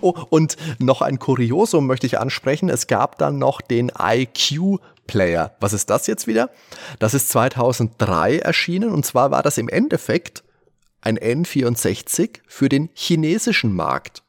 [0.00, 2.68] Oh, und noch ein Kuriosum möchte ich ansprechen.
[2.68, 4.78] Es gab dann noch den IQ
[5.10, 5.56] Player.
[5.58, 6.50] Was ist das jetzt wieder?
[7.00, 10.44] Das ist 2003 erschienen und zwar war das im Endeffekt
[11.00, 14.22] ein N64 für den chinesischen Markt.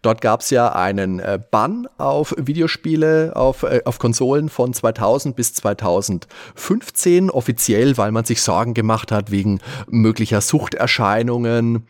[0.00, 5.36] Dort gab es ja einen äh, Bann auf Videospiele, auf, äh, auf Konsolen von 2000
[5.36, 11.86] bis 2015, offiziell, weil man sich Sorgen gemacht hat wegen möglicher Suchterscheinungen.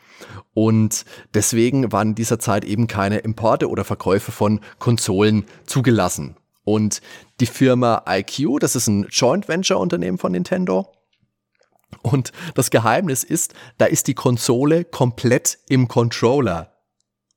[0.54, 1.04] Und
[1.34, 6.34] deswegen waren in dieser Zeit eben keine Importe oder Verkäufe von Konsolen zugelassen.
[6.68, 7.00] Und
[7.40, 10.92] die Firma IQ, das ist ein Joint Venture Unternehmen von Nintendo.
[12.02, 16.74] Und das Geheimnis ist, da ist die Konsole komplett im Controller.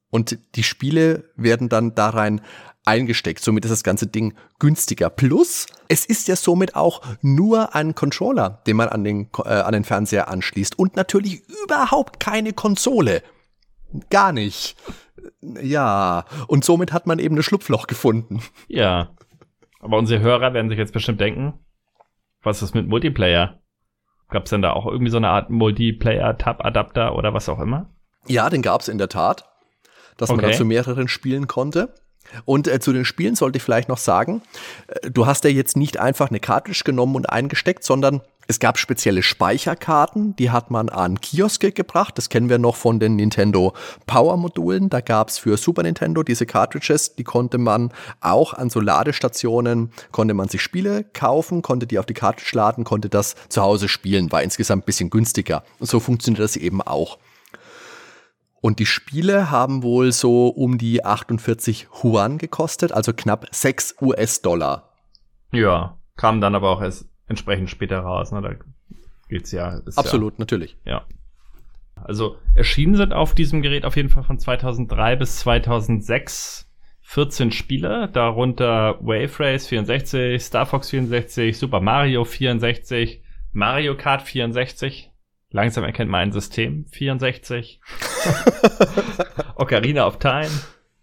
[0.09, 2.41] Und die Spiele werden dann da rein
[2.83, 3.41] eingesteckt.
[3.41, 5.09] Somit ist das ganze Ding günstiger.
[5.09, 9.71] Plus, es ist ja somit auch nur ein Controller, den man an den, äh, an
[9.71, 10.77] den Fernseher anschließt.
[10.77, 13.23] Und natürlich überhaupt keine Konsole.
[14.09, 14.75] Gar nicht.
[15.41, 18.41] Ja, und somit hat man eben ein Schlupfloch gefunden.
[18.67, 19.09] Ja.
[19.81, 21.53] Aber unsere Hörer werden sich jetzt bestimmt denken,
[22.43, 23.59] was ist mit Multiplayer?
[24.29, 27.89] Gab es denn da auch irgendwie so eine Art Multiplayer-Tab-Adapter oder was auch immer?
[28.27, 29.49] Ja, den gab es in der Tat,
[30.17, 30.41] dass okay.
[30.41, 31.93] man da zu mehreren spielen konnte.
[32.45, 34.41] Und äh, zu den Spielen sollte ich vielleicht noch sagen,
[34.87, 38.21] äh, du hast ja jetzt nicht einfach eine Cartridge genommen und eingesteckt, sondern
[38.51, 42.17] es gab spezielle Speicherkarten, die hat man an Kioske gebracht.
[42.17, 43.73] Das kennen wir noch von den Nintendo
[44.07, 44.89] Power Modulen.
[44.89, 49.93] Da gab es für Super Nintendo diese Cartridges, die konnte man auch an so Ladestationen,
[50.11, 53.87] konnte man sich Spiele kaufen, konnte die auf die Cartridge laden, konnte das zu Hause
[53.87, 55.63] spielen, war insgesamt ein bisschen günstiger.
[55.79, 57.19] Und so funktioniert das eben auch.
[58.59, 64.89] Und die Spiele haben wohl so um die 48 Yuan gekostet, also knapp 6 US-Dollar.
[65.53, 68.31] Ja, kam dann aber auch erst entsprechend später raus.
[68.31, 68.41] Ne?
[68.41, 68.55] Da
[69.29, 69.81] geht's ja.
[69.95, 70.77] Absolut, ja, natürlich.
[70.85, 71.05] Ja.
[71.95, 76.67] Also erschienen sind auf diesem Gerät auf jeden Fall von 2003 bis 2006
[77.01, 85.11] 14 Spiele, darunter Wave Race 64, Star Fox 64, Super Mario 64, Mario Kart 64.
[85.51, 87.81] Langsam erkennt man ein System 64.
[89.55, 90.49] Ocarina of Time.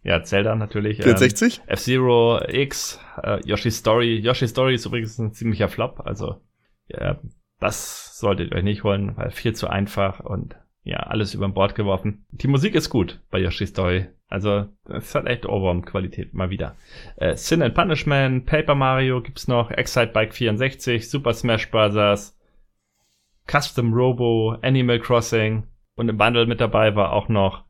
[0.08, 1.02] Ja, Zelda natürlich.
[1.02, 1.58] 64?
[1.58, 4.16] Ähm, F-Zero X, äh, Yoshi's Story.
[4.16, 6.00] Yoshi's Story ist übrigens ein ziemlicher Flop.
[6.02, 6.40] Also,
[6.88, 7.18] ja,
[7.60, 11.74] das solltet ihr euch nicht holen, weil viel zu einfach und ja, alles über Bord
[11.74, 12.24] geworfen.
[12.30, 14.06] Die Musik ist gut bei Yoshi's Story.
[14.28, 16.74] Also, es hat echt Ohrwurm-Qualität mal wieder.
[17.16, 22.34] Äh, Sin and Punishment, Paper Mario gibt's noch, Excite Bike 64, Super Smash Bros.,
[23.46, 25.64] Custom Robo, Animal Crossing
[25.96, 27.67] und im Bundle mit dabei war auch noch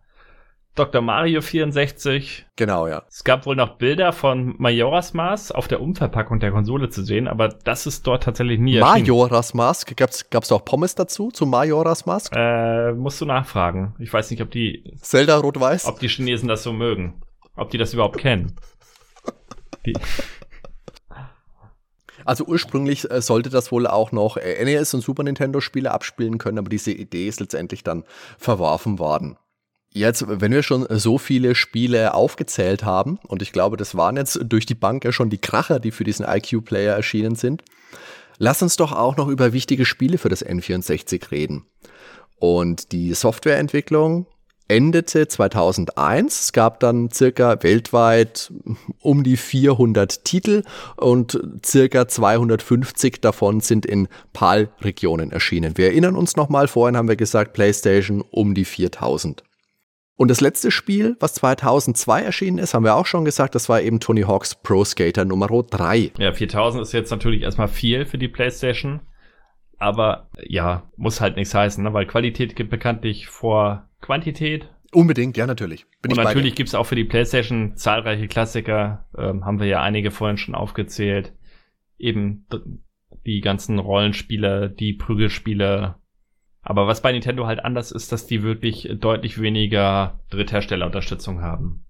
[0.79, 1.01] Dr.
[1.01, 2.47] Mario 64.
[2.57, 3.03] Genau, ja.
[3.09, 7.26] Es gab wohl noch Bilder von Majora's Mask auf der Umverpackung der Konsole zu sehen,
[7.26, 9.07] aber das ist dort tatsächlich nie erschienen.
[9.07, 9.97] Majora's Mask?
[9.97, 12.33] Gab's, gab's da auch Pommes dazu, zu Majora's Mask?
[12.37, 13.95] Äh, musst du nachfragen.
[13.99, 14.95] Ich weiß nicht, ob die...
[15.01, 15.87] Zelda Rot-Weiß?
[15.87, 17.22] Ob die Chinesen das so mögen.
[17.57, 18.55] Ob die das überhaupt kennen.
[19.85, 19.95] Die
[22.24, 26.37] also ursprünglich äh, sollte das wohl auch noch äh, NES und Super Nintendo Spiele abspielen
[26.37, 28.05] können, aber diese Idee ist letztendlich dann
[28.37, 29.39] verworfen worden.
[29.99, 34.39] Jetzt, wenn wir schon so viele Spiele aufgezählt haben, und ich glaube, das waren jetzt
[34.45, 37.65] durch die Bank ja schon die Kracher, die für diesen IQ-Player erschienen sind,
[38.39, 41.65] lass uns doch auch noch über wichtige Spiele für das N64 reden.
[42.39, 44.27] Und die Softwareentwicklung
[44.69, 46.43] endete 2001.
[46.43, 48.53] Es gab dann circa weltweit
[49.01, 50.63] um die 400 Titel
[50.97, 55.77] und circa 250 davon sind in PAL-Regionen erschienen.
[55.77, 59.43] Wir erinnern uns nochmal, vorhin haben wir gesagt, PlayStation um die 4000.
[60.19, 63.81] Und das letzte Spiel, was 2002 erschienen ist, haben wir auch schon gesagt, das war
[63.81, 66.11] eben Tony Hawk's Pro Skater Nummer 3.
[66.19, 68.99] Ja, 4000 ist jetzt natürlich erstmal viel für die PlayStation.
[69.79, 71.95] Aber ja, muss halt nichts heißen, ne?
[71.95, 74.69] weil Qualität gibt bekanntlich vor Quantität.
[74.91, 75.87] Unbedingt, ja, natürlich.
[76.03, 79.07] Bin Und natürlich gibt's auch für die PlayStation zahlreiche Klassiker.
[79.16, 81.33] Ähm, haben wir ja einige vorhin schon aufgezählt.
[81.97, 82.45] Eben
[83.25, 85.95] die ganzen Rollenspiele, die Prügelspiele,
[86.69, 91.87] aber was bei Nintendo halt anders ist, dass die wirklich deutlich weniger Drittherstellerunterstützung haben.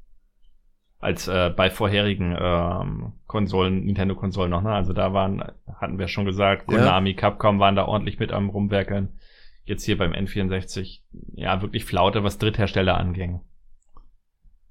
[1.01, 4.70] Als äh, bei vorherigen ähm, Konsolen, Nintendo-Konsolen noch, ne?
[4.70, 5.43] Also da waren,
[5.81, 7.16] hatten wir schon gesagt, Konami, ja.
[7.16, 9.18] Capcom waren da ordentlich mit am rumwerkeln.
[9.64, 11.01] Jetzt hier beim N64,
[11.35, 13.41] ja, wirklich Flaute, was Dritthersteller anging.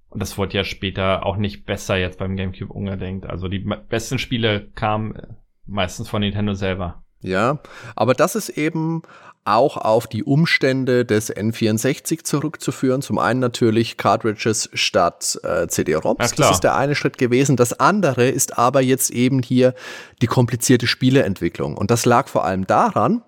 [0.07, 3.25] Und das wurde ja später auch nicht besser jetzt beim GameCube ungedenkt.
[3.25, 5.21] Also die besten Spiele kamen
[5.65, 7.03] meistens von Nintendo selber.
[7.19, 7.59] Ja,
[7.95, 9.01] aber das ist eben
[9.47, 13.01] auch auf die Umstände des N64 zurückzuführen.
[13.01, 16.35] Zum einen natürlich Cartridges statt äh, CD-ROMs.
[16.35, 17.55] das ist der eine Schritt gewesen.
[17.55, 19.73] Das andere ist aber jetzt eben hier
[20.21, 21.77] die komplizierte Spieleentwicklung.
[21.77, 23.21] Und das lag vor allem daran,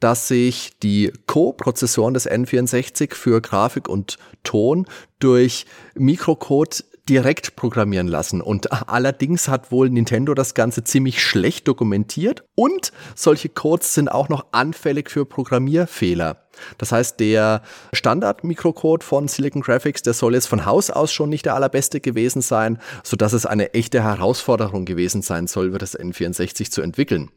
[0.00, 4.86] dass sich die Co-Prozessoren des N64 für Grafik und Ton
[5.18, 8.40] durch Mikrocode direkt programmieren lassen.
[8.40, 14.28] Und allerdings hat wohl Nintendo das Ganze ziemlich schlecht dokumentiert und solche Codes sind auch
[14.28, 16.48] noch anfällig für Programmierfehler.
[16.78, 21.46] Das heißt, der Standard-Mikrocode von Silicon Graphics, der soll jetzt von Haus aus schon nicht
[21.46, 26.82] der allerbeste gewesen sein, sodass es eine echte Herausforderung gewesen sein soll, das N64 zu
[26.82, 27.30] entwickeln.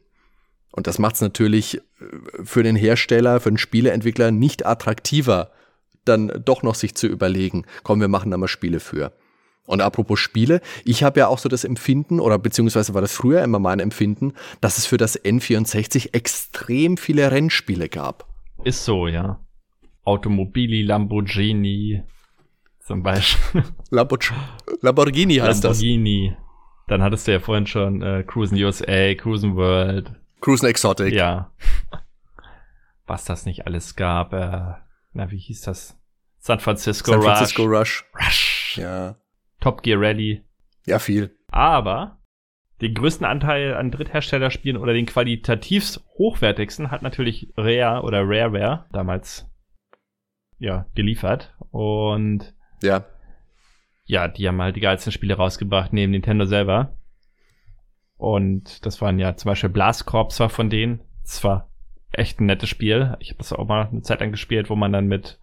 [0.70, 1.80] Und das macht es natürlich äh,
[2.44, 5.50] für den Hersteller, für den Spieleentwickler nicht attraktiver,
[6.04, 9.12] dann doch noch sich zu überlegen, komm, wir machen da mal Spiele für.
[9.66, 13.42] Und apropos Spiele, ich habe ja auch so das Empfinden, oder beziehungsweise war das früher
[13.42, 18.26] immer mein Empfinden, dass es für das N64 extrem viele Rennspiele gab.
[18.64, 19.40] Ist so, ja.
[20.04, 22.02] Automobili, Lamborghini
[22.80, 23.64] zum Beispiel.
[23.90, 26.34] Lamborghini heißt Lamborghini.
[26.36, 26.42] das.
[26.86, 30.12] Dann hattest du ja vorhin schon äh, Cruisen USA, Cruisen World.
[30.40, 31.12] Cruisen Exotic.
[31.12, 31.50] Ja.
[33.06, 34.32] Was das nicht alles gab.
[34.32, 34.74] Äh,
[35.12, 35.98] na, wie hieß das?
[36.38, 38.04] San Francisco San Francisco Rush.
[38.14, 38.78] Rush.
[38.78, 39.16] Ja.
[39.60, 40.44] Top Gear Rally.
[40.86, 41.36] Ja, viel.
[41.48, 42.18] Aber
[42.80, 49.50] den größten Anteil an Drittherstellerspielen oder den qualitativ hochwertigsten hat natürlich Rare oder Rareware damals
[50.58, 53.04] ja geliefert und ja
[54.04, 56.96] ja die haben halt die geilsten Spiele rausgebracht neben Nintendo selber
[58.16, 61.70] und das waren ja zum Beispiel Blast Corps war von denen das war
[62.12, 64.92] echt ein nettes Spiel ich habe das auch mal eine Zeit lang gespielt wo man
[64.92, 65.38] dann mit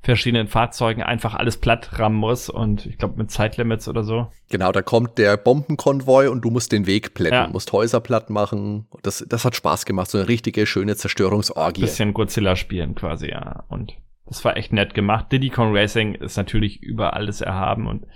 [0.00, 4.28] verschiedenen Fahrzeugen einfach alles platt rammen muss und ich glaube mit Zeitlimits oder so.
[4.48, 7.48] Genau, da kommt der Bombenkonvoi und du musst den Weg plätten, ja.
[7.48, 8.86] musst Häuser platt machen.
[9.02, 11.80] Das, das hat Spaß gemacht, so eine richtige schöne Zerstörungsorgie.
[11.80, 13.64] Bisschen Godzilla spielen quasi, ja.
[13.68, 13.94] Und
[14.26, 15.32] Das war echt nett gemacht.
[15.32, 18.06] Diddy Kong Racing ist natürlich über alles erhaben und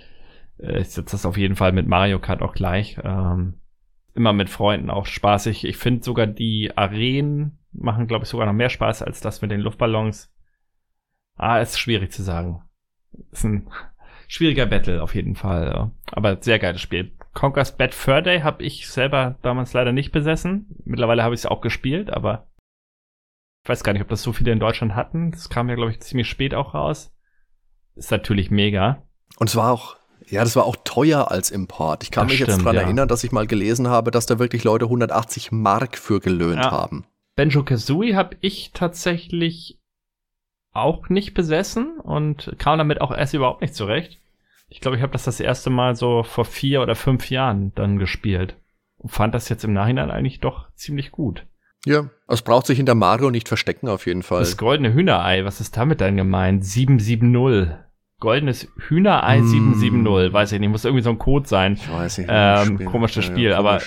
[0.59, 2.97] äh, ich setze das auf jeden Fall mit Mario Kart auch gleich.
[3.03, 3.55] Ähm,
[4.15, 5.65] immer mit Freunden auch spaßig.
[5.65, 9.51] Ich finde sogar die Arenen machen, glaube ich, sogar noch mehr Spaß als das mit
[9.51, 10.31] den Luftballons.
[11.35, 12.63] Ah, ist schwierig zu sagen.
[13.31, 13.69] Ist ein
[14.27, 15.91] schwieriger Battle auf jeden Fall.
[16.11, 17.13] Aber sehr geiles Spiel.
[17.33, 20.67] Conker's Bad Fur Day habe ich selber damals leider nicht besessen.
[20.85, 22.47] Mittlerweile habe ich es auch gespielt, aber
[23.63, 25.31] ich weiß gar nicht, ob das so viele in Deutschland hatten.
[25.31, 27.13] Das kam ja, glaube ich, ziemlich spät auch raus.
[27.95, 29.03] Ist natürlich mega.
[29.37, 29.95] Und es war auch,
[30.27, 32.03] ja, das war auch teuer als Import.
[32.03, 32.81] Ich kann das mich stimmt, jetzt daran ja.
[32.81, 36.71] erinnern, dass ich mal gelesen habe, dass da wirklich Leute 180 Mark für gelöhnt ja.
[36.71, 37.05] haben.
[37.35, 39.79] Benjo Kazooie habe ich tatsächlich
[40.73, 44.19] auch nicht besessen und kam damit auch erst überhaupt nicht zurecht.
[44.69, 47.99] Ich glaube, ich habe das das erste Mal so vor vier oder fünf Jahren dann
[47.99, 48.55] gespielt
[48.97, 51.45] und fand das jetzt im Nachhinein eigentlich doch ziemlich gut.
[51.85, 54.39] Ja, es braucht sich hinter Mario nicht verstecken auf jeden Fall.
[54.39, 56.65] Das goldene Hühnerei, was ist damit denn gemeint?
[56.65, 57.75] 770.
[58.19, 59.73] Goldenes Hühnerei mm.
[59.73, 61.73] 770, weiß ich nicht, muss irgendwie so ein Code sein.
[61.73, 62.29] Ich weiß nicht.
[62.31, 63.81] Ähm, komisches Spiel, ja, aber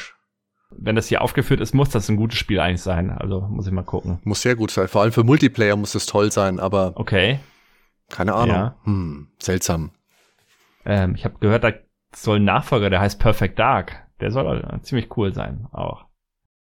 [0.70, 3.10] wenn das hier aufgeführt ist, muss das ein gutes Spiel eigentlich sein.
[3.10, 4.18] Also muss ich mal gucken.
[4.24, 4.88] Muss sehr gut sein.
[4.88, 6.92] Vor allem für Multiplayer muss das toll sein, aber.
[6.96, 7.40] Okay.
[8.08, 8.56] Keine Ahnung.
[8.56, 8.76] Ja.
[8.84, 9.90] Hm, seltsam.
[10.84, 11.72] Ähm, ich habe gehört, da
[12.14, 14.06] soll ein Nachfolger, der heißt Perfect Dark.
[14.20, 16.06] Der soll ziemlich cool sein, auch.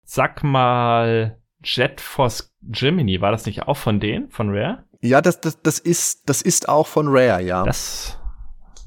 [0.02, 4.84] Sag mal, Jet Force Gemini, war das nicht auch von denen, von Rare?
[5.00, 7.64] Ja, das, das, das, ist, das ist auch von Rare, ja.
[7.64, 8.18] Das,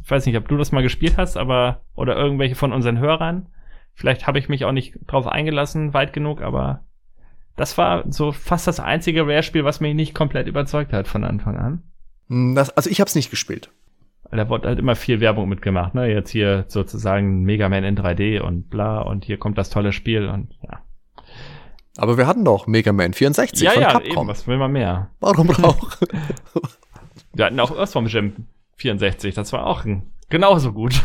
[0.04, 3.50] ich weiß nicht, ob du das mal gespielt hast, aber, oder irgendwelche von unseren Hörern.
[4.00, 6.86] Vielleicht habe ich mich auch nicht drauf eingelassen, weit genug, aber
[7.58, 11.58] das war so fast das einzige Rare-Spiel, was mich nicht komplett überzeugt hat von Anfang
[11.58, 11.84] an.
[12.30, 13.72] Hm, das, also ich habe es nicht gespielt.
[14.32, 16.08] Da wurde halt immer viel Werbung mitgemacht, ne?
[16.08, 20.30] Jetzt hier sozusagen Mega Man in 3D und bla und hier kommt das tolle Spiel
[20.30, 20.80] und ja.
[21.98, 24.12] Aber wir hatten doch Mega Man 64 ja, von ja, Capcom.
[24.12, 25.10] Eben, was will man mehr?
[25.20, 25.98] Warum auch?
[27.34, 28.46] wir hatten auch Earthworm Jim
[28.78, 29.84] 64, das war auch
[30.30, 31.04] genauso gut.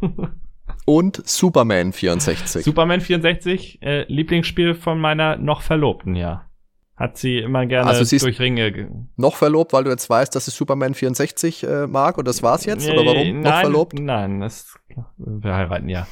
[0.84, 2.64] und Superman 64.
[2.64, 6.46] Superman 64, äh, Lieblingsspiel von meiner noch Verlobten, ja.
[7.02, 9.08] Hat sie immer gerne also durch Ringe.
[9.16, 12.64] Noch verlobt, weil du jetzt weißt, dass sie Superman 64 äh, mag und das war's
[12.64, 12.88] jetzt?
[12.88, 13.40] Oder warum?
[13.40, 13.98] Nein, noch verlobt?
[13.98, 14.78] Nein, das,
[15.16, 16.06] wir heiraten ja.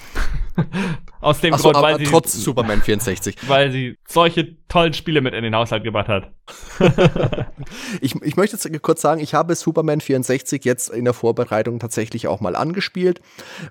[1.20, 2.04] Aus dem Ach Grund, so, weil sie.
[2.04, 3.36] Trotz Superman 64.
[3.46, 6.32] Weil sie solche tollen Spiele mit in den Haushalt gebracht hat.
[8.00, 12.26] ich, ich möchte jetzt kurz sagen, ich habe Superman 64 jetzt in der Vorbereitung tatsächlich
[12.26, 13.20] auch mal angespielt,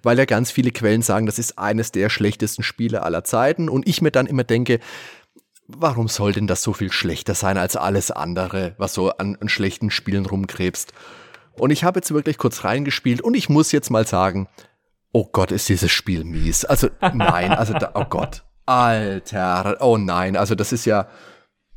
[0.03, 3.89] weil ja ganz viele Quellen sagen, das ist eines der schlechtesten Spiele aller Zeiten und
[3.89, 4.79] ich mir dann immer denke,
[5.77, 9.49] warum soll denn das so viel schlechter sein als alles andere, was so an, an
[9.49, 10.93] schlechten Spielen rumkrebst?
[11.53, 14.47] Und ich habe jetzt wirklich kurz reingespielt und ich muss jetzt mal sagen,
[15.11, 16.65] oh Gott, ist dieses Spiel mies.
[16.65, 21.07] Also nein, also da, oh Gott, Alter, oh nein, also das ist ja,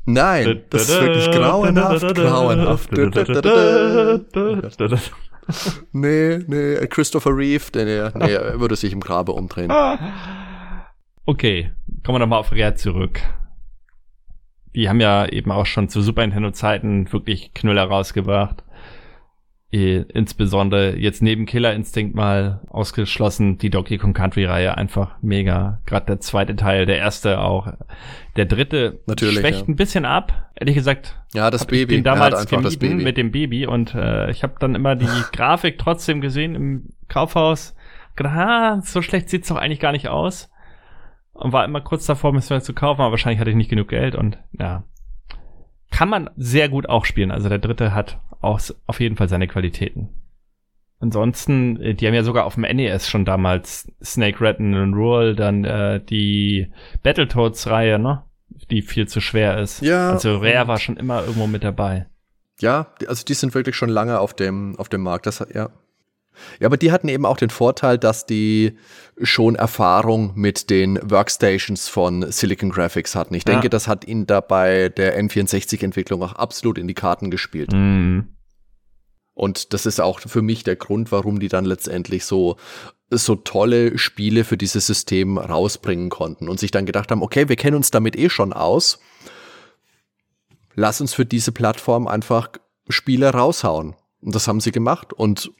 [0.04, 2.92] nein, das ist wirklich grauenhaft, grauenhaft.
[5.92, 9.72] nee, nee, Christopher Reeve, nee, nee, er würde sich im Grabe umdrehen.
[11.24, 11.72] Okay,
[12.04, 13.20] kommen wir nochmal auf Rare zurück
[14.74, 18.62] die haben ja eben auch schon zu Super Nintendo Zeiten wirklich Knüller rausgebracht.
[19.70, 25.80] Insbesondere jetzt neben Killer Instinct mal ausgeschlossen die Donkey Kong Country Reihe einfach mega.
[25.86, 27.72] Gerade der zweite Teil, der erste auch.
[28.36, 29.68] Der dritte Natürlich, schwächt ja.
[29.68, 30.50] ein bisschen ab.
[30.56, 31.18] Ehrlich gesagt.
[31.32, 31.80] Ja, das Baby.
[31.80, 35.78] Ich den damals gemieden mit dem Baby und äh, ich habe dann immer die Grafik
[35.78, 37.74] trotzdem gesehen im Kaufhaus.
[38.14, 40.51] Gedacht, ah, so schlecht sieht's doch eigentlich gar nicht aus
[41.42, 44.14] und war immer kurz davor, mir zu kaufen, aber wahrscheinlich hatte ich nicht genug Geld
[44.14, 44.84] und ja.
[45.90, 47.30] Kann man sehr gut auch spielen.
[47.30, 50.08] Also der dritte hat auch auf jeden Fall seine Qualitäten.
[51.00, 55.34] Ansonsten, äh, die haben ja sogar auf dem NES schon damals Snake Ratton und Rule,
[55.34, 56.72] dann äh, die
[57.02, 58.22] Battletoads-Reihe, ne?
[58.70, 59.82] Die viel zu schwer ist.
[59.82, 60.10] Ja.
[60.10, 62.06] Also Rare war schon immer irgendwo mit dabei.
[62.60, 65.26] Ja, also die sind wirklich schon lange auf dem, auf dem Markt.
[65.26, 65.70] Das, ja.
[66.60, 68.76] Ja, aber die hatten eben auch den Vorteil, dass die
[69.22, 73.34] schon Erfahrung mit den Workstations von Silicon Graphics hatten.
[73.34, 77.72] Ich denke, das hat ihnen dabei der N64-Entwicklung auch absolut in die Karten gespielt.
[77.72, 78.28] Mhm.
[79.34, 82.56] Und das ist auch für mich der Grund, warum die dann letztendlich so,
[83.10, 87.56] so tolle Spiele für dieses System rausbringen konnten und sich dann gedacht haben, okay, wir
[87.56, 89.00] kennen uns damit eh schon aus.
[90.74, 92.50] Lass uns für diese Plattform einfach
[92.88, 93.94] Spiele raushauen.
[94.20, 95.12] Und das haben sie gemacht.
[95.12, 95.50] Und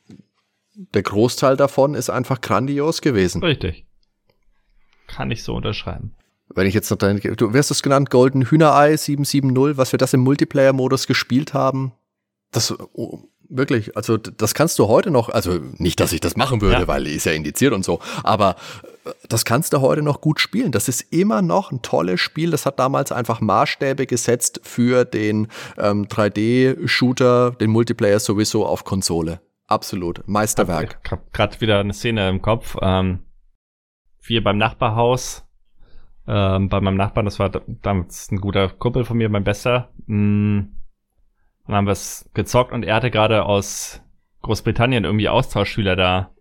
[0.75, 3.43] der Großteil davon ist einfach grandios gewesen.
[3.43, 3.85] Richtig.
[5.07, 6.15] Kann ich so unterschreiben.
[6.55, 10.13] Wenn ich jetzt noch dein, du wirst es genannt, Golden Hühnerei 770, was wir das
[10.13, 11.93] im Multiplayer-Modus gespielt haben.
[12.51, 16.61] Das, oh, wirklich, also das kannst du heute noch, also nicht, dass ich das machen
[16.61, 16.89] würde, ja.
[16.89, 18.57] weil ist ja indiziert und so, aber
[19.29, 20.73] das kannst du heute noch gut spielen.
[20.73, 22.51] Das ist immer noch ein tolles Spiel.
[22.51, 29.41] Das hat damals einfach Maßstäbe gesetzt für den ähm, 3D-Shooter, den Multiplayer sowieso auf Konsole.
[29.73, 30.29] Absolut.
[30.29, 31.01] Meisterwerk.
[31.03, 32.77] Ich hab gerade wieder eine Szene im Kopf.
[32.83, 33.21] Ähm,
[34.21, 35.49] wir beim Nachbarhaus,
[36.29, 39.91] ähm, bei meinem Nachbarn, das war damals ein guter Kumpel von mir, mein Bester.
[40.07, 40.61] Mm,
[41.67, 44.03] dann haben wir es gezockt und er hatte gerade aus
[44.43, 46.35] Großbritannien irgendwie Austauschschüler da.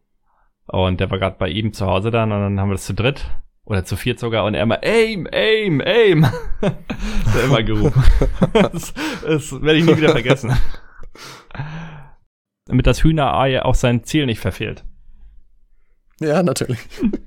[0.68, 2.94] Und der war gerade bei ihm zu Hause dann und dann haben wir das zu
[2.94, 3.30] dritt
[3.64, 6.28] oder zu viert sogar und er immer aim, aim, aim.
[7.46, 8.04] immer gerufen.
[8.54, 8.94] das,
[9.26, 10.52] das werde ich nie wieder vergessen.
[12.72, 14.86] Damit das Hühnerei auch sein Ziel nicht verfehlt.
[16.22, 16.80] Ja, natürlich.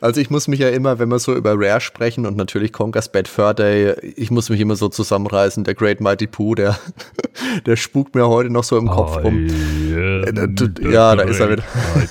[0.00, 3.12] Also ich muss mich ja immer, wenn wir so über Rare sprechen und natürlich Conker's
[3.12, 5.64] Bad Fur Day, ich muss mich immer so zusammenreißen.
[5.64, 6.78] Der Great Mighty Pooh, der,
[7.66, 9.46] der spukt mir heute noch so im Kopf rum.
[9.46, 11.64] Äh, ja, da ist er wieder.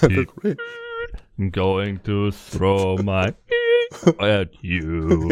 [1.39, 3.33] I'm going to throw my
[4.17, 5.31] at you.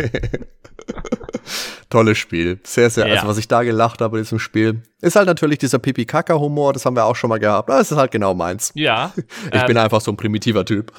[1.90, 2.60] Tolles Spiel.
[2.64, 3.06] Sehr, sehr.
[3.06, 3.22] Also ja.
[3.22, 6.74] Also, was ich da gelacht habe in diesem Spiel, ist halt natürlich dieser Pipi-Kaka-Humor.
[6.74, 7.70] Das haben wir auch schon mal gehabt.
[7.70, 8.72] Das ist halt genau meins.
[8.76, 9.14] Ja.
[9.52, 10.92] Ich ähm, bin einfach so ein primitiver Typ.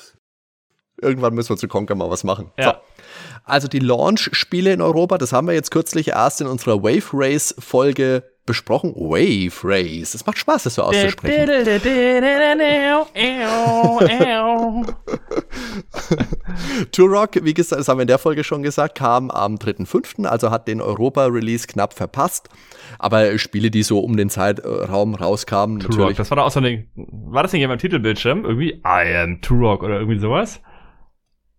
[1.00, 2.50] Irgendwann müssen wir zu Conker mal was machen.
[2.58, 2.64] Ja.
[2.64, 2.72] So.
[3.44, 8.24] Also die Launch-Spiele in Europa, das haben wir jetzt kürzlich erst in unserer Wave Race-Folge
[8.48, 8.92] besprochen.
[8.96, 10.14] Wave Race.
[10.14, 11.46] Es macht Spaß, das so auszusprechen.
[16.92, 20.50] Turok, wie gesagt, das haben wir in der Folge schon gesagt, kam am 3.5., also
[20.50, 22.48] hat den Europa-Release knapp verpasst.
[22.98, 26.16] Aber Spiele, die so um den Zeitraum rauskamen, Turok, natürlich.
[26.16, 28.44] Das war doch auch so eine, war das nicht jemand Titelbildschirm?
[28.44, 30.60] Irgendwie I am Turok oder irgendwie sowas?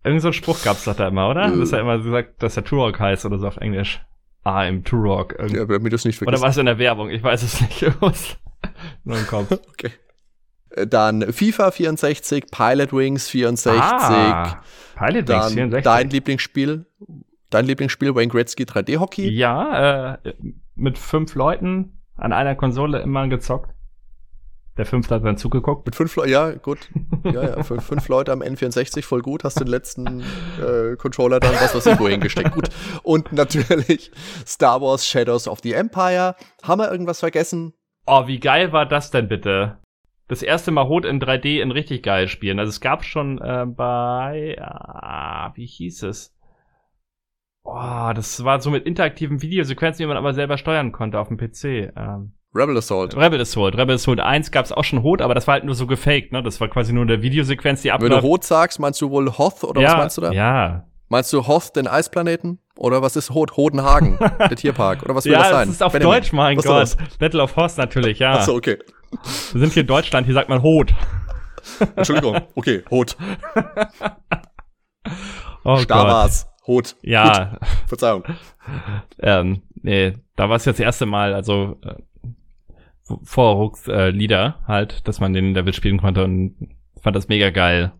[0.02, 1.46] Irgend so ein Spruch gab's doch da immer, oder?
[1.46, 1.50] Äh.
[1.50, 4.00] Das ist ja immer gesagt, dass der Turok heißt oder so auf Englisch.
[4.42, 5.36] Ah, im Turok.
[5.48, 6.34] Ja, aber mir das nicht vergessen.
[6.34, 7.10] Oder war es in der Werbung?
[7.10, 7.82] Ich weiß es nicht.
[9.04, 9.52] Nur im Kopf.
[9.70, 9.90] okay.
[10.70, 13.80] Äh, dann FIFA 64, Pilot Wings 64.
[13.82, 14.62] Ah,
[14.96, 15.84] Pilot Wings 64.
[15.84, 16.86] Dein Lieblingsspiel,
[17.50, 19.28] dein Lieblingsspiel Wayne Gretzky 3D Hockey?
[19.28, 20.32] Ja, äh,
[20.74, 23.74] mit fünf Leuten an einer Konsole immer gezockt.
[24.80, 25.84] Der fünfte hat dann zugeguckt.
[25.84, 26.88] Mit fünf Leuten, ja, gut.
[27.22, 29.44] Ja, ja, fünf, fünf Leute am N64, voll gut.
[29.44, 30.22] Hast den letzten
[30.58, 32.52] äh, Controller dann was was irgendwo hingesteckt.
[32.52, 32.70] Gut.
[33.02, 34.10] Und natürlich
[34.46, 36.34] Star Wars Shadows of the Empire.
[36.62, 37.74] Haben wir irgendwas vergessen?
[38.06, 39.76] Oh, wie geil war das denn bitte?
[40.28, 42.58] Das erste Mal Rot in 3D in richtig geil spielen.
[42.58, 46.34] Also es gab schon äh, bei, ah, wie hieß es?
[47.64, 51.36] Oh, das war so mit interaktiven Videosequenzen, die man aber selber steuern konnte auf dem
[51.36, 51.92] PC.
[51.94, 52.32] Ähm.
[52.54, 53.16] Rebel Assault.
[53.16, 53.76] Rebel Assault.
[53.76, 56.32] Rebel Assault 1 gab es auch schon Hot, aber das war halt nur so gefaked,
[56.32, 56.42] ne?
[56.42, 58.12] Das war quasi nur eine Videosequenz, die abläuft.
[58.12, 60.32] Wenn du Hot sagst, meinst du wohl Hoth oder ja, was meinst du da?
[60.32, 60.84] Ja.
[61.08, 62.58] Meinst du Hoth, den Eisplaneten?
[62.76, 63.56] Oder was ist Hot?
[63.56, 65.04] Hodenhagen, der Tierpark?
[65.04, 65.58] Oder was will ja, das sein?
[65.58, 66.16] Ja, das ist auf Benjamin.
[66.16, 67.18] Deutsch, mein was Gott.
[67.18, 68.32] Battle of Hoth natürlich, ja.
[68.32, 68.78] Achso, okay.
[69.52, 70.92] Wir sind hier in Deutschland, hier sagt man Hot.
[71.96, 73.16] Entschuldigung, okay, Hot.
[75.64, 76.96] oh Star Wars, Hot.
[77.02, 77.44] Ja.
[77.44, 77.58] Gut.
[77.86, 78.24] Verzeihung.
[79.20, 81.78] ähm, nee, da war es jetzt das erste Mal, also
[83.22, 87.92] Vorrucks-Lieder äh, halt, dass man den Level spielen konnte und fand das mega geil.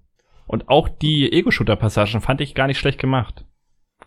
[0.46, 3.46] Und auch die Ego-Shooter-Passagen fand ich gar nicht schlecht gemacht.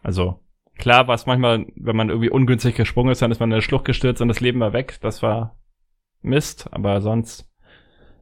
[0.02, 0.42] Also,
[0.78, 3.62] klar war es manchmal, wenn man irgendwie ungünstig gesprungen ist, dann ist man in der
[3.62, 4.98] Schlucht gestürzt und das Leben war weg.
[5.02, 5.58] Das war
[6.22, 7.50] Mist, aber sonst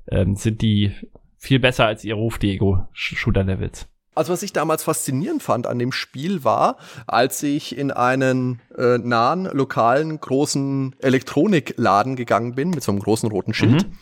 [0.07, 0.91] ähm, sind die
[1.37, 3.90] viel besser als ihr Ruf, die Ego-Shooter-Levels.
[4.13, 6.77] Also was ich damals faszinierend fand an dem Spiel war,
[7.07, 13.29] als ich in einen äh, nahen, lokalen, großen Elektronikladen gegangen bin mit so einem großen
[13.31, 13.87] roten Schild.
[13.87, 13.93] Mhm.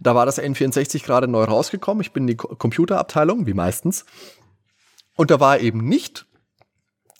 [0.00, 2.00] Da war das N64 gerade neu rausgekommen.
[2.00, 4.04] Ich bin in die Computerabteilung, wie meistens.
[5.16, 6.26] Und da war eben nicht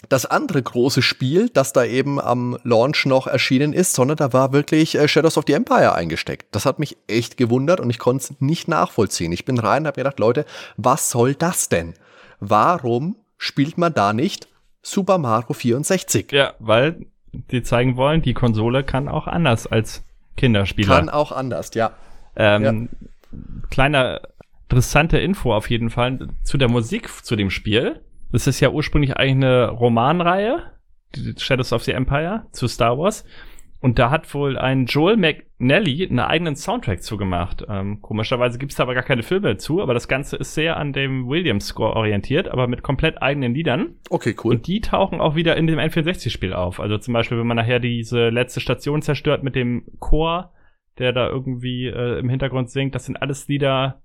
[0.08, 4.52] das andere große Spiel, das da eben am Launch noch erschienen ist, sondern da war
[4.52, 6.54] wirklich äh, Shadows of the Empire eingesteckt.
[6.54, 9.32] Das hat mich echt gewundert und ich konnte es nicht nachvollziehen.
[9.32, 10.44] Ich bin rein und habe mir gedacht, Leute,
[10.76, 11.94] was soll das denn?
[12.42, 14.48] Warum spielt man da nicht
[14.82, 16.32] Super Mario 64?
[16.32, 20.04] Ja, weil die zeigen wollen, die Konsole kann auch anders als
[20.36, 20.96] Kinderspieler.
[20.96, 21.92] Kann auch anders, ja.
[22.36, 22.88] Ähm,
[23.30, 23.38] ja.
[23.70, 24.20] Kleine
[24.64, 28.00] interessante Info auf jeden Fall zu der Musik zu dem Spiel.
[28.32, 30.72] Das ist ja ursprünglich eigentlich eine Romanreihe,
[31.36, 33.24] Shadows of the Empire zu Star Wars.
[33.82, 37.66] Und da hat wohl ein Joel McNally einen eigenen Soundtrack zugemacht.
[37.68, 40.76] Ähm, komischerweise gibt es da aber gar keine Filme zu, aber das Ganze ist sehr
[40.76, 43.96] an dem Williams-Score orientiert, aber mit komplett eigenen Liedern.
[44.08, 44.54] Okay, cool.
[44.54, 46.78] Und die tauchen auch wieder in dem N64-Spiel auf.
[46.78, 50.52] Also zum Beispiel, wenn man nachher diese letzte Station zerstört mit dem Chor,
[50.98, 54.00] der da irgendwie äh, im Hintergrund singt, das sind alles Lieder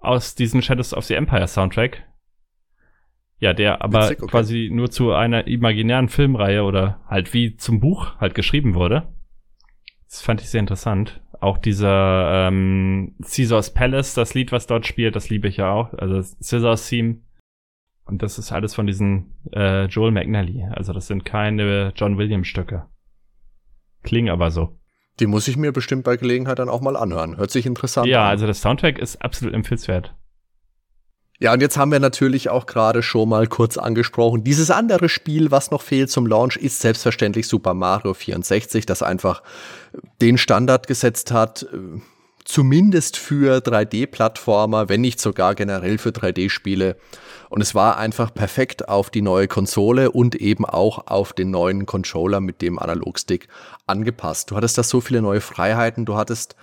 [0.00, 2.04] aus diesem Shadows of the Empire Soundtrack.
[3.40, 4.30] Ja, der aber Witzig, okay.
[4.30, 9.08] quasi nur zu einer imaginären Filmreihe oder halt wie zum Buch halt geschrieben wurde.
[10.08, 11.20] Das fand ich sehr interessant.
[11.40, 15.92] Auch dieser ähm, Caesar's Palace, das Lied, was dort spielt, das liebe ich ja auch.
[15.92, 17.18] Also Caesar's Theme
[18.04, 20.64] Und das ist alles von diesen äh, Joel McNally.
[20.72, 22.86] Also das sind keine John Williams Stücke.
[24.02, 24.78] Klingen aber so.
[25.20, 27.36] Die muss ich mir bestimmt bei Gelegenheit dann auch mal anhören.
[27.36, 28.24] Hört sich interessant ja, an.
[28.24, 30.14] Ja, also das Soundtrack ist absolut empfehlenswert.
[31.40, 34.42] Ja, und jetzt haben wir natürlich auch gerade schon mal kurz angesprochen.
[34.42, 39.42] Dieses andere Spiel, was noch fehlt zum Launch, ist selbstverständlich Super Mario 64, das einfach
[40.20, 42.00] den Standard gesetzt hat, äh,
[42.48, 46.96] zumindest für 3D-Plattformer, wenn nicht sogar generell für 3D-Spiele.
[47.50, 51.84] Und es war einfach perfekt auf die neue Konsole und eben auch auf den neuen
[51.84, 53.48] Controller mit dem Analogstick
[53.86, 54.50] angepasst.
[54.50, 56.56] Du hattest da so viele neue Freiheiten, du hattest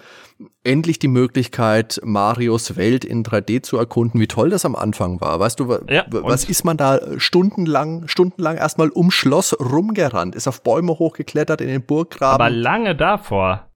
[0.64, 5.40] endlich die Möglichkeit, Marios Welt in 3D zu erkunden, wie toll das am Anfang war.
[5.40, 10.64] Weißt du, ja, was ist man da stundenlang, stundenlang erstmal um Schloss rumgerannt, ist auf
[10.64, 12.42] Bäume hochgeklettert in den Burggraben.
[12.42, 13.68] Aber lange davor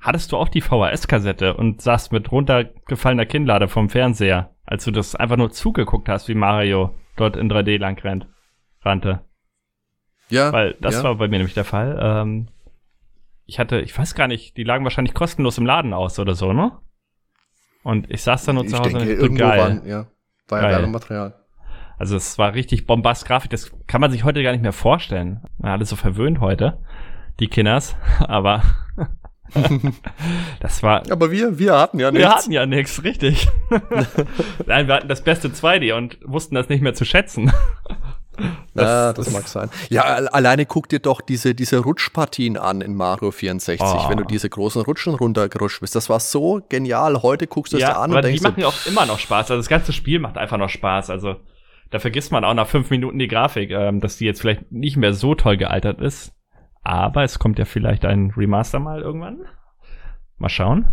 [0.00, 5.16] hattest du auch die VHS-Kassette und saßt mit runtergefallener Kinnlade vom Fernseher als du das
[5.16, 8.28] einfach nur zugeguckt hast, wie Mario dort in 3D lang rennt,
[8.82, 9.24] rannte.
[10.28, 10.52] Ja.
[10.52, 11.02] Weil das ja.
[11.02, 11.98] war bei mir nämlich der Fall.
[12.00, 12.48] Ähm,
[13.46, 16.52] ich hatte, ich weiß gar nicht, die lagen wahrscheinlich kostenlos im Laden aus oder so,
[16.52, 16.78] ne?
[17.82, 19.58] Und ich saß da nur ich zu Hause denke, und irgendwo geil.
[19.58, 20.06] Waren, ja,
[20.48, 21.34] war ja Werbematerial.
[21.98, 25.42] Also es war richtig Bombast-Grafik, das kann man sich heute gar nicht mehr vorstellen.
[25.60, 26.80] Alles so verwöhnt heute,
[27.40, 28.62] die Kinders, aber
[30.60, 31.02] das war.
[31.10, 32.26] Aber wir, wir hatten ja nichts.
[32.26, 33.48] Wir hatten ja nichts, richtig.
[34.66, 37.52] Nein, wir hatten das beste 2D und wussten das nicht mehr zu schätzen.
[38.72, 39.68] Das, ja, das, mag sein.
[39.90, 44.08] Ja, alleine guck dir doch diese, diese Rutschpartien an in Mario 64, oh.
[44.08, 45.94] wenn du diese großen Rutschen runtergerutscht bist.
[45.94, 47.20] Das war so genial.
[47.22, 48.40] Heute guckst du es ja, dir an aber und denkst.
[48.40, 49.50] Die machen auch immer noch Spaß.
[49.50, 51.10] Also das ganze Spiel macht einfach noch Spaß.
[51.10, 51.36] Also
[51.90, 54.96] da vergisst man auch nach fünf Minuten die Grafik, ähm, dass die jetzt vielleicht nicht
[54.96, 56.32] mehr so toll gealtert ist.
[56.82, 59.40] Aber es kommt ja vielleicht ein Remaster mal irgendwann.
[60.38, 60.88] Mal schauen.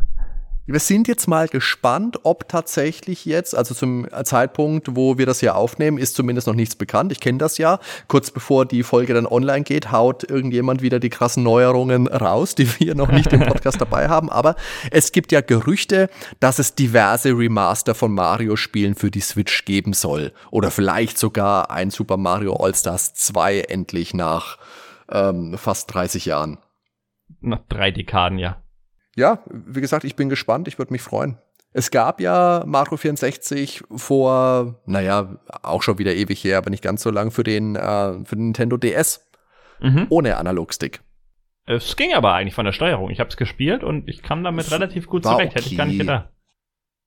[0.69, 5.55] Wir sind jetzt mal gespannt, ob tatsächlich jetzt, also zum Zeitpunkt, wo wir das hier
[5.55, 7.13] aufnehmen, ist zumindest noch nichts bekannt.
[7.13, 7.79] Ich kenne das ja.
[8.09, 12.67] Kurz bevor die Folge dann online geht, haut irgendjemand wieder die krassen Neuerungen raus, die
[12.81, 14.29] wir noch nicht im Podcast dabei haben.
[14.29, 14.57] Aber
[14.91, 16.09] es gibt ja Gerüchte,
[16.41, 20.33] dass es diverse Remaster von Mario-Spielen für die Switch geben soll.
[20.51, 24.57] Oder vielleicht sogar ein Super Mario All-Stars 2 endlich nach
[25.11, 26.57] ähm, fast 30 Jahren.
[27.41, 28.61] Nach drei Dekaden, ja.
[29.15, 31.37] Ja, wie gesagt, ich bin gespannt, ich würde mich freuen.
[31.73, 37.03] Es gab ja Mario 64 vor, naja, auch schon wieder ewig her, aber nicht ganz
[37.03, 39.27] so lang für den, äh, für den Nintendo DS.
[39.79, 40.07] Mhm.
[40.09, 41.01] Ohne Analogstick.
[41.65, 43.09] Es ging aber eigentlich von der Steuerung.
[43.09, 45.51] Ich habe es gespielt und ich kam damit relativ gut zurecht.
[45.51, 45.59] Okay.
[45.59, 46.29] Hätte ich gar nicht gedacht.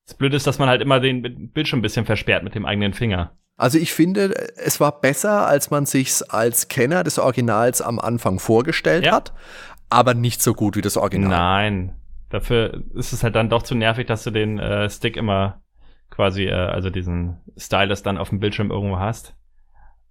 [0.07, 2.93] Das Blöde ist, dass man halt immer den Bildschirm ein bisschen versperrt mit dem eigenen
[2.93, 3.39] Finger.
[3.61, 8.39] Also ich finde, es war besser, als man sich's als Kenner des Originals am Anfang
[8.39, 9.13] vorgestellt ja.
[9.13, 9.35] hat,
[9.91, 11.29] aber nicht so gut wie das Original.
[11.29, 11.95] Nein,
[12.31, 15.61] dafür ist es halt dann doch zu nervig, dass du den äh, Stick immer
[16.09, 19.35] quasi, äh, also diesen Stylus dann auf dem Bildschirm irgendwo hast.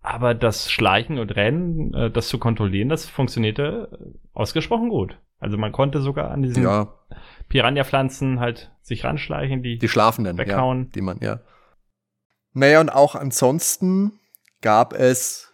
[0.04, 5.18] Aber das Schleichen und Rennen, äh, das zu kontrollieren, das funktionierte ausgesprochen gut.
[5.40, 6.94] Also man konnte sogar an diesen ja.
[7.48, 10.84] Piranha-Pflanzen halt sich ranschleichen, die, die schlafenden, weghauen.
[10.84, 11.40] Ja, die man, ja.
[12.54, 14.20] Naja, und auch ansonsten
[14.62, 15.54] gab es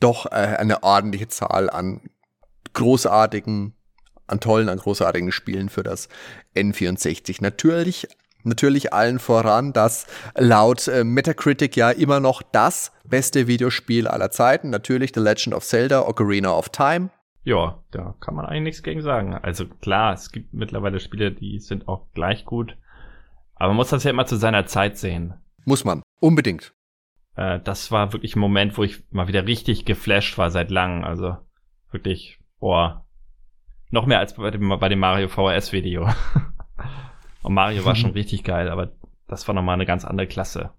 [0.00, 2.00] doch äh, eine ordentliche Zahl an
[2.74, 3.74] großartigen,
[4.26, 6.08] an tollen, an großartigen Spielen für das
[6.54, 7.38] N64.
[7.40, 8.06] Natürlich,
[8.42, 14.70] natürlich allen voran, dass laut äh, Metacritic ja immer noch das beste Videospiel aller Zeiten,
[14.70, 17.10] natürlich The Legend of Zelda Ocarina of Time.
[17.44, 19.34] Ja, da kann man eigentlich nichts gegen sagen.
[19.34, 22.76] Also klar, es gibt mittlerweile Spiele, die sind auch gleich gut.
[23.54, 25.34] Aber man muss das ja immer zu seiner Zeit sehen.
[25.64, 26.02] Muss man.
[26.20, 26.74] Unbedingt.
[27.34, 31.04] Äh, das war wirklich ein Moment, wo ich mal wieder richtig geflasht war seit langem.
[31.04, 31.36] Also
[31.90, 33.06] wirklich, boah.
[33.90, 36.08] Noch mehr als bei dem, bei dem Mario VHS Video.
[37.42, 38.92] Und Mario war schon richtig geil, aber
[39.28, 40.70] das war nochmal eine ganz andere Klasse.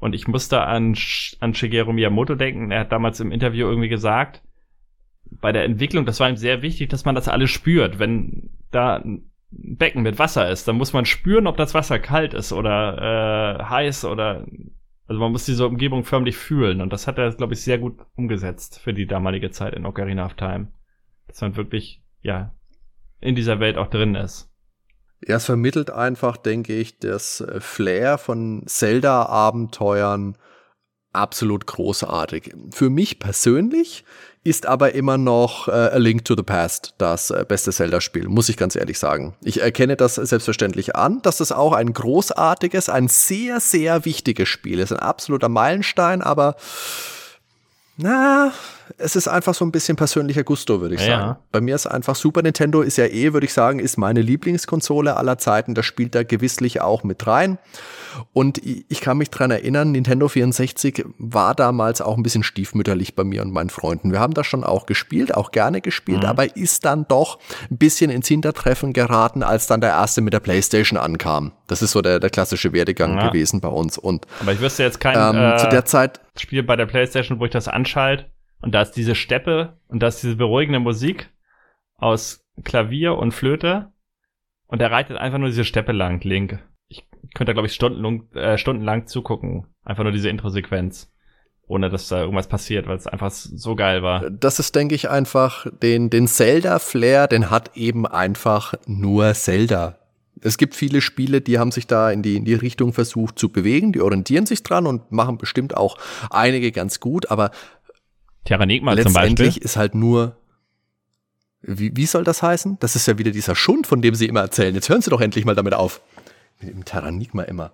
[0.00, 0.96] Und ich musste an,
[1.40, 2.70] an Shigeru Miyamoto denken.
[2.70, 4.42] Er hat damals im Interview irgendwie gesagt,
[5.24, 7.98] bei der Entwicklung, das war ihm sehr wichtig, dass man das alles spürt.
[7.98, 9.02] Wenn da
[9.52, 13.64] Becken mit Wasser ist, dann muss man spüren, ob das Wasser kalt ist oder äh,
[13.64, 14.46] heiß oder
[15.06, 17.98] also man muss diese Umgebung förmlich fühlen und das hat er, glaube ich, sehr gut
[18.16, 20.68] umgesetzt für die damalige Zeit in Ocarina of Time.
[21.26, 22.54] Dass man wirklich, ja,
[23.20, 24.50] in dieser Welt auch drin ist.
[25.26, 30.36] Ja, es vermittelt einfach, denke ich, das Flair von Zelda-Abenteuern
[31.12, 32.54] absolut großartig.
[32.70, 34.04] Für mich persönlich
[34.44, 38.48] ist aber immer noch äh, A Link to the Past das äh, beste Zelda-Spiel, muss
[38.48, 39.34] ich ganz ehrlich sagen.
[39.40, 44.80] Ich erkenne das selbstverständlich an, dass das auch ein großartiges, ein sehr, sehr wichtiges Spiel
[44.80, 44.92] ist.
[44.92, 46.56] Ein absoluter Meilenstein, aber
[47.96, 48.52] na,
[48.98, 51.18] es ist einfach so ein bisschen persönlicher Gusto, würde ich Ja.
[51.18, 51.36] sagen.
[51.50, 55.16] Bei mir ist einfach Super Nintendo ist ja eh, würde ich sagen, ist meine Lieblingskonsole
[55.16, 55.74] aller Zeiten.
[55.74, 57.58] Das spielt da gewisslich auch mit rein.
[58.32, 63.24] Und ich kann mich dran erinnern, Nintendo 64 war damals auch ein bisschen stiefmütterlich bei
[63.24, 64.12] mir und meinen Freunden.
[64.12, 67.38] Wir haben das schon auch gespielt, auch gerne gespielt, aber ist dann doch
[67.70, 71.52] ein bisschen ins Hintertreffen geraten, als dann der erste mit der Playstation ankam.
[71.68, 73.28] Das ist so der, der klassische Werdegang Ja.
[73.28, 73.96] gewesen bei uns.
[73.96, 77.40] Und Aber ich wüsste jetzt kein ähm, äh, zu der Zeit Spiel bei der Playstation,
[77.40, 78.26] wo ich das anschalte
[78.62, 81.30] und da ist diese Steppe und da ist diese beruhigende Musik
[81.96, 83.92] aus Klavier und Flöte
[84.72, 86.58] und er reitet einfach nur diese Steppe lang, Link.
[86.88, 89.66] Ich könnte da, glaube ich, stundenlang, äh, stundenlang zugucken.
[89.84, 91.12] Einfach nur diese Intro-Sequenz.
[91.66, 94.30] Ohne dass da irgendwas passiert, weil es einfach so geil war.
[94.30, 99.98] Das ist, denke ich, einfach den, den Zelda-Flair, den hat eben einfach nur Zelda.
[100.40, 103.50] Es gibt viele Spiele, die haben sich da in die, in die Richtung versucht zu
[103.50, 105.98] bewegen, die orientieren sich dran und machen bestimmt auch
[106.30, 107.50] einige ganz gut, aber
[108.44, 109.20] Terranigma zum Beispiel.
[109.20, 110.36] letztendlich ist halt nur.
[111.60, 112.78] Wie, wie soll das heißen?
[112.80, 114.74] Das ist ja wieder dieser Schund, von dem Sie immer erzählen.
[114.74, 116.00] Jetzt hören Sie doch endlich mal damit auf.
[116.60, 117.72] Im Terranigma immer.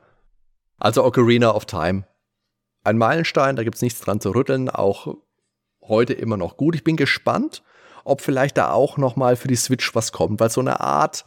[0.79, 2.05] Also Ocarina of Time.
[2.85, 4.69] Ein Meilenstein, da gibt's nichts dran zu rütteln.
[4.69, 5.17] Auch
[5.83, 6.75] heute immer noch gut.
[6.75, 7.63] Ich bin gespannt,
[8.05, 11.25] ob vielleicht da auch noch mal für die Switch was kommt, weil so eine Art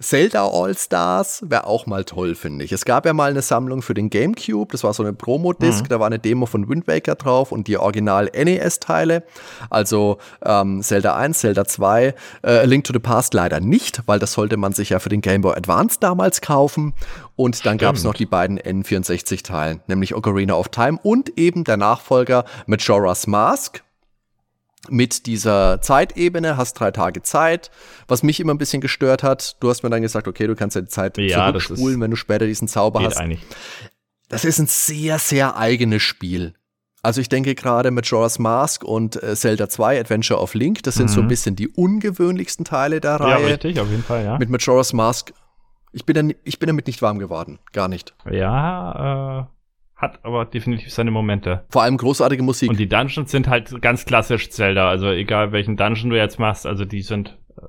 [0.00, 2.72] Zelda All-Stars wäre auch mal toll, finde ich.
[2.72, 5.88] Es gab ja mal eine Sammlung für den GameCube, das war so eine Promo-Disc, Mhm.
[5.88, 9.22] da war eine Demo von Wind Waker drauf und die Original NES-Teile,
[9.70, 14.18] also ähm, Zelda 1, Zelda 2, äh, A Link to the Past leider nicht, weil
[14.18, 16.92] das sollte man sich ja für den Game Boy Advance damals kaufen.
[17.36, 21.76] Und dann gab es noch die beiden N64-Teilen, nämlich Ocarina of Time und eben der
[21.76, 23.82] Nachfolger Majora's Mask
[24.90, 27.70] mit dieser Zeitebene, hast drei Tage Zeit.
[28.08, 30.76] Was mich immer ein bisschen gestört hat, du hast mir dann gesagt, okay, du kannst
[30.76, 33.16] ja die Zeit Ja, zurückspulen, wenn du später diesen Zauber hast.
[33.16, 33.40] eigentlich.
[34.28, 36.54] Das ist ein sehr, sehr eigenes Spiel.
[37.02, 41.08] Also ich denke gerade Majora's Mask und äh, Zelda 2 Adventure of Link, das sind
[41.10, 41.28] so ein Mhm.
[41.28, 43.46] bisschen die ungewöhnlichsten Teile der Ja, Reihe.
[43.46, 44.38] richtig, auf jeden Fall, ja.
[44.38, 45.32] Mit Majora's Mask,
[45.92, 47.58] ich bin, dann, ich bin damit nicht warm geworden.
[47.74, 48.14] Gar nicht.
[48.30, 49.44] Ja, äh,
[50.04, 51.64] hat aber definitiv seine Momente.
[51.70, 52.70] Vor allem großartige Musik.
[52.70, 54.88] Und die Dungeons sind halt ganz klassisch Zelda.
[54.88, 57.62] Also egal welchen Dungeon du jetzt machst, also die sind äh,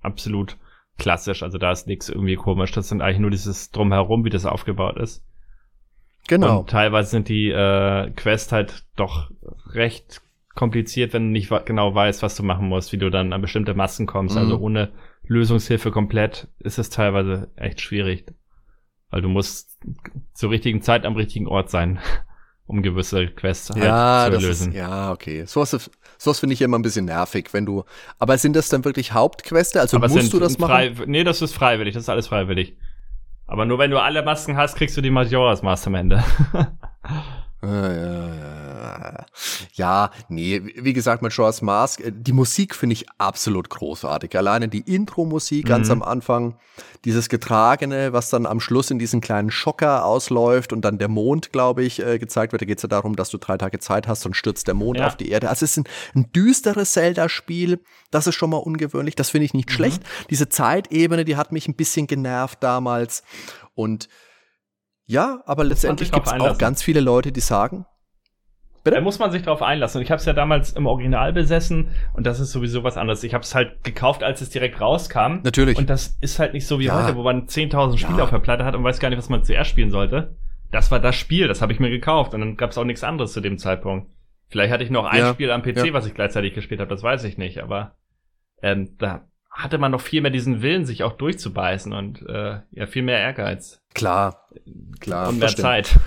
[0.00, 0.56] absolut
[0.98, 1.42] klassisch.
[1.42, 2.72] Also da ist nichts irgendwie komisch.
[2.72, 5.24] Das sind eigentlich nur dieses Drumherum, wie das aufgebaut ist.
[6.26, 6.60] genau.
[6.60, 9.30] Und teilweise sind die äh, Quests halt doch
[9.72, 10.22] recht
[10.54, 13.74] kompliziert, wenn du nicht genau weißt, was du machen musst, wie du dann an bestimmte
[13.74, 14.34] Massen kommst.
[14.34, 14.42] Mhm.
[14.42, 14.92] Also ohne
[15.26, 18.26] Lösungshilfe komplett ist es teilweise echt schwierig.
[19.10, 19.78] Weil du musst
[20.34, 21.98] zur richtigen Zeit am richtigen Ort sein,
[22.66, 24.68] um gewisse Quests halt ja, zu das lösen.
[24.70, 25.44] ist, ja, okay.
[25.46, 27.84] Sowas, sowas finde ich immer ein bisschen nervig, wenn du.
[28.18, 29.80] Aber sind das dann wirklich Hauptqueste?
[29.80, 30.70] Also Aber musst du das machen?
[30.70, 32.76] frei, Nee, das ist freiwillig, das ist alles freiwillig.
[33.46, 36.24] Aber nur wenn du alle Masken hast, kriegst du die Majora's Mask am Ende.
[37.62, 39.26] Ja,
[39.74, 44.36] ja, nee, wie gesagt, Majora's Mask, äh, die Musik finde ich absolut großartig.
[44.36, 45.92] Alleine die Intro-Musik ganz Mhm.
[45.94, 46.58] am Anfang,
[47.04, 51.52] dieses Getragene, was dann am Schluss in diesen kleinen Schocker ausläuft und dann der Mond,
[51.52, 52.62] glaube ich, äh, gezeigt wird.
[52.62, 54.98] Da geht es ja darum, dass du drei Tage Zeit hast und stürzt der Mond
[54.98, 55.06] Ja.
[55.06, 55.48] auf die Erde.
[55.48, 55.84] Also es ist ein,
[56.14, 57.80] ein düsteres Zelda-Spiel.
[58.10, 59.14] Das ist schon mal ungewöhnlich.
[59.16, 59.74] Das finde ich nicht Mhm.
[59.74, 60.02] schlecht.
[60.30, 63.22] Diese Zeitebene, die hat mich ein bisschen genervt damals.
[63.74, 64.08] Und
[65.06, 67.86] ja, aber letztendlich gibt es auch ganz viele Leute, die sagen,
[68.84, 69.98] Da muss man sich drauf einlassen.
[69.98, 73.24] Und ich habe es ja damals im Original besessen und das ist sowieso was anderes.
[73.24, 75.40] Ich habe es halt gekauft, als es direkt rauskam.
[75.42, 75.76] Natürlich.
[75.78, 77.02] Und das ist halt nicht so wie Ja.
[77.02, 78.24] heute, wo man 10.000 Spiele Ja.
[78.24, 80.36] auf der Platte hat und weiß gar nicht, was man zuerst spielen sollte.
[80.70, 83.02] Das war das Spiel, das habe ich mir gekauft und dann gab es auch nichts
[83.02, 84.10] anderes zu dem Zeitpunkt.
[84.48, 85.32] Vielleicht hatte ich noch ein Ja.
[85.32, 87.96] Spiel am PC, was ich gleichzeitig gespielt habe, das weiß ich nicht, aber
[88.62, 89.26] ähm, da
[89.56, 93.18] hatte man noch viel mehr diesen Willen, sich auch durchzubeißen und äh, ja, viel mehr
[93.18, 94.48] Ehrgeiz Klar,
[95.00, 95.28] klar.
[95.30, 95.96] und das mehr stimmt.
[95.96, 96.00] Zeit.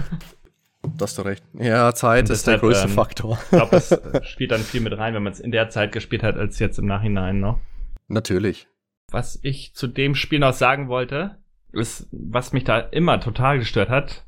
[0.97, 1.43] Da hast du recht.
[1.53, 3.38] Ja, Zeit ist der größte ähm, Faktor.
[3.43, 5.91] Ich glaube, das äh, spielt dann viel mit rein, wenn man es in der Zeit
[5.91, 7.59] gespielt hat, als jetzt im Nachhinein noch.
[8.07, 8.67] Natürlich.
[9.11, 11.38] Was ich zu dem Spiel noch sagen wollte,
[11.71, 14.26] ist, was mich da immer total gestört hat.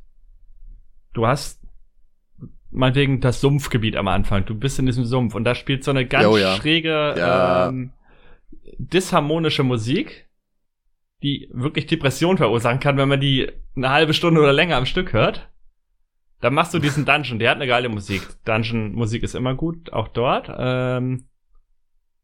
[1.13, 1.61] Du hast
[2.69, 4.45] meinetwegen das Sumpfgebiet am Anfang.
[4.45, 6.55] Du bist in diesem Sumpf und da spielt so eine ganz Jo, ja.
[6.55, 7.69] schräge, Ja.
[7.69, 7.91] ähm,
[8.77, 10.29] disharmonische Musik,
[11.23, 15.13] die wirklich Depression verursachen kann, wenn man die eine halbe Stunde oder länger am Stück
[15.13, 15.49] hört.
[16.39, 18.27] Dann machst du diesen Dungeon, der hat eine geile Musik.
[18.45, 20.51] Dungeon-Musik ist immer gut, auch dort.
[20.57, 21.27] Ähm,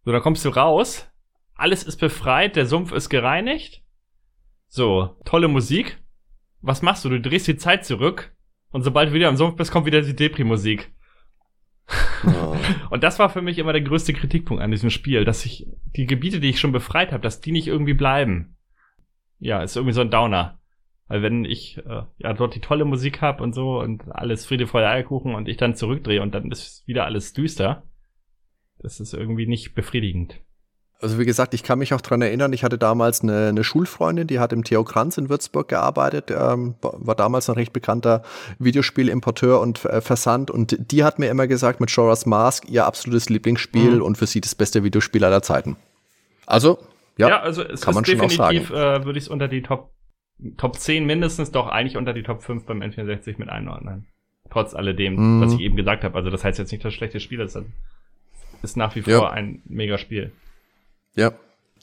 [0.04, 1.08] so, dann kommst du raus,
[1.54, 3.84] alles ist befreit, der Sumpf ist gereinigt.
[4.68, 6.00] So, tolle Musik.
[6.62, 7.10] Was machst du?
[7.10, 8.36] Du drehst die Zeit zurück
[8.72, 10.92] und sobald du wieder am Sumpf bist, kommt wieder die Depri-Musik.
[12.90, 16.06] Und das war für mich immer der größte Kritikpunkt an diesem Spiel, dass ich die
[16.06, 18.58] Gebiete, die ich schon befreit habe, dass die nicht irgendwie bleiben.
[19.40, 20.60] Ja, ist irgendwie so ein Downer.
[21.08, 24.68] Weil wenn ich äh, ja dort die tolle Musik hab und so und alles Friede,
[24.68, 27.84] Freude, Eierkuchen und ich dann zurückdrehe und dann ist wieder alles düster,
[28.80, 30.42] das ist irgendwie nicht befriedigend.
[31.00, 34.26] Also wie gesagt, ich kann mich auch dran erinnern, ich hatte damals eine, eine Schulfreundin,
[34.26, 38.24] die hat im Theo Kranz in Würzburg gearbeitet, ähm, war damals ein recht bekannter
[38.58, 43.30] Videospielimporteur und äh, Versand und die hat mir immer gesagt, mit Shoras Mask ihr absolutes
[43.30, 44.02] Lieblingsspiel mhm.
[44.02, 45.76] und für sie das beste Videospiel aller Zeiten.
[46.48, 46.80] Also,
[47.18, 49.92] ja, ja also es kann man schon definitiv, äh, würde ich es unter die Top,
[50.58, 54.08] Top 10 mindestens, doch eigentlich unter die Top 5 beim N64 mit einordnen.
[54.50, 55.42] Trotz alledem, mhm.
[55.42, 56.16] was ich eben gesagt habe.
[56.16, 57.56] Also das heißt jetzt nicht, dass schlechtes Spiel ist.
[57.56, 57.66] Das
[58.64, 59.30] ist nach wie vor ja.
[59.30, 60.32] ein mega Spiel.
[61.18, 61.32] Ja.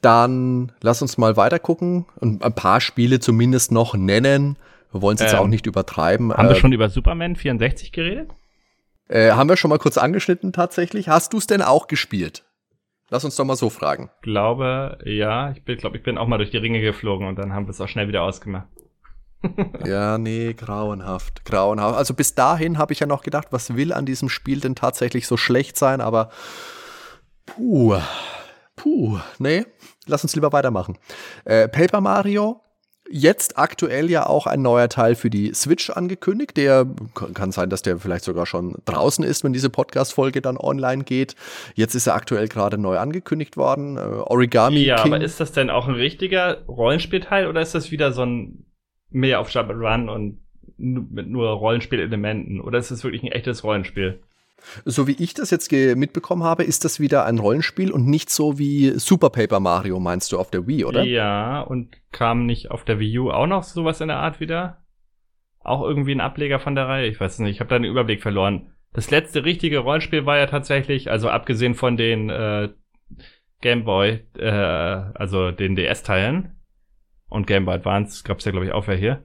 [0.00, 4.56] Dann lass uns mal weiter gucken und ein paar Spiele zumindest noch nennen.
[4.92, 6.32] Wir wollen es jetzt ähm, auch nicht übertreiben.
[6.32, 8.30] Haben äh, wir schon über Superman 64 geredet?
[9.08, 11.08] Äh, haben wir schon mal kurz angeschnitten tatsächlich.
[11.08, 12.44] Hast du es denn auch gespielt?
[13.10, 14.10] Lass uns doch mal so fragen.
[14.22, 15.52] Glaube, ja.
[15.52, 17.80] Ich glaube, ich bin auch mal durch die Ringe geflogen und dann haben wir es
[17.80, 18.68] auch schnell wieder ausgemacht.
[19.86, 21.96] ja, nee, grauenhaft, grauenhaft.
[21.96, 25.26] Also bis dahin habe ich ja noch gedacht, was will an diesem Spiel denn tatsächlich
[25.26, 26.30] so schlecht sein, aber
[27.46, 27.98] puh,
[28.76, 29.64] Puh, nee,
[30.06, 30.98] lass uns lieber weitermachen.
[31.44, 32.60] Äh, Paper Mario,
[33.08, 36.56] jetzt aktuell ja auch ein neuer Teil für die Switch angekündigt.
[36.56, 36.86] Der
[37.34, 41.34] kann sein, dass der vielleicht sogar schon draußen ist, wenn diese Podcast-Folge dann online geht.
[41.74, 43.96] Jetzt ist er aktuell gerade neu angekündigt worden.
[43.96, 44.78] Äh, Origami.
[44.78, 45.14] Ja, King.
[45.14, 48.64] aber ist das denn auch ein richtiger Rollenspielteil oder ist das wieder so ein
[49.10, 50.40] mehr auf Jump Run und
[50.76, 52.60] mit nur Rollenspielelementen?
[52.60, 54.20] Oder ist das wirklich ein echtes Rollenspiel?
[54.84, 58.58] So wie ich das jetzt mitbekommen habe, ist das wieder ein Rollenspiel und nicht so
[58.58, 61.02] wie Super Paper Mario, meinst du, auf der Wii, oder?
[61.02, 64.82] Ja, und kam nicht auf der Wii U auch noch sowas in der Art wieder?
[65.60, 67.06] Auch irgendwie ein Ableger von der Reihe?
[67.06, 68.72] Ich weiß nicht, ich habe da den Überblick verloren.
[68.92, 72.68] Das letzte richtige Rollenspiel war ja tatsächlich, also abgesehen von den äh,
[73.60, 76.60] Game Boy, äh, also den DS-Teilen
[77.28, 79.24] und Game Boy Advance, gab's ja glaube ich auch wer hier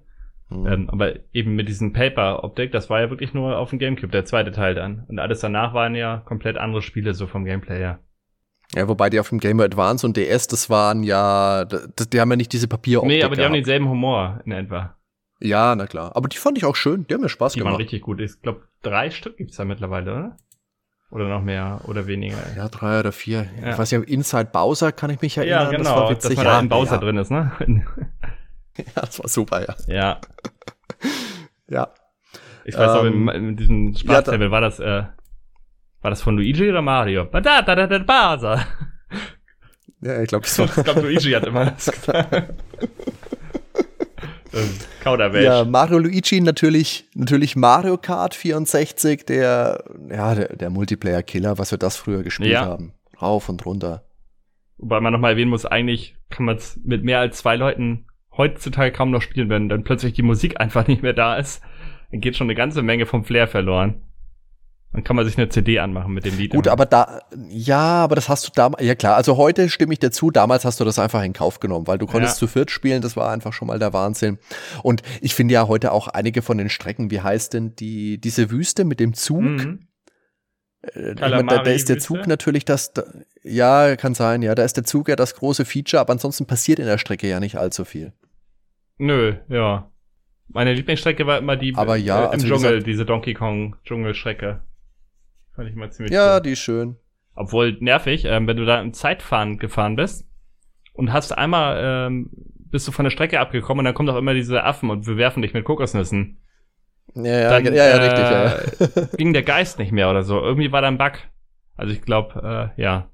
[0.49, 0.67] Mhm.
[0.67, 4.25] Ähm, aber eben mit diesem Paper-Optik, das war ja wirklich nur auf dem Gamecube, der
[4.25, 5.05] zweite Teil dann.
[5.07, 7.99] Und alles danach waren ja komplett andere Spiele so vom Gameplay her.
[8.75, 12.19] Ja, wobei die auf dem Game Boy Advance und DS, das waren ja, das, die
[12.19, 13.09] haben ja nicht diese Papieroptik.
[13.09, 13.49] Nee, aber die gehabt.
[13.49, 14.95] haben denselben Humor in etwa.
[15.39, 16.15] Ja, na klar.
[16.15, 17.71] Aber die fand ich auch schön, die haben mir Spaß die gemacht.
[17.71, 18.19] Die waren richtig gut.
[18.19, 20.37] Ich glaube, drei Stück gibt's da mittlerweile, oder?
[21.11, 22.37] Oder noch mehr oder weniger.
[22.55, 23.47] Ja, drei oder vier.
[23.59, 23.71] Ja.
[23.71, 25.63] Ich weiß nicht, Inside Bowser kann ich mich erinnern.
[25.63, 26.29] Ja, genau, das war witzig.
[26.29, 26.97] dass man ja, da ein Bowser ja.
[26.99, 27.51] drin ist, ne?
[28.95, 29.75] ja, das war super, ja.
[29.87, 30.21] Ja.
[31.69, 31.93] ja.
[32.65, 35.03] Ich weiß auch, in, ähm, in diesem Spaßlevel ja, war das, äh,
[36.01, 37.25] war das von Luigi oder Mario?
[37.25, 38.65] Da, da, da, da, Bowser.
[40.01, 40.63] Ja, ich glaube, so.
[40.77, 42.53] ich glaube, Luigi hat immer das gesagt.
[45.01, 45.45] Kauderwelsch.
[45.45, 51.77] Ja, Mario Luigi natürlich, natürlich Mario Kart 64, der, ja, der, der Multiplayer-Killer, was wir
[51.77, 52.65] das früher gespielt ja.
[52.65, 52.93] haben.
[53.21, 54.03] Rauf und runter.
[54.77, 58.05] Wobei man nochmal erwähnen muss, eigentlich kann man es mit mehr als zwei Leuten
[58.39, 61.61] heutzutage kaum noch spielen, wenn dann plötzlich die Musik einfach nicht mehr da ist,
[62.09, 64.01] dann geht schon eine ganze Menge vom Flair verloren.
[64.91, 66.51] Dann kann man sich eine CD anmachen mit dem Lied.
[66.51, 66.73] Gut, immer.
[66.73, 70.09] aber da, ja, aber das hast du damals, ja klar, also heute stimme ich dir
[70.09, 72.39] zu, damals hast du das einfach in Kauf genommen, weil du konntest ja.
[72.39, 74.39] zu viert spielen, das war einfach schon mal der Wahnsinn.
[74.81, 78.49] Und ich finde ja heute auch einige von den Strecken, wie heißt denn die, diese
[78.49, 79.41] Wüste mit dem Zug?
[79.41, 79.87] Mhm.
[80.81, 83.03] Äh, meine, da, da, ist der Zug natürlich das, da,
[83.43, 86.79] ja, kann sein, ja, da ist der Zug ja das große Feature, aber ansonsten passiert
[86.79, 88.13] in der Strecke ja nicht allzu viel.
[88.99, 89.91] Nö, ja.
[90.49, 93.75] Meine Lieblingsstrecke war immer die Aber ja, äh, im also Dschungel, gesagt, diese Donkey Kong
[93.83, 94.61] Dschungelstrecke.
[95.55, 96.41] Fand ich mal ziemlich Ja, cool.
[96.41, 96.97] die ist schön.
[97.33, 100.27] Obwohl nervig, ähm, wenn du da im Zeitfahren gefahren bist
[100.93, 102.29] und hast einmal ähm,
[102.71, 105.41] bist du von der Strecke abgekommen und dann kommen doch immer diese Affen und bewerfen
[105.41, 106.37] dich mit Kokosnüssen.
[107.15, 109.05] Ja, ja, dann, ja, ja, äh, richtig, ja.
[109.17, 110.39] ging der Geist nicht mehr oder so.
[110.41, 111.13] Irgendwie war da ein Bug.
[111.75, 113.08] Also ich glaube, äh, ja.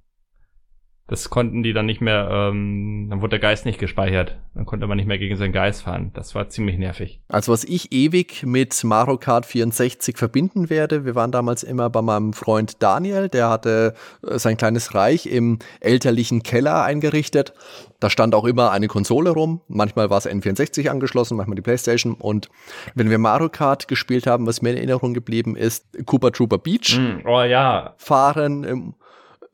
[1.07, 4.38] Das konnten die dann nicht mehr, ähm, dann wurde der Geist nicht gespeichert.
[4.56, 6.10] Dann konnte man nicht mehr gegen seinen Geist fahren.
[6.15, 7.19] Das war ziemlich nervig.
[7.27, 12.02] Also was ich ewig mit Mario Kart 64 verbinden werde, wir waren damals immer bei
[12.02, 13.94] meinem Freund Daniel, der hatte
[14.26, 17.53] äh, sein kleines Reich im elterlichen Keller eingerichtet.
[17.99, 19.61] Da stand auch immer eine Konsole rum.
[19.68, 22.15] Manchmal war es N64 angeschlossen, manchmal die Playstation.
[22.15, 22.49] Und
[22.95, 26.98] wenn wir Mario Kart gespielt haben, was mir in Erinnerung geblieben ist, Cooper Trooper Beach.
[26.98, 27.94] Mm, oh ja.
[27.98, 28.95] Fahren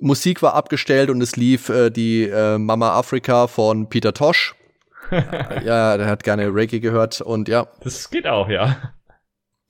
[0.01, 4.55] Musik war abgestellt und es lief äh, die äh, Mama Afrika von Peter Tosh.
[5.11, 7.67] ja, der hat gerne Reggae gehört und ja.
[7.81, 8.77] Das geht auch, ja.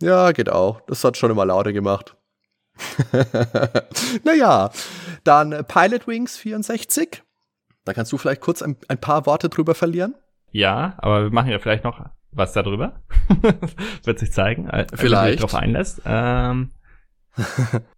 [0.01, 0.81] Ja, geht auch.
[0.87, 2.15] Das hat schon immer lauter gemacht.
[4.23, 4.71] naja,
[5.23, 7.21] dann Pilot Wings 64.
[7.83, 10.15] Da kannst du vielleicht kurz ein, ein, paar Worte drüber verlieren.
[10.51, 13.01] Ja, aber wir machen ja vielleicht noch was darüber.
[14.03, 15.01] Wird sich zeigen, äh, vielleicht.
[15.01, 16.01] wenn du dich drauf einlässt.
[16.05, 16.71] Ähm,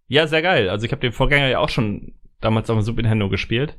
[0.08, 0.68] ja, sehr geil.
[0.68, 2.14] Also ich habe den Vorgänger ja auch schon
[2.44, 3.78] damals auf dem Super Nintendo gespielt.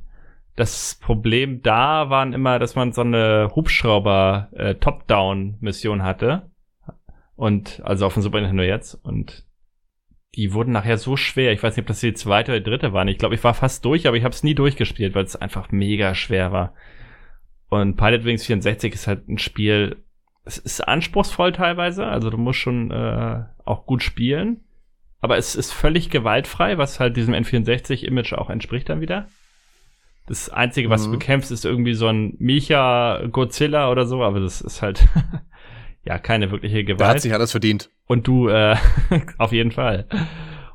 [0.55, 4.75] das Problem da waren immer, dass man so eine Hubschrauber äh,
[6.03, 6.49] hatte.
[7.35, 8.95] Und also auf dem Super Nintendo jetzt.
[8.95, 9.45] Und
[10.35, 11.51] die wurden nachher so schwer.
[11.51, 13.07] Ich weiß nicht, ob das die zweite oder dritte waren.
[13.07, 15.71] Ich glaube, ich war fast durch, aber ich habe es nie durchgespielt, weil es einfach
[15.71, 16.73] mega schwer war.
[17.69, 19.97] Und Pilot Wings 64 ist halt ein Spiel,
[20.43, 24.61] es ist anspruchsvoll teilweise, also du musst schon äh, auch gut spielen.
[25.25, 29.27] Aber es ist völlig gewaltfrei, was halt diesem N64-Image auch entspricht dann wieder.
[30.27, 31.13] Das Einzige, was mhm.
[31.13, 35.07] du bekämpfst, ist irgendwie so ein Micha Godzilla oder so, aber das ist halt
[36.05, 36.99] ja keine wirkliche Gewalt.
[36.99, 37.89] Der hat sich alles verdient.
[38.05, 38.75] Und du, äh,
[39.39, 40.05] auf jeden Fall.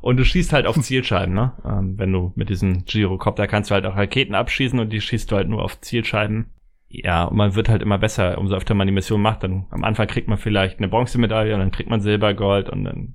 [0.01, 1.53] Und du schießt halt auf Zielscheiben, ne?
[1.65, 5.31] Ähm, wenn du mit diesem Gyrocopter kannst du halt auch Raketen abschießen und die schießt
[5.31, 6.47] du halt nur auf Zielscheiben.
[6.89, 9.45] Ja, und man wird halt immer besser, umso öfter man die Mission macht.
[9.45, 12.83] Dann am Anfang kriegt man vielleicht eine Bronzemedaille und dann kriegt man Silber, Gold und
[12.83, 13.15] dann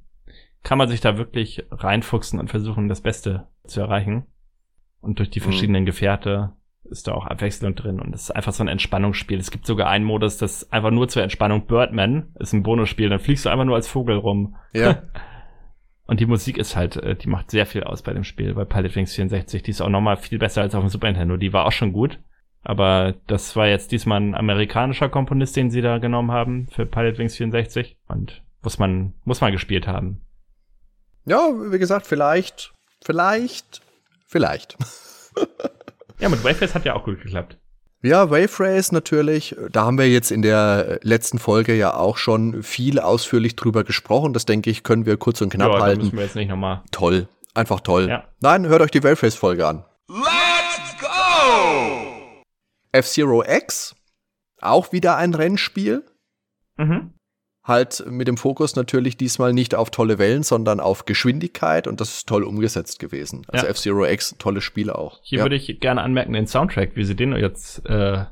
[0.65, 4.25] kann man sich da wirklich reinfuchsen und versuchen, das Beste zu erreichen.
[4.99, 5.43] Und durch die mhm.
[5.43, 5.85] verschiedenen mhm.
[5.85, 6.53] Gefährte
[6.85, 9.39] ist da auch Abwechslung drin und es ist einfach so ein Entspannungsspiel.
[9.39, 13.19] Es gibt sogar einen Modus, das einfach nur zur Entspannung Birdman ist ein Bonusspiel, dann
[13.19, 14.55] fliegst du einfach nur als Vogel rum.
[14.73, 15.03] Ja.
[16.07, 18.65] und die Musik ist halt, äh, die macht sehr viel aus bei dem Spiel, bei
[18.65, 19.61] Pilot Wings 64.
[19.61, 21.37] Die ist auch nochmal viel besser als auf dem Super Nintendo.
[21.37, 22.19] Die war auch schon gut.
[22.63, 27.19] Aber das war jetzt diesmal ein amerikanischer Komponist, den sie da genommen haben für Pilot
[27.19, 27.97] Wings 64.
[28.07, 30.24] Und muss man, muss man gespielt haben.
[31.25, 32.71] Ja, wie gesagt, vielleicht,
[33.03, 33.81] vielleicht,
[34.27, 34.77] vielleicht.
[36.19, 37.57] ja, mit Wave Race hat ja auch gut geklappt.
[38.03, 39.55] Ja, Wave Race natürlich.
[39.71, 44.33] Da haben wir jetzt in der letzten Folge ja auch schon viel ausführlich drüber gesprochen.
[44.33, 46.01] Das denke ich, können wir kurz und knapp ja, halten.
[46.01, 46.83] müssen wir jetzt nicht nochmal.
[46.91, 47.27] Toll.
[47.55, 48.07] Einfach toll.
[48.07, 48.25] Ja.
[48.41, 49.83] Nein, hört euch die Wave Race Folge an.
[50.07, 52.43] Let's go!
[52.91, 53.95] F-Zero X,
[54.61, 56.03] auch wieder ein Rennspiel.
[56.77, 57.14] Mhm.
[57.65, 62.17] Halt mit dem Fokus natürlich diesmal nicht auf tolle Wellen, sondern auf Geschwindigkeit und das
[62.17, 63.43] ist toll umgesetzt gewesen.
[63.47, 63.71] Also ja.
[63.71, 65.19] F-Zero X, tolles Spiel auch.
[65.23, 65.45] Hier ja.
[65.45, 68.25] würde ich gerne anmerken, den Soundtrack, wie sie den jetzt äh,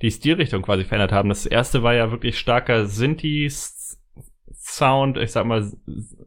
[0.00, 1.28] die Stilrichtung quasi verändert haben.
[1.28, 3.98] Das erste war ja wirklich starker Synthes
[4.64, 5.70] Sound, ich sag mal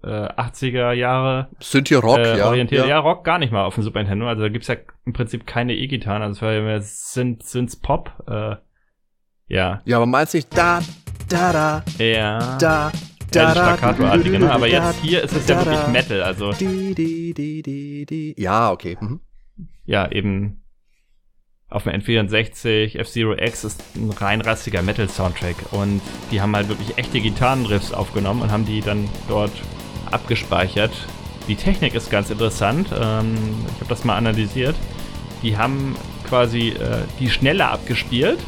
[0.04, 1.48] äh, 80er Jahre.
[1.60, 2.48] Sind hier Rock, äh, ja.
[2.48, 2.86] Orientiert.
[2.86, 3.00] Ja.
[3.00, 4.28] Rock gar nicht mal auf dem Super Nintendo.
[4.28, 6.22] Also da gibt's ja im Prinzip keine E-Gitarren.
[6.22, 8.12] Also es war ja mehr Synth, Synth Pop.
[8.28, 8.58] Äh,
[9.48, 9.82] ja.
[9.86, 10.82] Ja, aber meinst du nicht da,
[11.30, 12.58] da, da, ja.
[12.58, 12.92] da,
[13.32, 14.52] da, da, staccato-artige, ne?
[14.52, 16.52] Aber jetzt hier ist es ja wirklich Metal, also.
[18.38, 18.98] Ja, okay.
[19.00, 19.20] Mhm.
[19.86, 20.62] Ja, eben
[21.70, 26.98] auf dem N64, F-Zero X ist ein rein rassiger Metal-Soundtrack und die haben halt wirklich
[26.98, 29.52] echte Gitarrenriffs aufgenommen und haben die dann dort
[30.12, 30.92] abgespeichert.
[31.48, 33.36] Die Technik ist ganz interessant, ähm,
[33.74, 34.76] ich habe das mal analysiert.
[35.44, 35.96] Die haben
[36.28, 38.40] quasi äh, die schneller abgespielt,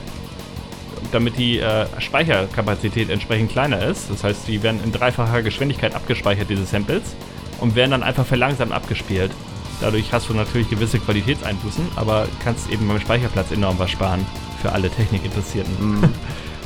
[1.12, 4.10] damit die äh, Speicherkapazität entsprechend kleiner ist.
[4.10, 7.16] Das heißt, die werden in dreifacher Geschwindigkeit abgespeichert, diese Samples,
[7.60, 9.32] und werden dann einfach verlangsamt abgespielt.
[9.80, 14.26] Dadurch hast du natürlich gewisse Qualitätseinbußen, aber kannst eben beim Speicherplatz enorm was sparen
[14.62, 15.74] für alle Technikinteressierten.
[15.80, 16.10] Mhm.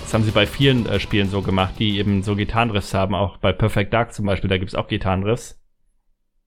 [0.04, 3.16] Das haben sie bei vielen äh, Spielen so gemacht, die eben so Gitarrenriffs haben.
[3.16, 5.58] Auch bei Perfect Dark zum Beispiel, da gibt's auch Gitarrenriffs.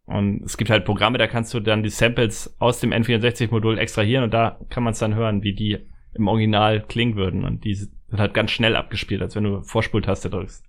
[0.05, 4.25] Und es gibt halt Programme, da kannst du dann die Samples aus dem N64-Modul extrahieren
[4.25, 5.79] und da kann man es dann hören, wie die
[6.15, 7.45] im Original klingen würden.
[7.45, 10.65] Und die sind halt ganz schnell abgespielt, als wenn du Vorspultaste drückst.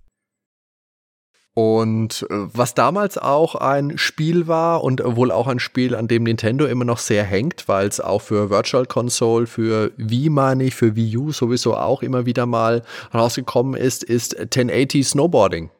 [1.58, 6.24] Und äh, was damals auch ein Spiel war und wohl auch ein Spiel, an dem
[6.24, 10.74] Nintendo immer noch sehr hängt, weil es auch für Virtual Console, für Wii meine ich,
[10.74, 12.82] für Wii U sowieso auch immer wieder mal
[13.14, 15.70] rausgekommen ist, ist 1080 Snowboarding.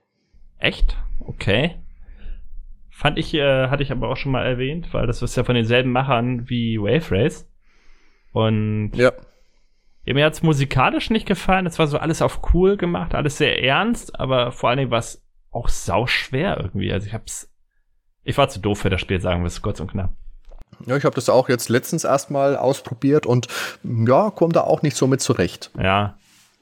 [0.59, 0.97] Echt?
[1.20, 1.74] Okay.
[2.88, 5.56] Fand ich, äh, hatte ich aber auch schon mal erwähnt, weil das ist ja von
[5.56, 7.47] denselben Machern wie Wave Race.
[8.32, 9.12] Und ja.
[10.14, 11.66] Mir hat's musikalisch nicht gefallen.
[11.66, 15.22] Es war so alles auf cool gemacht, alles sehr ernst, aber vor allen Dingen was
[15.50, 16.92] auch sau schwer irgendwie.
[16.92, 17.50] Also ich hab's.
[18.22, 20.14] Ich war zu doof für das Spiel, sagen wir es kurz und knapp.
[20.84, 23.46] Ja, ich habe das auch jetzt letztens erstmal ausprobiert und
[23.82, 25.70] ja, komme da auch nicht so mit zurecht.
[25.80, 26.18] Ja.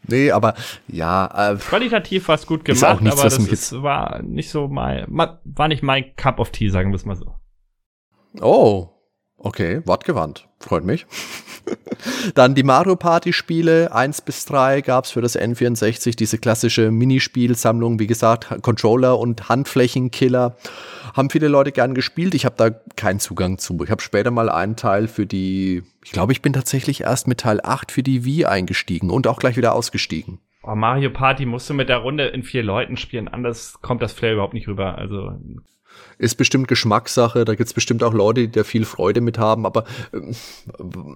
[0.06, 0.54] Nee, aber
[0.86, 1.52] ja.
[1.52, 5.68] Äh, Qualitativ war es gut gemacht, aber nichts, das ist, war nicht so mein, war
[5.68, 7.34] nicht mein Cup of Tea, sagen wir es mal so.
[8.40, 8.90] Oh,
[9.44, 10.48] okay, wortgewandt.
[10.58, 11.06] Freut mich.
[12.34, 16.90] Dann die Mario Party Spiele 1 bis 3 gab es für das N64, diese klassische
[16.90, 20.56] Minispielsammlung, wie gesagt, Controller und Handflächenkiller.
[21.14, 22.34] Haben viele Leute gern gespielt.
[22.34, 23.82] Ich habe da keinen Zugang zu.
[23.84, 27.40] Ich habe später mal einen Teil für die, ich glaube, ich bin tatsächlich erst mit
[27.40, 30.40] Teil 8 für die Wii eingestiegen und auch gleich wieder ausgestiegen.
[30.62, 34.14] Oh, Mario Party musst du mit der Runde in vier Leuten spielen, anders kommt das
[34.14, 34.96] Flair überhaupt nicht rüber.
[34.96, 35.32] Also
[36.18, 39.66] ist bestimmt Geschmackssache, da gibt es bestimmt auch Leute, die da viel Freude mit haben,
[39.66, 40.32] aber äh,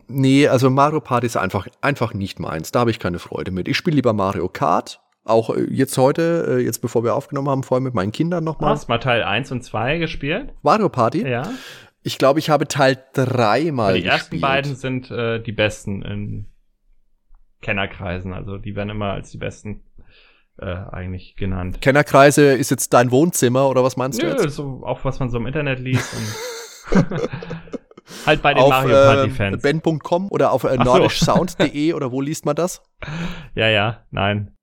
[0.09, 2.73] nee, also Mario Party ist einfach, einfach nicht meins.
[2.73, 3.69] Da habe ich keine Freude mit.
[3.69, 5.01] Ich spiele lieber Mario Kart.
[5.25, 8.71] Auch äh, jetzt heute, äh, jetzt bevor wir aufgenommen haben, vorher mit meinen Kindern nochmal.
[8.71, 10.55] Hast du mal Teil 1 und 2 gespielt?
[10.63, 11.27] Mario Party?
[11.27, 11.51] Ja.
[12.03, 16.47] Ich glaube, ich habe Teil 3 mal Die ersten beiden sind äh, die besten in
[17.61, 18.33] Kennerkreisen.
[18.33, 19.83] Also die werden immer als die besten
[20.59, 21.81] äh, eigentlich genannt.
[21.81, 24.55] Kennerkreise ist jetzt dein Wohnzimmer oder was meinst Nö, du jetzt?
[24.55, 26.13] So, auch was man so im Internet liest.
[28.27, 29.65] halt bei den auf, Mario Party Fans.
[29.65, 32.83] Äh, ben.com oder auf äh, nordischsound.de oder wo liest man das?
[33.55, 34.55] Ja, ja, nein.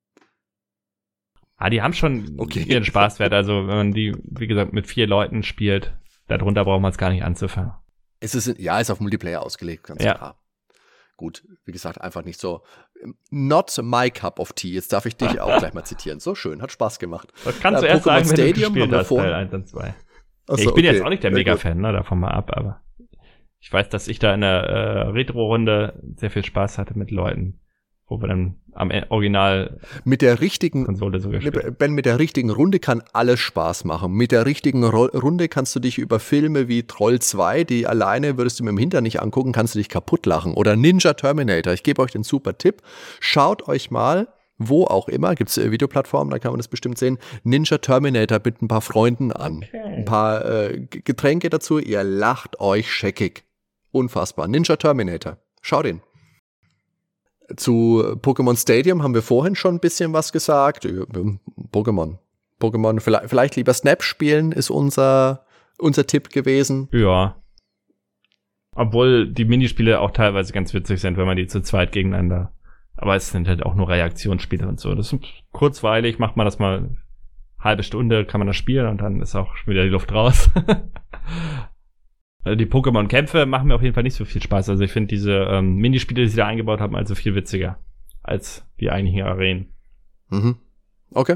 [1.58, 2.64] Ah, die haben schon Okay.
[2.64, 3.34] ihren Spaßwert.
[3.34, 5.96] Also wenn man die, wie gesagt, mit vier Leuten spielt,
[6.28, 7.72] darunter braucht man es gar nicht anzufangen.
[8.20, 10.16] Es ist, ja, ist auf Multiplayer ausgelegt, ganz Ja.
[10.16, 10.42] klar.
[11.18, 12.62] Gut, wie gesagt, einfach nicht so.
[13.32, 14.74] Not my cup of tea.
[14.74, 16.20] Jetzt darf ich dich auch gleich mal zitieren.
[16.20, 17.32] So schön, hat Spaß gemacht.
[17.44, 19.68] Das kannst Ja, du erst sagen, wenn du Stadium gespielt hast, vor- Teil 1 und
[19.68, 19.94] 2.
[20.48, 21.06] Achso, ich bin jetzt okay.
[21.06, 21.32] auch nicht der.
[21.32, 22.82] Mega-Fan, ne, davon mal ab, aber
[23.60, 27.60] ich weiß, dass ich da in der äh, Retro-Runde sehr viel Spaß hatte mit Leuten,
[28.08, 31.76] wo wir dann am E- Original-Konsole Mit der richtigen sogar gespielt haben.
[31.76, 34.12] Ben, mit der richtigen Runde kann alles Spaß machen.
[34.14, 38.38] Mit der richtigen Ro Runde kannst du dich über Filme wie Troll 2, die alleine
[38.38, 40.54] würdest du mit dem Hintern nicht angucken, kannst du dich kaputt lachen.
[40.54, 41.74] Oder Ninja Terminator.
[41.74, 42.82] Ich gebe euch den super Tipp.
[43.20, 44.28] Schaut euch mal,
[44.58, 48.62] wo auch immer, gibt es Videoplattformen, da kann man das bestimmt sehen, Ninja Terminator mit
[48.62, 49.58] ein paar Freunden an.
[49.68, 49.82] Okay.
[49.84, 53.44] Ein paar äh, Getränke dazu, ihr lacht euch scheckig.
[53.92, 54.48] Unfassbar.
[54.48, 55.38] Ninja Terminator.
[55.62, 56.02] Schaut ihn.
[57.56, 60.86] Zu Pokémon Stadium haben wir vorhin schon ein bisschen was gesagt.
[60.86, 61.04] Ja,
[61.72, 62.18] Pokémon.
[62.60, 65.46] Pokémon, vielleicht, vielleicht lieber Snap spielen, ist unser,
[65.78, 66.88] unser Tipp gewesen.
[66.92, 67.36] Ja.
[68.74, 72.52] Obwohl die Minispiele auch teilweise ganz witzig sind, wenn man die zu zweit gegeneinander.
[72.98, 74.96] Aber es sind halt auch nur Reaktionsspiele und so.
[74.96, 76.98] Das ist kurzweilig, macht man das mal
[77.60, 80.50] halbe Stunde, kann man das spielen und dann ist auch schon wieder die Luft raus.
[82.46, 84.70] Also die Pokémon-Kämpfe machen mir auf jeden Fall nicht so viel Spaß.
[84.70, 87.78] Also ich finde diese ähm, Minispiele, die sie da eingebaut haben, also viel witziger
[88.24, 89.74] als die eigentlichen Arenen.
[90.30, 90.56] Mhm.
[91.14, 91.36] Okay.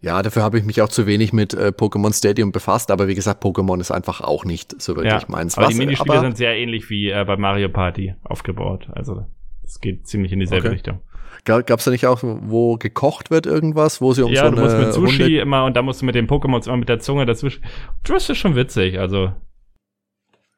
[0.00, 3.14] Ja, dafür habe ich mich auch zu wenig mit äh, Pokémon Stadium befasst, aber wie
[3.14, 5.58] gesagt, Pokémon ist einfach auch nicht so wirklich Ja, meins.
[5.58, 8.88] aber Was- die Minispiele aber- sind sehr ähnlich wie äh, bei Mario Party aufgebaut.
[8.92, 9.26] Also
[9.62, 10.74] es geht ziemlich in dieselbe Okay.
[10.74, 11.00] Richtung.
[11.44, 14.56] Gab es da nicht auch, wo gekocht wird irgendwas, wo sie um ja, so du
[14.56, 16.88] eine musst mit Sushi Runde immer und da musst du mit den Pokémons immer mit
[16.88, 17.62] der Zunge dazwischen.
[18.04, 19.32] Das ist schon witzig, also.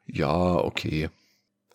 [0.05, 1.09] Ja, okay.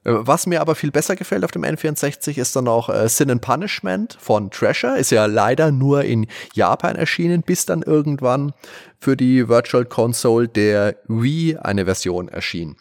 [0.05, 3.31] Äh, Was mir aber viel besser gefällt auf dem N64 ist dann auch äh, Sin
[3.31, 4.99] and Punishment von Treasure.
[4.99, 8.53] Ist ja leider nur in Japan erschienen, bis dann irgendwann
[8.99, 12.77] für die Virtual Console der Wii eine Version erschien.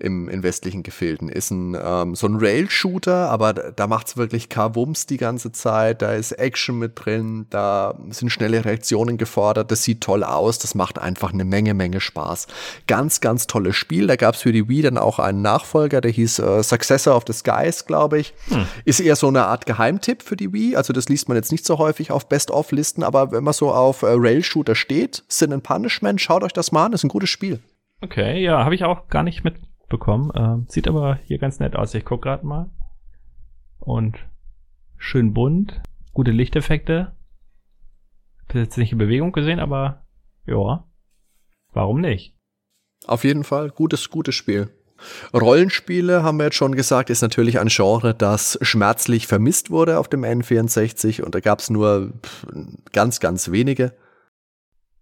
[0.00, 1.28] Im, in westlichen Gefilden.
[1.28, 6.02] Ist ein, ähm, so ein Rail-Shooter, aber da, da macht's wirklich K-Wumms die ganze Zeit.
[6.02, 9.70] Da ist Action mit drin, da sind schnelle Reaktionen gefordert.
[9.70, 10.58] Das sieht toll aus.
[10.58, 12.46] Das macht einfach eine Menge, Menge Spaß.
[12.86, 14.06] Ganz, ganz tolles Spiel.
[14.06, 17.32] Da gab's für die Wii dann auch einen Nachfolger, der hieß äh, Successor of the
[17.32, 18.32] Skies, glaube ich.
[18.48, 18.66] Hm.
[18.84, 20.76] Ist eher so eine Art Geheimtipp für die Wii.
[20.76, 24.02] Also das liest man jetzt nicht so häufig auf Best-of-Listen, aber wenn man so auf
[24.02, 26.92] äh, Rail-Shooter steht, Sin and Punishment, schaut euch das mal an.
[26.92, 27.60] ist ein gutes Spiel.
[28.02, 29.44] Okay, ja, habe ich auch gar nicht
[29.90, 30.30] mitbekommen.
[30.34, 31.94] Ähm, sieht aber hier ganz nett aus.
[31.94, 32.70] Ich guck gerade mal.
[33.78, 34.18] Und
[34.96, 35.80] schön bunt,
[36.12, 37.12] gute Lichteffekte.
[38.48, 40.04] Hab jetzt nicht in Bewegung gesehen, aber
[40.46, 40.84] ja,
[41.72, 42.36] warum nicht?
[43.06, 44.70] Auf jeden Fall gutes, gutes Spiel.
[45.32, 50.08] Rollenspiele, haben wir jetzt schon gesagt, ist natürlich ein Genre, das schmerzlich vermisst wurde auf
[50.08, 52.12] dem N64 und da gab es nur
[52.92, 53.94] ganz, ganz wenige.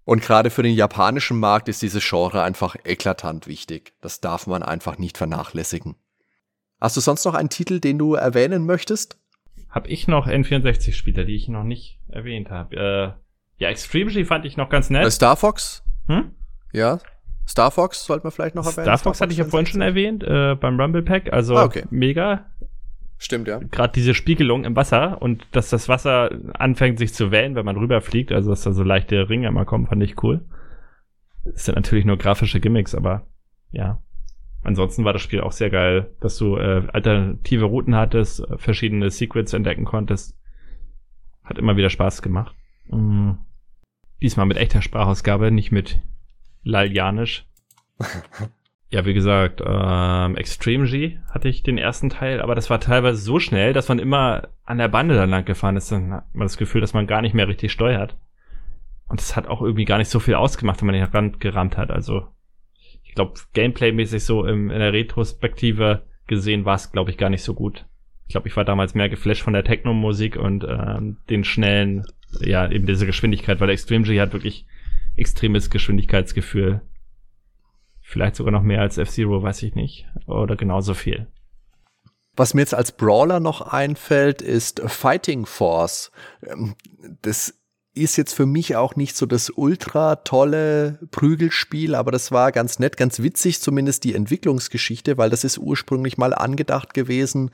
[0.08, 3.92] Und gerade für den japanischen Markt ist dieses Genre einfach eklatant wichtig.
[4.00, 5.96] Das darf man einfach nicht vernachlässigen.
[6.80, 9.18] Hast du sonst noch einen Titel, den du erwähnen möchtest?
[9.68, 12.74] Hab ich noch N64-Spieler, die ich noch nicht erwähnt habe.
[13.58, 15.12] Äh, ja, Extreme G fand ich noch ganz Äh, nett.
[15.12, 15.82] Star Fox?
[16.06, 16.30] Hm?
[16.72, 17.00] Ja.
[17.46, 18.86] Star Fox sollte man vielleicht noch erwähnen.
[18.86, 20.22] Star Fox hatte ich ja vorhin schon 64.
[20.22, 21.30] erwähnt, äh, beim Rumble Pack.
[21.34, 21.84] Also Ah, okay.
[21.90, 22.46] mega.
[23.18, 23.58] Stimmt, ja.
[23.58, 27.76] Gerade diese Spiegelung im Wasser und dass das Wasser anfängt sich zu wellen, wenn man
[27.76, 30.44] rüberfliegt, also dass da so leichte Ringe immer kommen, fand ich cool.
[31.44, 33.26] Das sind natürlich nur grafische Gimmicks, aber
[33.72, 34.00] ja.
[34.62, 39.10] Ansonsten war das Spiel auch sehr geil, dass du äh, alternative Routen hattest, äh, verschiedene
[39.10, 40.36] Secrets entdecken konntest.
[41.42, 42.54] Hat immer wieder Spaß gemacht.
[42.88, 43.32] Mm.
[44.20, 46.00] Diesmal mit echter Sprachausgabe, nicht mit
[46.64, 47.46] Laljanisch.
[48.90, 53.20] Ja, wie gesagt, ähm, Extreme G hatte ich den ersten Teil, aber das war teilweise
[53.20, 55.92] so schnell, dass man immer an der Bande dann lang gefahren ist.
[55.92, 58.16] Dann hat man das Gefühl, dass man gar nicht mehr richtig steuert.
[59.06, 61.76] Und es hat auch irgendwie gar nicht so viel ausgemacht, wenn man den Rand gerammt
[61.76, 61.90] hat.
[61.90, 62.28] Also,
[63.02, 67.42] ich glaube, Gameplay-mäßig so im, in der Retrospektive gesehen war es, glaube ich, gar nicht
[67.42, 67.86] so gut.
[68.26, 72.06] Ich glaube, ich war damals mehr geflasht von der Techno-Musik und ähm, den schnellen,
[72.40, 74.66] ja, eben diese Geschwindigkeit, weil Extreme G hat wirklich
[75.16, 76.82] extremes Geschwindigkeitsgefühl.
[78.10, 80.06] Vielleicht sogar noch mehr als F-Zero, weiß ich nicht.
[80.26, 81.26] Oder genauso viel.
[82.34, 86.10] Was mir jetzt als Brawler noch einfällt, ist Fighting Force.
[86.42, 86.74] Ähm,
[87.20, 87.52] Das
[87.92, 92.78] ist jetzt für mich auch nicht so das ultra tolle Prügelspiel, aber das war ganz
[92.78, 97.50] nett, ganz witzig, zumindest die Entwicklungsgeschichte, weil das ist ursprünglich mal angedacht gewesen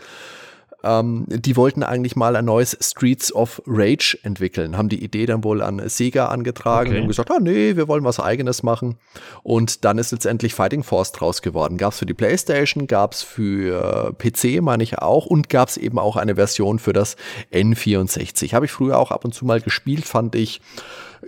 [0.85, 5.43] ähm, die wollten eigentlich mal ein neues Streets of Rage entwickeln, haben die Idee dann
[5.43, 7.01] wohl an Sega angetragen okay.
[7.01, 8.97] und gesagt, ah nee, wir wollen was eigenes machen.
[9.43, 11.79] Und dann ist letztendlich Fighting Force draus geworden.
[11.79, 15.77] Gab es für die Playstation, gab es für PC, meine ich auch, und gab es
[15.77, 17.17] eben auch eine Version für das
[17.53, 18.53] N64.
[18.53, 20.61] Habe ich früher auch ab und zu mal gespielt, fand ich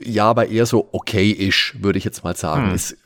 [0.00, 2.66] ja, aber eher so okay-ish, würde ich jetzt mal sagen.
[2.66, 2.74] Hm.
[2.74, 2.96] Ist äh,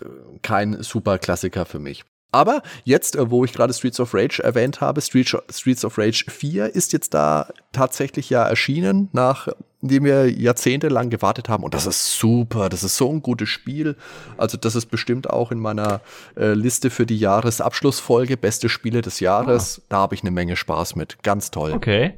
[0.43, 2.05] kein super Klassiker für mich.
[2.32, 6.74] Aber jetzt, äh, wo ich gerade Streets of Rage erwähnt habe, Streets of Rage 4
[6.74, 11.65] ist jetzt da tatsächlich ja erschienen, nachdem wir jahrzehntelang gewartet haben.
[11.65, 13.97] Und das ist super, das ist so ein gutes Spiel.
[14.36, 16.01] Also das ist bestimmt auch in meiner
[16.36, 19.81] äh, Liste für die Jahresabschlussfolge, beste Spiele des Jahres.
[19.81, 19.86] Ah.
[19.89, 21.23] Da habe ich eine Menge Spaß mit.
[21.23, 21.73] Ganz toll.
[21.73, 22.15] Okay.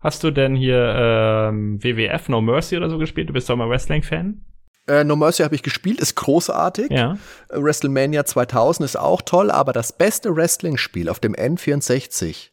[0.00, 3.28] Hast du denn hier ähm, WWF No Mercy oder so gespielt?
[3.28, 4.40] Du bist doch mal Wrestling-Fan?
[4.88, 6.90] Äh, no Mercy habe ich gespielt, ist großartig.
[6.90, 7.18] Ja.
[7.48, 12.50] Äh, WrestleMania 2000 ist auch toll, aber das beste Wrestling-Spiel auf dem N64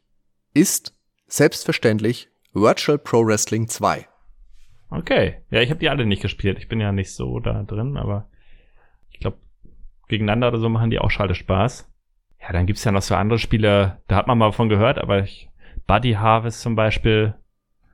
[0.53, 0.93] ist
[1.27, 4.07] selbstverständlich Virtual Pro Wrestling 2.
[4.89, 5.37] Okay.
[5.49, 6.59] Ja, ich habe die alle nicht gespielt.
[6.59, 8.29] Ich bin ja nicht so da drin, aber
[9.09, 9.37] ich glaube,
[10.07, 11.89] gegeneinander oder so machen die auch schade Spaß.
[12.41, 15.23] Ja, dann gibt's ja noch so andere Spiele, da hat man mal von gehört, aber
[15.23, 15.49] ich,
[15.87, 17.35] Buddy Harvest zum Beispiel,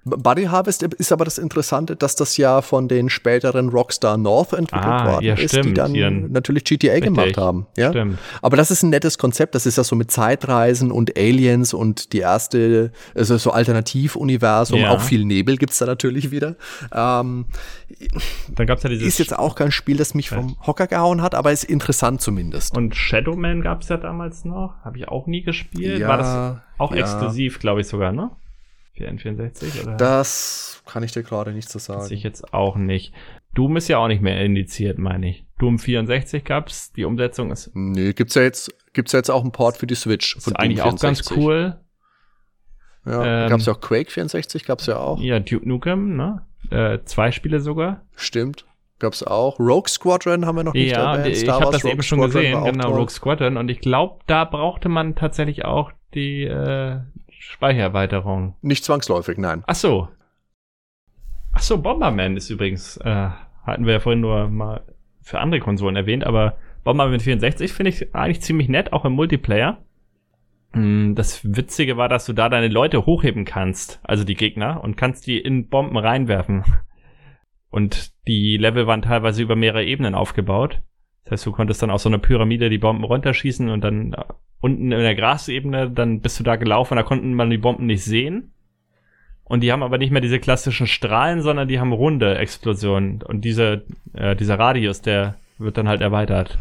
[0.10, 4.86] Buddy Harvest ist aber das Interessante, dass das ja von den späteren Rockstar North entwickelt
[4.86, 5.68] ah, worden ja, ist, stimmt.
[5.68, 7.06] die dann die natürlich GTA Richtig.
[7.06, 7.68] gemacht haben.
[7.78, 7.90] Ja?
[7.90, 8.20] Stimmt.
[8.42, 9.56] Aber das ist ein nettes Konzept.
[9.56, 14.80] Das ist ja so mit Zeitreisen und Aliens und die erste, also so Alternativuniversum.
[14.80, 14.92] Ja.
[14.92, 16.56] Auch viel Nebel gibt's da natürlich wieder.
[16.94, 17.46] Ähm,
[18.56, 19.08] dann gab's ja dieses.
[19.08, 22.76] Ist jetzt auch kein Spiel, das mich vom Hocker gehauen hat, aber ist interessant zumindest.
[22.76, 24.76] Und Shadowman gab's ja damals noch.
[24.84, 26.00] Habe ich auch nie gespielt.
[26.00, 28.32] Ja, War das auch exklusiv, glaube ich sogar, ne?
[29.00, 29.84] Für N64?
[29.84, 29.96] Oder?
[29.96, 32.02] Das kann ich dir gerade nicht so sagen.
[32.02, 33.14] Weiß ich jetzt auch nicht.
[33.56, 35.46] Doom ist ja auch nicht mehr indiziert, meine ich.
[35.58, 37.72] Doom 64 gab's, die Umsetzung ist.
[37.74, 40.36] Nee, gibt's ja jetzt, gibt's ja jetzt auch einen Port für die Switch.
[40.36, 41.80] Ist eigentlich auch ganz cool.
[43.06, 45.22] Ja, ähm, gab's ja auch Quake 64, gab's ja auch.
[45.22, 46.46] Ja, Duke Nukem, ne?
[46.70, 48.02] Äh, zwei Spiele sogar.
[48.16, 48.66] Stimmt.
[49.00, 49.60] Gab's auch.
[49.60, 51.38] Rogue Squadron haben wir noch nicht ja, erwähnt.
[51.38, 52.90] Ich habe das Rogue eben schon Squadron gesehen, genau.
[52.90, 53.56] Rogue Squadron.
[53.56, 57.00] Und ich glaube, da brauchte man tatsächlich auch die äh,
[57.50, 58.54] Speichererweiterung.
[58.62, 59.64] Nicht zwangsläufig, nein.
[59.66, 60.08] Ach so.
[61.52, 63.30] Ach so, Bomberman ist übrigens, äh,
[63.64, 64.84] hatten wir ja vorhin nur mal
[65.24, 69.84] für andere Konsolen erwähnt, aber Bomberman 64 finde ich eigentlich ziemlich nett, auch im Multiplayer.
[70.74, 74.96] Mm, das Witzige war, dass du da deine Leute hochheben kannst, also die Gegner, und
[74.96, 76.64] kannst die in Bomben reinwerfen.
[77.72, 80.84] Und die Level waren teilweise über mehrere Ebenen aufgebaut.
[81.24, 84.16] Das heißt, du konntest dann aus so einer Pyramide die Bomben runterschießen und dann
[84.62, 88.04] unten in der Grasebene, dann bist du da gelaufen, da konnten man die Bomben nicht
[88.04, 88.52] sehen.
[89.44, 93.24] Und die haben aber nicht mehr diese klassischen Strahlen, sondern die haben runde Explosionen.
[93.24, 93.84] Und diese,
[94.14, 96.60] äh, dieser Radius, der wird dann halt erweitert.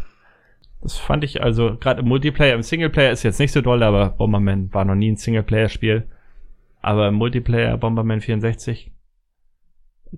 [0.81, 4.09] Das fand ich also, gerade im Multiplayer, im Singleplayer ist jetzt nicht so doll, aber
[4.09, 6.07] Bomberman war noch nie ein Singleplayer-Spiel.
[6.81, 8.91] Aber im Multiplayer Bomberman 64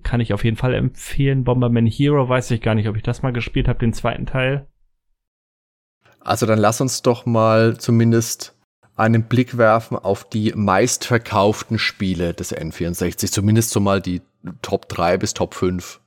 [0.02, 1.44] kann ich auf jeden Fall empfehlen.
[1.44, 4.66] Bomberman Hero weiß ich gar nicht, ob ich das mal gespielt habe, den zweiten Teil.
[6.24, 8.54] Also dann lass uns doch mal zumindest
[8.96, 13.30] einen Blick werfen auf die meistverkauften Spiele des N64.
[13.30, 14.22] Zumindest so mal die
[14.60, 16.00] Top 3 bis Top 5.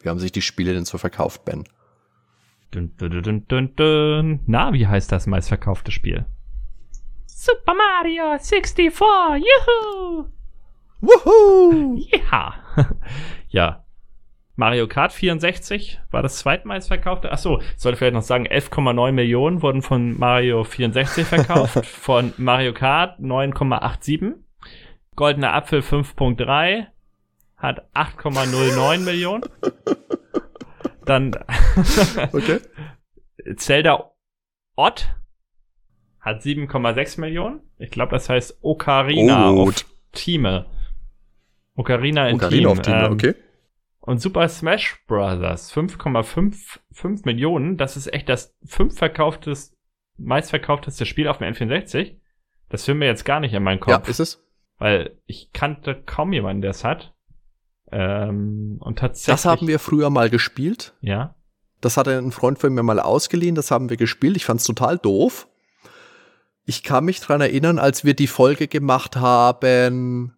[0.00, 1.64] Wie haben sich die Spiele denn so verkauft, Ben?
[2.70, 6.24] Dun, dun, dun, Na, wie heißt das meistverkaufte Spiel?
[7.26, 8.94] Super Mario 64,
[9.40, 10.26] juhu!
[11.00, 11.98] Wuhu!
[12.30, 12.54] Ja.
[13.48, 13.84] ja,
[14.60, 17.32] Mario Kart 64 war das zweitmeistverkaufte.
[17.32, 22.74] Achso, ich sollte vielleicht noch sagen, 11,9 Millionen wurden von Mario 64 verkauft, von Mario
[22.74, 24.34] Kart 9,87.
[25.16, 26.88] Goldener Apfel 5.3
[27.56, 29.44] hat 8,09 Millionen.
[31.06, 31.34] Dann
[32.32, 32.58] okay.
[33.56, 34.10] Zelda
[34.76, 35.08] Ott
[36.20, 37.60] hat 7,6 Millionen.
[37.78, 39.62] Ich glaube, das heißt Ocarina oh.
[39.62, 40.64] auf Team.
[41.76, 42.66] Ocarina in Ocarina Team.
[42.66, 43.34] auf Team, ähm, okay.
[44.00, 45.72] Und Super Smash Bros.
[45.72, 49.76] 5,55 Millionen, das ist echt das fünf verkauftes,
[50.16, 52.16] meistverkaufteste Spiel auf dem N64.
[52.70, 54.06] Das führen wir jetzt gar nicht in meinen Kopf.
[54.06, 54.42] Ja, ist es.
[54.78, 57.14] Weil ich kannte kaum jemanden, der es hat.
[57.92, 59.34] Ähm, und tatsächlich.
[59.34, 60.94] Das haben wir früher mal gespielt.
[61.00, 61.34] Ja.
[61.80, 64.36] Das hatte ein Freund von mir mal ausgeliehen, das haben wir gespielt.
[64.36, 65.48] Ich fand's total doof.
[66.64, 70.36] Ich kann mich dran erinnern, als wir die Folge gemacht haben,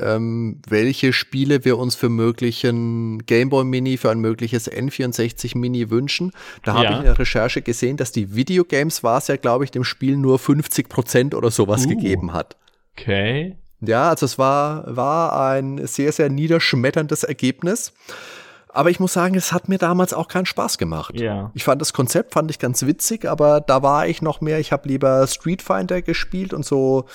[0.00, 6.32] ähm, welche Spiele wir uns für möglichen Gameboy Mini, für ein mögliches N64 Mini wünschen.
[6.64, 6.90] Da habe ja.
[6.92, 10.16] ich in der Recherche gesehen, dass die Videogames war es ja, glaube ich, dem Spiel
[10.16, 11.88] nur 50 Prozent oder sowas uh.
[11.88, 12.56] gegeben hat.
[12.98, 13.56] Okay.
[13.80, 17.92] Ja, also es war, war ein sehr, sehr niederschmetterndes Ergebnis.
[18.76, 21.18] Aber ich muss sagen, es hat mir damals auch keinen Spaß gemacht.
[21.18, 21.50] Ja.
[21.54, 24.70] Ich fand das Konzept, fand ich ganz witzig, aber da war ich noch mehr, ich
[24.70, 27.06] habe lieber Street Fighter gespielt und so,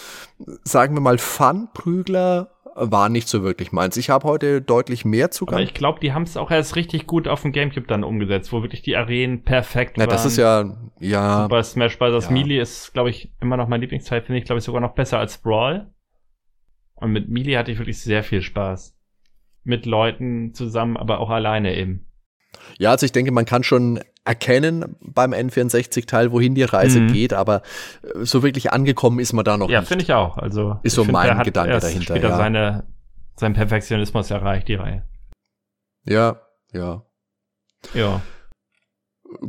[0.64, 3.98] sagen wir mal, Fun-Prügler war nicht so wirklich meins.
[3.98, 5.56] Ich habe heute deutlich mehr Zugang.
[5.56, 8.52] Aber ich glaube, die haben es auch erst richtig gut auf dem Gamecube dann umgesetzt,
[8.54, 10.10] wo wirklich die Arenen perfekt Na, waren.
[10.10, 12.26] das ist ja, ja, Super Smash Bros.
[12.26, 12.32] Ja.
[12.32, 15.20] Melee ist, glaube ich, immer noch mein Lieblingsteil, finde ich, glaube ich, sogar noch besser
[15.20, 15.92] als Brawl.
[16.96, 18.98] Und mit Melee hatte ich wirklich sehr viel Spaß.
[19.64, 22.06] Mit Leuten zusammen, aber auch alleine eben.
[22.80, 27.14] ja, also ich denke, man kann schon erkennen beim N64-Teil, wohin die Reise Mhm.
[27.14, 27.62] geht, aber
[28.04, 29.88] äh, so wirklich angekommen ist man da noch Ja, nicht.
[29.88, 30.38] finde ich auch.
[30.38, 32.38] Also Ist so find, mein Gedanke dahinter, Später ja.
[32.38, 32.84] seine,
[33.36, 35.04] seinen Perfektionismus erreicht, die Reihe.
[36.06, 36.40] Ja,
[36.72, 37.04] ja.
[37.94, 38.22] Ja.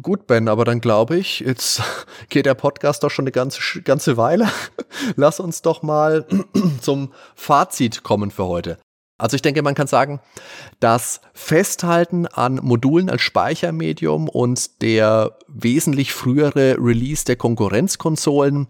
[0.01, 1.82] Gut, Ben, aber dann glaube ich, jetzt
[2.31, 4.49] geht der Podcast doch schon eine ganze, ganze Weile.
[5.16, 6.24] Lass uns doch mal
[6.81, 8.78] zum Fazit kommen für heute.
[9.19, 10.21] Also ich denke, man kann sagen,
[10.81, 18.67] das Festhalten an Modulen als Speichermedium und der wesentlich frühere Release der Konkurrenzkonsolen,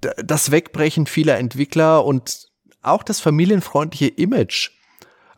[0.00, 2.48] das Wegbrechen vieler Entwickler und
[2.82, 4.70] auch das familienfreundliche Image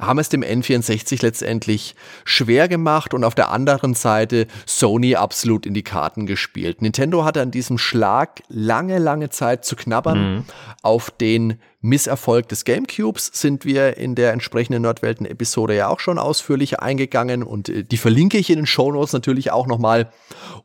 [0.03, 1.95] haben es dem N64 letztendlich
[2.25, 6.83] schwer gemacht und auf der anderen Seite Sony absolut in die Karten gespielt.
[6.83, 10.35] Nintendo hatte an diesem Schlag lange, lange Zeit zu knabbern.
[10.35, 10.45] Mhm.
[10.83, 16.81] Auf den Misserfolg des Gamecubes sind wir in der entsprechenden Nordwelten-Episode ja auch schon ausführlich
[16.81, 20.11] eingegangen und äh, die verlinke ich in den Shownotes natürlich auch nochmal.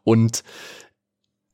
[0.03, 0.43] Und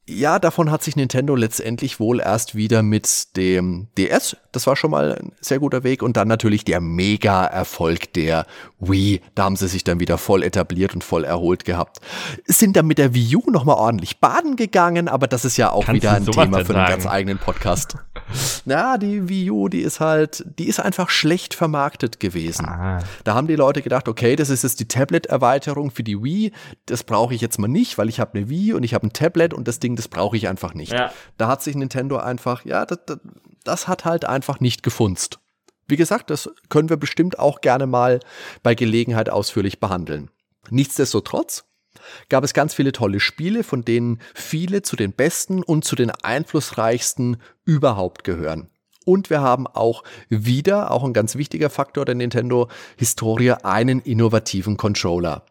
[0.05, 4.91] ja, davon hat sich Nintendo letztendlich wohl erst wieder mit dem DS, das war schon
[4.91, 8.45] mal ein sehr guter Weg, und dann natürlich der Mega-Erfolg der
[8.79, 9.21] Wii.
[9.33, 12.01] Da haben sie sich dann wieder voll etabliert und voll erholt gehabt.
[12.45, 15.85] Sind dann mit der Wii U nochmal ordentlich baden gegangen, aber das ist ja auch
[15.85, 17.95] Kannst wieder ein Thema für einen ganz eigenen Podcast.
[18.65, 22.65] Na, die Wii U, die ist halt, die ist einfach schlecht vermarktet gewesen.
[22.65, 22.99] Ah.
[23.23, 26.51] Da haben die Leute gedacht, okay, das ist jetzt die Tablet-Erweiterung für die Wii.
[26.85, 29.13] Das brauche ich jetzt mal nicht, weil ich habe eine Wii und ich habe ein
[29.13, 30.93] Tablet und das Ding, das brauche ich einfach nicht.
[30.93, 31.11] Ja.
[31.37, 33.19] Da hat sich Nintendo einfach, ja, das, das,
[33.63, 35.39] das hat halt einfach nicht gefunzt.
[35.87, 38.19] Wie gesagt, das können wir bestimmt auch gerne mal
[38.61, 40.29] bei Gelegenheit ausführlich behandeln.
[40.69, 41.65] Nichtsdestotrotz
[42.29, 46.11] gab es ganz viele tolle Spiele, von denen viele zu den besten und zu den
[46.11, 48.69] einflussreichsten überhaupt gehören.
[49.05, 55.45] Und wir haben auch wieder, auch ein ganz wichtiger Faktor der Nintendo-Historie, einen innovativen Controller.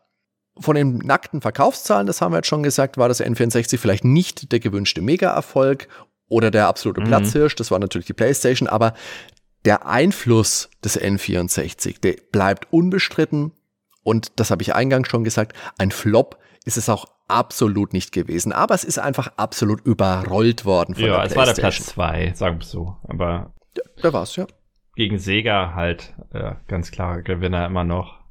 [0.59, 4.53] Von den nackten Verkaufszahlen, das haben wir jetzt schon gesagt, war das N64 vielleicht nicht
[4.53, 5.89] der gewünschte Mega-Erfolg
[6.29, 7.07] oder der absolute Mhm.
[7.07, 8.95] Platzhirsch, das war natürlich die PlayStation, aber
[9.65, 13.53] der Einfluss des N64, der bleibt unbestritten
[14.03, 18.53] und das habe ich eingangs schon gesagt, ein Flop ist es auch absolut nicht gewesen,
[18.53, 21.85] aber es ist einfach absolut überrollt worden von Ja, der es war der PlayStation.
[21.85, 22.97] Platz zwei, sagen wir so.
[23.09, 23.53] Aber
[24.03, 24.47] Da war's, ja.
[24.95, 28.22] gegen Sega halt äh, ganz klarer Gewinner immer noch.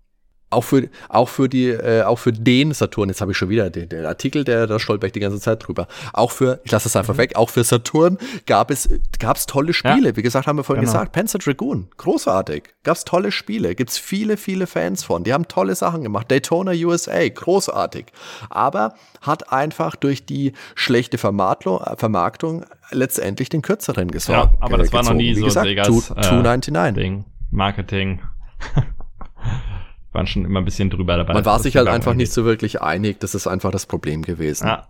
[0.52, 3.69] Auch für, auch für die, äh, auch für den Saturn, jetzt habe ich schon wieder
[3.69, 5.88] den, den Artikel, der da stolper ich die ganze Zeit drüber.
[6.14, 10.15] Auch für, ich lasse es einfach weg, auch für Saturn gab es, gab's tolle Spiele.
[10.18, 10.91] Wie gesagt, haben wir vorhin Genau.
[10.94, 12.64] gesagt, Panzer Dragoon, großartig.
[12.84, 15.23] Gab's tolle Spiele, gibt's viele, viele Fans von.
[15.23, 16.30] Die haben tolle Sachen gemacht.
[16.30, 18.07] Daytona USA, großartig.
[18.49, 24.53] Aber hat einfach durch die schlechte Vermarktung, Vermarktung letztendlich den kürzeren gesorgt.
[24.53, 26.95] Ja, aber das war noch nie Wie so gesagt, two- äh, 299.
[27.02, 27.26] Ding.
[27.52, 28.19] Marketing.
[30.11, 31.33] Waren schon immer ein bisschen drüber dabei.
[31.33, 33.19] Man war sich halt einfach nicht so wirklich einig.
[33.19, 34.67] Das ist einfach das Problem gewesen.
[34.67, 34.88] Ja.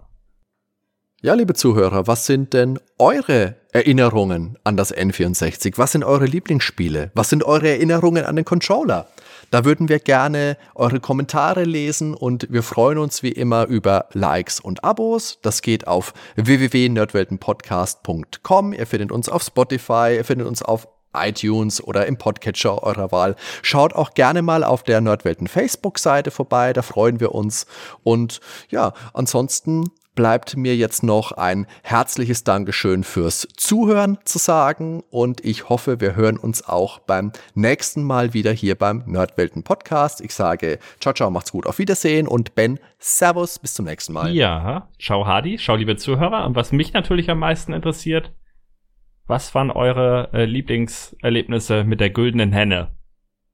[1.24, 5.78] Ja, liebe Zuhörer, was sind denn eure Erinnerungen an das N64?
[5.78, 7.12] Was sind eure Lieblingsspiele?
[7.14, 9.06] Was sind eure Erinnerungen an den Controller?
[9.52, 14.60] Da würden wir gerne eure Kommentare lesen und wir freuen uns wie immer über Likes
[14.60, 15.38] und Abos.
[15.44, 18.74] Das geht auf www.nerdweltenpodcast.com.
[18.74, 23.36] Ihr findet uns auf Spotify, ihr findet uns auf iTunes oder im Podcatcher eurer Wahl.
[23.62, 27.66] Schaut auch gerne mal auf der Nerdwelten Facebook-Seite vorbei, da freuen wir uns.
[28.04, 28.40] Und
[28.70, 29.86] ja, ansonsten
[30.16, 36.16] bleibt mir jetzt noch ein herzliches Dankeschön fürs Zuhören zu sagen und ich hoffe, wir
[36.16, 40.22] hören uns auch beim nächsten Mal wieder hier beim Nerdwelten Podcast.
[40.22, 44.34] Ich sage ciao, ciao, macht's gut, auf Wiedersehen und Ben, Servus, bis zum nächsten Mal.
[44.34, 46.46] Ja, ciao Hardy, ciao liebe Zuhörer.
[46.46, 48.32] Und was mich natürlich am meisten interessiert,
[49.28, 52.92] was waren eure äh, Lieblingserlebnisse mit der güldenen Henne?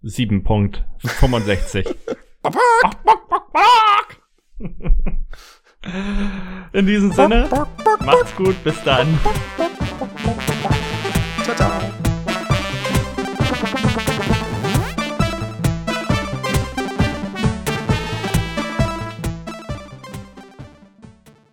[0.04, 1.96] 7.65.
[6.74, 7.50] In diesem Sinne,
[8.04, 9.08] macht's gut, bis dann.
[11.44, 11.72] Ciao, ciao.